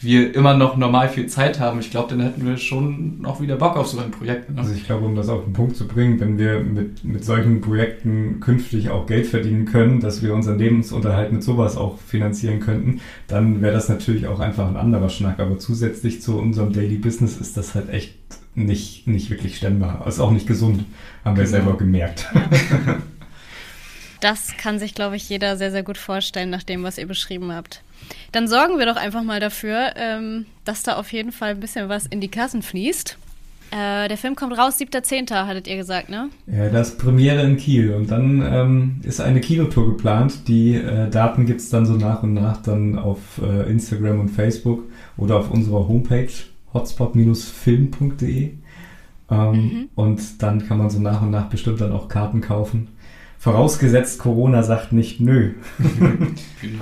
wir 0.01 0.35
immer 0.35 0.55
noch 0.55 0.77
normal 0.77 1.09
viel 1.09 1.27
Zeit 1.27 1.59
haben, 1.59 1.81
ich 1.81 1.91
glaube, 1.91 2.11
dann 2.11 2.21
hätten 2.21 2.47
wir 2.47 2.57
schon 2.57 3.21
noch 3.21 3.41
wieder 3.41 3.57
Bock 3.57 3.77
auf 3.77 3.89
so 3.89 3.99
ein 3.99 4.13
Projekt. 4.13 4.51
Ne? 4.51 4.59
Also 4.59 4.73
ich 4.73 4.87
glaube, 4.87 5.05
um 5.05 5.17
das 5.17 5.29
auf 5.29 5.43
den 5.45 5.53
Punkt 5.53 5.77
zu 5.77 5.89
bringen, 5.89 6.21
wenn 6.21 6.39
wir 6.39 6.61
mit, 6.61 7.03
mit 7.05 7.25
solchen 7.25 7.61
Projekten 7.61 8.39
künftig 8.41 8.91
auch 8.91 9.07
Geld 9.07 9.27
verdienen 9.27 9.65
können, 9.65 10.01
dass 10.01 10.23
wir 10.23 10.35
unseren 10.35 10.59
Lebensunterhalt 10.59 11.33
mit 11.33 11.43
sowas 11.43 11.77
auch 11.77 11.99
finanzieren 11.99 12.61
könnten, 12.61 13.01
dann 13.27 13.61
wäre 13.61 13.73
das 13.73 13.89
natürlich 13.89 14.29
auch 14.29 14.39
einfach 14.39 14.69
ein 14.69 14.77
anderer 14.77 15.09
Schnack. 15.09 15.41
Aber 15.41 15.59
zusätzlich 15.59 16.23
zu 16.23 16.39
unserem 16.39 16.73
Daily 16.73 16.97
Business 16.97 17.37
ist 17.37 17.57
das 17.57 17.75
halt 17.75 17.89
echt 17.91 18.15
nicht, 18.55 19.09
nicht 19.09 19.31
wirklich 19.31 19.57
stemmbar. 19.57 20.07
Ist 20.07 20.21
auch 20.21 20.31
nicht 20.31 20.47
gesund, 20.47 20.85
haben 21.25 21.37
wir 21.37 21.45
genau. 21.45 21.57
selber 21.57 21.77
gemerkt. 21.77 22.27
Ja. 22.35 22.99
Das 24.21 24.57
kann 24.57 24.81
sich, 24.81 24.95
glaube 24.95 25.15
ich, 25.15 25.29
jeder 25.29 25.57
sehr, 25.57 25.71
sehr 25.71 25.85
gut 25.85 25.97
vorstellen, 25.97 26.51
nach 26.51 26.65
dem, 26.65 26.83
was 26.83 26.99
ihr 26.99 27.07
beschrieben 27.07 27.53
habt. 27.53 27.83
Dann 28.33 28.49
sorgen 28.49 28.79
wir 28.79 28.87
doch 28.87 28.97
einfach 28.97 29.23
mal 29.23 29.41
dafür, 29.41 29.93
ähm, 29.97 30.47
dass 30.65 30.83
da 30.83 30.97
auf 30.97 31.13
jeden 31.13 31.33
Fall 31.33 31.51
ein 31.51 31.61
bisschen 31.61 31.89
was 31.89 32.07
in 32.07 32.21
die 32.21 32.31
Kassen 32.31 32.63
fließt. 32.63 33.19
Äh, 33.71 34.09
der 34.09 34.17
Film 34.17 34.35
kommt 34.35 34.57
raus, 34.57 34.79
7.10., 34.79 35.47
hattet 35.47 35.67
ihr 35.67 35.77
gesagt, 35.77 36.09
ne? 36.09 36.31
Ja, 36.47 36.71
das 36.71 36.97
Premiere 36.97 37.43
in 37.43 37.59
Kiel. 37.59 37.93
Und 37.93 38.11
dann 38.11 38.43
ähm, 38.43 39.01
ist 39.03 39.21
eine 39.21 39.41
Kinotour 39.41 39.89
geplant. 39.89 40.49
Die 40.49 40.75
äh, 40.75 41.11
Daten 41.11 41.45
gibt 41.45 41.61
es 41.61 41.69
dann 41.69 41.85
so 41.85 41.95
nach 41.95 42.23
und 42.23 42.35
nach 42.35 42.63
dann 42.63 42.99
auf 42.99 43.19
äh, 43.43 43.71
Instagram 43.71 44.21
und 44.21 44.29
Facebook 44.31 44.85
oder 45.19 45.37
auf 45.37 45.51
unserer 45.51 45.87
Homepage 45.87 46.31
hotspot-film.de. 46.73 48.51
Ähm, 49.31 49.53
mhm. 49.53 49.89
Und 49.95 50.43
dann 50.43 50.67
kann 50.67 50.79
man 50.79 50.89
so 50.89 50.99
nach 50.99 51.21
und 51.21 51.31
nach 51.31 51.51
bestimmt 51.51 51.81
dann 51.81 51.93
auch 51.93 52.09
Karten 52.09 52.41
kaufen. 52.41 52.89
Vorausgesetzt, 53.41 54.19
Corona 54.19 54.65
sagt 54.65 54.93
nicht 54.93 55.21
nö. 55.21 55.53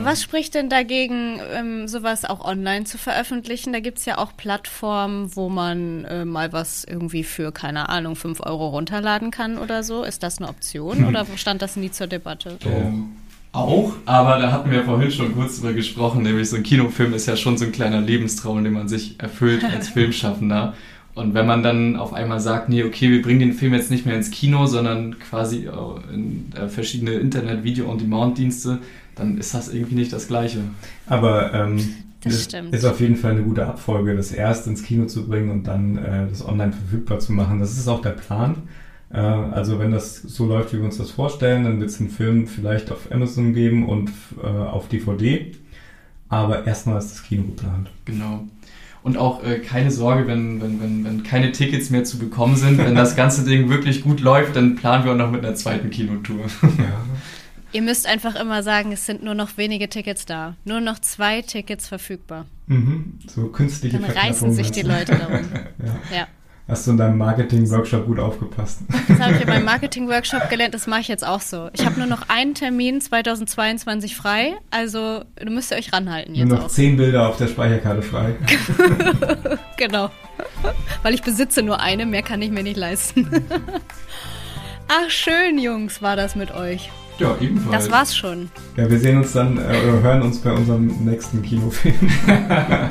Was 0.02 0.22
spricht 0.22 0.54
denn 0.54 0.70
dagegen, 0.70 1.38
ähm, 1.54 1.86
sowas 1.86 2.24
auch 2.24 2.42
online 2.42 2.86
zu 2.86 2.96
veröffentlichen? 2.96 3.74
Da 3.74 3.80
gibt 3.80 3.98
es 3.98 4.06
ja 4.06 4.16
auch 4.16 4.34
Plattformen, 4.38 5.36
wo 5.36 5.50
man 5.50 6.06
äh, 6.06 6.24
mal 6.24 6.54
was 6.54 6.84
irgendwie 6.84 7.24
für, 7.24 7.52
keine 7.52 7.90
Ahnung, 7.90 8.16
5 8.16 8.40
Euro 8.40 8.68
runterladen 8.68 9.30
kann 9.30 9.58
oder 9.58 9.82
so. 9.82 10.02
Ist 10.02 10.22
das 10.22 10.38
eine 10.38 10.48
Option 10.48 10.98
hm. 10.98 11.08
oder 11.08 11.26
stand 11.36 11.60
das 11.60 11.76
nie 11.76 11.90
zur 11.90 12.06
Debatte? 12.06 12.56
Ähm, 12.64 13.10
auch, 13.52 13.92
aber 14.06 14.38
da 14.38 14.50
hatten 14.50 14.70
wir 14.70 14.84
vorhin 14.84 15.10
schon 15.10 15.34
kurz 15.34 15.56
drüber 15.56 15.74
gesprochen, 15.74 16.22
nämlich 16.22 16.48
so 16.48 16.56
ein 16.56 16.62
Kinofilm 16.62 17.12
ist 17.12 17.26
ja 17.26 17.36
schon 17.36 17.58
so 17.58 17.66
ein 17.66 17.72
kleiner 17.72 18.00
Lebenstraum, 18.00 18.64
den 18.64 18.72
man 18.72 18.88
sich 18.88 19.20
erfüllt 19.20 19.62
als 19.62 19.88
Filmschaffender. 19.90 20.74
Und 21.16 21.32
wenn 21.32 21.46
man 21.46 21.62
dann 21.62 21.96
auf 21.96 22.12
einmal 22.12 22.40
sagt, 22.40 22.68
nee, 22.68 22.84
okay, 22.84 23.10
wir 23.10 23.22
bringen 23.22 23.40
den 23.40 23.52
Film 23.54 23.72
jetzt 23.72 23.90
nicht 23.90 24.04
mehr 24.04 24.14
ins 24.14 24.30
Kino, 24.30 24.66
sondern 24.66 25.18
quasi 25.18 25.66
in 26.12 26.52
äh, 26.54 26.68
verschiedene 26.68 27.12
Internet-Video-on-Demand-Dienste, 27.12 28.80
dann 29.14 29.38
ist 29.38 29.54
das 29.54 29.72
irgendwie 29.72 29.94
nicht 29.94 30.12
das 30.12 30.28
Gleiche. 30.28 30.60
Aber 31.06 31.54
ähm, 31.54 31.80
das 32.22 32.44
stimmt. 32.44 32.74
ist 32.74 32.84
auf 32.84 33.00
jeden 33.00 33.16
Fall 33.16 33.30
eine 33.30 33.44
gute 33.44 33.66
Abfolge, 33.66 34.14
das 34.14 34.30
erst 34.30 34.66
ins 34.66 34.82
Kino 34.82 35.06
zu 35.06 35.26
bringen 35.26 35.48
und 35.48 35.66
dann 35.66 35.96
äh, 35.96 36.26
das 36.28 36.46
online 36.46 36.72
verfügbar 36.72 37.18
zu 37.18 37.32
machen. 37.32 37.60
Das 37.60 37.78
ist 37.78 37.88
auch 37.88 38.02
der 38.02 38.10
Plan. 38.10 38.64
Äh, 39.10 39.16
also 39.16 39.78
wenn 39.78 39.92
das 39.92 40.20
so 40.20 40.44
läuft, 40.44 40.74
wie 40.74 40.78
wir 40.78 40.84
uns 40.84 40.98
das 40.98 41.10
vorstellen, 41.10 41.64
dann 41.64 41.80
wird 41.80 41.88
es 41.88 41.98
einen 41.98 42.10
Film 42.10 42.46
vielleicht 42.46 42.92
auf 42.92 43.10
Amazon 43.10 43.54
geben 43.54 43.88
und 43.88 44.10
äh, 44.42 44.46
auf 44.46 44.88
DVD. 44.88 45.52
Aber 46.28 46.66
erstmal 46.66 46.98
ist 46.98 47.12
das 47.12 47.22
Kino 47.22 47.44
geplant. 47.44 47.90
Genau. 48.04 48.44
Und 49.06 49.18
auch 49.18 49.44
äh, 49.44 49.60
keine 49.60 49.92
Sorge, 49.92 50.26
wenn, 50.26 50.60
wenn, 50.60 50.80
wenn, 50.82 51.04
wenn 51.04 51.22
keine 51.22 51.52
Tickets 51.52 51.90
mehr 51.90 52.02
zu 52.02 52.18
bekommen 52.18 52.56
sind. 52.56 52.78
Wenn 52.78 52.96
das 52.96 53.14
ganze 53.14 53.44
Ding 53.44 53.70
wirklich 53.70 54.02
gut 54.02 54.18
läuft, 54.18 54.56
dann 54.56 54.74
planen 54.74 55.04
wir 55.04 55.12
auch 55.12 55.16
noch 55.16 55.30
mit 55.30 55.44
einer 55.44 55.54
zweiten 55.54 55.90
Kinotour. 55.90 56.40
Ja. 56.62 57.04
Ihr 57.72 57.82
müsst 57.82 58.08
einfach 58.08 58.34
immer 58.34 58.64
sagen, 58.64 58.90
es 58.90 59.06
sind 59.06 59.22
nur 59.22 59.34
noch 59.34 59.58
wenige 59.58 59.88
Tickets 59.88 60.26
da. 60.26 60.56
Nur 60.64 60.80
noch 60.80 60.98
zwei 60.98 61.42
Tickets 61.42 61.86
verfügbar. 61.86 62.46
Mhm. 62.66 63.20
So 63.28 63.46
künstliche 63.46 63.96
Dann 63.96 64.10
reißen 64.10 64.52
sich 64.52 64.72
die 64.72 64.82
Leute 64.82 65.16
darum. 65.16 65.34
ja. 66.10 66.16
ja. 66.16 66.26
Hast 66.68 66.84
du 66.84 66.90
in 66.90 66.96
deinem 66.96 67.16
Marketing-Workshop 67.18 68.06
gut 68.06 68.18
aufgepasst? 68.18 68.80
Das 69.06 69.20
habe 69.20 69.34
ich 69.34 69.40
in 69.40 69.48
meinem 69.48 69.64
Marketing-Workshop 69.64 70.50
gelernt, 70.50 70.74
das 70.74 70.88
mache 70.88 71.02
ich 71.02 71.08
jetzt 71.08 71.24
auch 71.24 71.40
so. 71.40 71.68
Ich 71.72 71.86
habe 71.86 71.96
nur 71.96 72.08
noch 72.08 72.28
einen 72.28 72.54
Termin 72.54 73.00
2022 73.00 74.16
frei, 74.16 74.54
also 74.72 75.22
du 75.36 75.50
müsst 75.52 75.70
ihr 75.70 75.76
euch 75.76 75.92
ranhalten 75.92 76.34
jetzt 76.34 76.48
Nur 76.48 76.58
noch 76.58 76.64
auch. 76.64 76.68
zehn 76.68 76.96
Bilder 76.96 77.28
auf 77.28 77.36
der 77.36 77.46
Speicherkarte 77.46 78.02
frei. 78.02 78.34
genau. 79.76 80.10
Weil 81.04 81.14
ich 81.14 81.22
besitze 81.22 81.62
nur 81.62 81.80
eine, 81.80 82.04
mehr 82.04 82.22
kann 82.22 82.42
ich 82.42 82.50
mir 82.50 82.64
nicht 82.64 82.76
leisten. 82.76 83.30
Ach, 84.88 85.08
schön, 85.08 85.58
Jungs, 85.58 86.02
war 86.02 86.16
das 86.16 86.34
mit 86.34 86.52
euch. 86.52 86.90
Ja, 87.18 87.36
ebenfalls. 87.40 87.84
Das 87.84 87.92
war's 87.92 88.16
schon. 88.16 88.50
Ja, 88.76 88.90
wir 88.90 88.98
sehen 88.98 89.18
uns 89.18 89.32
dann, 89.32 89.56
äh, 89.56 89.60
oder 89.60 90.02
hören 90.02 90.22
uns 90.22 90.38
bei 90.38 90.52
unserem 90.52 90.88
nächsten 91.04 91.42
Kinofilm. 91.42 91.94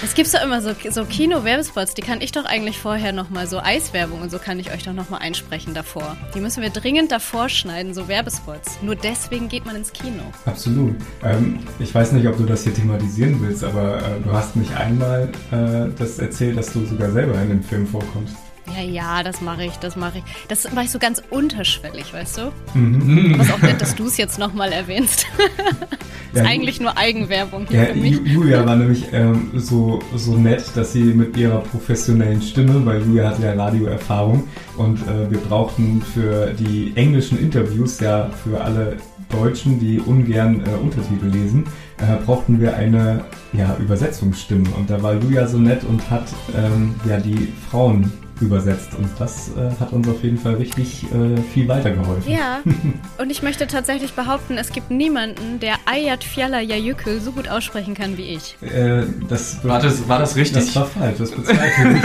Es 0.00 0.14
gibt 0.14 0.32
doch 0.32 0.44
immer 0.44 0.62
so, 0.62 0.70
so 0.90 1.04
Kino-Werbespots, 1.04 1.94
die 1.94 2.02
kann 2.02 2.20
ich 2.20 2.30
doch 2.30 2.44
eigentlich 2.44 2.78
vorher 2.78 3.12
nochmal, 3.12 3.48
so 3.48 3.58
Eiswerbung 3.58 4.22
und 4.22 4.30
so 4.30 4.38
kann 4.38 4.60
ich 4.60 4.70
euch 4.70 4.84
doch 4.84 4.92
nochmal 4.92 5.22
einsprechen 5.22 5.74
davor. 5.74 6.16
Die 6.34 6.40
müssen 6.40 6.62
wir 6.62 6.70
dringend 6.70 7.10
davor 7.10 7.48
schneiden, 7.48 7.94
so 7.94 8.06
Werbespots. 8.06 8.78
Nur 8.80 8.94
deswegen 8.94 9.48
geht 9.48 9.66
man 9.66 9.74
ins 9.74 9.92
Kino. 9.92 10.22
Absolut. 10.44 10.94
Ähm, 11.24 11.58
ich 11.80 11.92
weiß 11.92 12.12
nicht, 12.12 12.28
ob 12.28 12.36
du 12.36 12.44
das 12.44 12.62
hier 12.62 12.74
thematisieren 12.74 13.40
willst, 13.40 13.64
aber 13.64 13.98
äh, 13.98 14.20
du 14.22 14.32
hast 14.32 14.54
mich 14.54 14.72
einmal 14.76 15.30
äh, 15.50 15.92
das 15.98 16.20
erzählt, 16.20 16.56
dass 16.56 16.72
du 16.72 16.86
sogar 16.86 17.10
selber 17.10 17.34
in 17.42 17.48
dem 17.48 17.62
Film 17.64 17.84
vorkommst. 17.84 18.36
Ja, 18.76 18.82
ja, 18.82 19.22
das 19.22 19.40
mache 19.40 19.64
ich, 19.64 19.76
das 19.76 19.96
mache 19.96 20.18
ich. 20.18 20.24
Das 20.48 20.70
mache 20.72 20.84
ich 20.84 20.90
so 20.90 20.98
ganz 20.98 21.22
unterschwellig, 21.30 22.12
weißt 22.12 22.38
du? 22.38 22.78
Mhm. 22.78 23.38
Was 23.38 23.50
auch 23.50 23.60
nett, 23.60 23.80
dass 23.80 23.94
du 23.94 24.06
es 24.06 24.16
jetzt 24.16 24.38
nochmal 24.38 24.72
erwähnst. 24.72 25.26
ja, 26.32 26.42
ist 26.42 26.48
eigentlich 26.48 26.80
nur 26.80 26.96
Eigenwerbung 26.96 27.66
ja. 27.70 27.92
Julia 27.92 28.64
war 28.64 28.76
nämlich 28.76 29.06
ähm, 29.12 29.50
so, 29.54 30.00
so 30.14 30.36
nett, 30.36 30.64
dass 30.74 30.92
sie 30.92 31.02
mit 31.02 31.36
ihrer 31.36 31.60
professionellen 31.60 32.42
Stimme, 32.42 32.84
weil 32.84 33.02
Julia 33.02 33.30
hat 33.30 33.42
ja 33.42 33.52
Radioerfahrung 33.52 34.44
und 34.76 34.98
äh, 35.06 35.30
wir 35.30 35.38
brauchten 35.38 36.02
für 36.02 36.52
die 36.52 36.92
englischen 36.94 37.38
Interviews 37.38 38.00
ja 38.00 38.30
für 38.44 38.60
alle 38.60 38.96
Deutschen, 39.28 39.78
die 39.78 40.00
ungern 40.00 40.62
äh, 40.64 40.70
Untertitel 40.82 41.26
lesen, 41.26 41.64
äh, 41.98 42.24
brauchten 42.24 42.60
wir 42.60 42.76
eine 42.76 43.24
ja, 43.52 43.76
Übersetzungsstimme. 43.78 44.68
Und 44.76 44.88
da 44.90 45.02
war 45.02 45.14
Julia 45.14 45.46
so 45.46 45.58
nett 45.58 45.84
und 45.84 46.10
hat 46.10 46.26
ähm, 46.56 46.94
ja 47.06 47.18
die 47.18 47.52
Frauen 47.70 48.12
übersetzt. 48.40 48.94
Und 48.96 49.08
das 49.18 49.50
äh, 49.56 49.70
hat 49.80 49.92
uns 49.92 50.08
auf 50.08 50.22
jeden 50.22 50.38
Fall 50.38 50.54
richtig 50.54 51.04
äh, 51.04 51.40
viel 51.52 51.68
weitergeholfen. 51.68 52.32
Ja, 52.32 52.60
und 53.18 53.30
ich 53.30 53.42
möchte 53.42 53.66
tatsächlich 53.66 54.12
behaupten, 54.12 54.58
es 54.58 54.72
gibt 54.72 54.90
niemanden, 54.90 55.60
der 55.60 55.76
Ayat 55.86 56.24
Fjalla 56.24 56.60
Jayükül 56.60 57.20
so 57.20 57.32
gut 57.32 57.48
aussprechen 57.48 57.94
kann 57.94 58.16
wie 58.16 58.34
ich. 58.34 58.56
Äh, 58.62 59.04
das 59.28 59.64
war, 59.64 59.80
das, 59.80 60.08
war 60.08 60.18
das 60.18 60.36
richtig? 60.36 60.64
Das 60.64 60.76
war 60.76 60.86
falsch, 60.86 61.18
das 61.18 61.30
bezweifle 61.30 61.96
ich. 61.96 62.02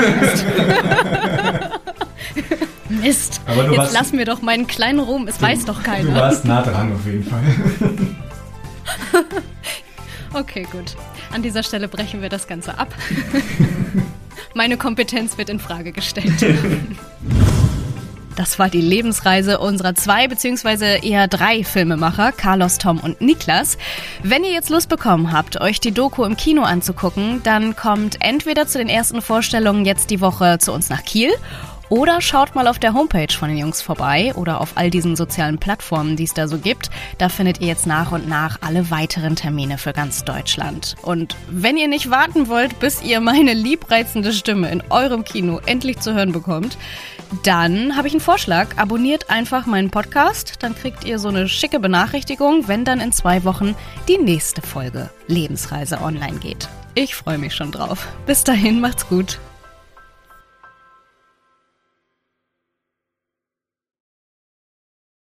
Mist. 3.01 3.41
Aber 3.45 3.65
Jetzt 3.65 3.77
warst, 3.77 3.93
lass 3.93 4.13
mir 4.13 4.25
doch 4.25 4.41
meinen 4.41 4.67
kleinen 4.67 4.99
Ruhm, 4.99 5.27
es 5.27 5.38
du, 5.38 5.43
weiß 5.43 5.65
doch 5.65 5.84
keiner. 5.84 6.09
Du 6.09 6.15
warst 6.15 6.45
nah 6.45 6.61
dran 6.61 6.93
auf 6.93 7.05
jeden 7.05 7.23
Fall. 7.23 7.41
okay, 10.34 10.67
gut. 10.71 10.95
An 11.34 11.41
dieser 11.41 11.63
Stelle 11.63 11.88
brechen 11.88 12.21
wir 12.21 12.29
das 12.29 12.47
Ganze 12.47 12.77
ab. 12.77 12.93
Meine 14.53 14.77
Kompetenz 14.77 15.37
wird 15.37 15.49
in 15.49 15.59
Frage 15.59 15.91
gestellt. 15.91 16.45
Das 18.35 18.57
war 18.57 18.67
die 18.67 18.81
Lebensreise 18.81 19.59
unserer 19.59 19.93
zwei 19.93 20.27
bzw. 20.27 21.07
eher 21.07 21.27
drei 21.27 21.63
Filmemacher, 21.63 22.31
Carlos, 22.31 22.79
Tom 22.79 22.99
und 22.99 23.21
Niklas. 23.21 23.77
Wenn 24.23 24.43
ihr 24.43 24.51
jetzt 24.51 24.71
Lust 24.71 24.89
bekommen 24.89 25.31
habt, 25.31 25.61
euch 25.61 25.79
die 25.79 25.91
Doku 25.91 26.23
im 26.23 26.35
Kino 26.35 26.63
anzugucken, 26.63 27.41
dann 27.43 27.75
kommt 27.75 28.17
entweder 28.21 28.65
zu 28.65 28.79
den 28.79 28.89
ersten 28.89 29.21
Vorstellungen 29.21 29.85
jetzt 29.85 30.09
die 30.09 30.19
Woche 30.19 30.57
zu 30.57 30.71
uns 30.71 30.89
nach 30.89 31.03
Kiel 31.03 31.29
oder 31.93 32.21
schaut 32.21 32.55
mal 32.55 32.67
auf 32.67 32.79
der 32.79 32.95
Homepage 32.95 33.31
von 33.31 33.49
den 33.49 33.57
Jungs 33.59 33.83
vorbei 33.83 34.33
oder 34.33 34.61
auf 34.61 34.71
all 34.73 34.89
diesen 34.89 35.15
sozialen 35.15 35.59
Plattformen, 35.59 36.15
die 36.15 36.23
es 36.23 36.33
da 36.33 36.47
so 36.47 36.57
gibt. 36.57 36.89
Da 37.19 37.29
findet 37.29 37.61
ihr 37.61 37.67
jetzt 37.67 37.85
nach 37.85 38.11
und 38.11 38.27
nach 38.27 38.57
alle 38.61 38.89
weiteren 38.89 39.35
Termine 39.35 39.77
für 39.77 39.93
ganz 39.93 40.23
Deutschland. 40.23 40.95
Und 41.03 41.35
wenn 41.51 41.77
ihr 41.77 41.87
nicht 41.87 42.09
warten 42.09 42.47
wollt, 42.47 42.79
bis 42.79 43.03
ihr 43.03 43.21
meine 43.21 43.53
liebreizende 43.53 44.33
Stimme 44.33 44.71
in 44.71 44.81
eurem 44.89 45.23
Kino 45.23 45.59
endlich 45.67 45.99
zu 45.99 46.15
hören 46.15 46.31
bekommt, 46.31 46.79
dann 47.43 47.95
habe 47.95 48.07
ich 48.07 48.15
einen 48.15 48.21
Vorschlag. 48.21 48.69
Abonniert 48.77 49.29
einfach 49.29 49.67
meinen 49.67 49.91
Podcast, 49.91 50.63
dann 50.63 50.73
kriegt 50.73 51.03
ihr 51.03 51.19
so 51.19 51.27
eine 51.27 51.47
schicke 51.47 51.79
Benachrichtigung, 51.79 52.67
wenn 52.67 52.85
dann 52.85 53.01
in 53.01 53.11
zwei 53.11 53.43
Wochen 53.43 53.75
die 54.07 54.17
nächste 54.17 54.63
Folge 54.63 55.11
Lebensreise 55.27 56.01
online 56.01 56.39
geht. 56.39 56.67
Ich 56.95 57.13
freue 57.13 57.37
mich 57.37 57.53
schon 57.53 57.71
drauf. 57.71 58.07
Bis 58.25 58.43
dahin, 58.43 58.81
macht's 58.81 59.07
gut. 59.07 59.37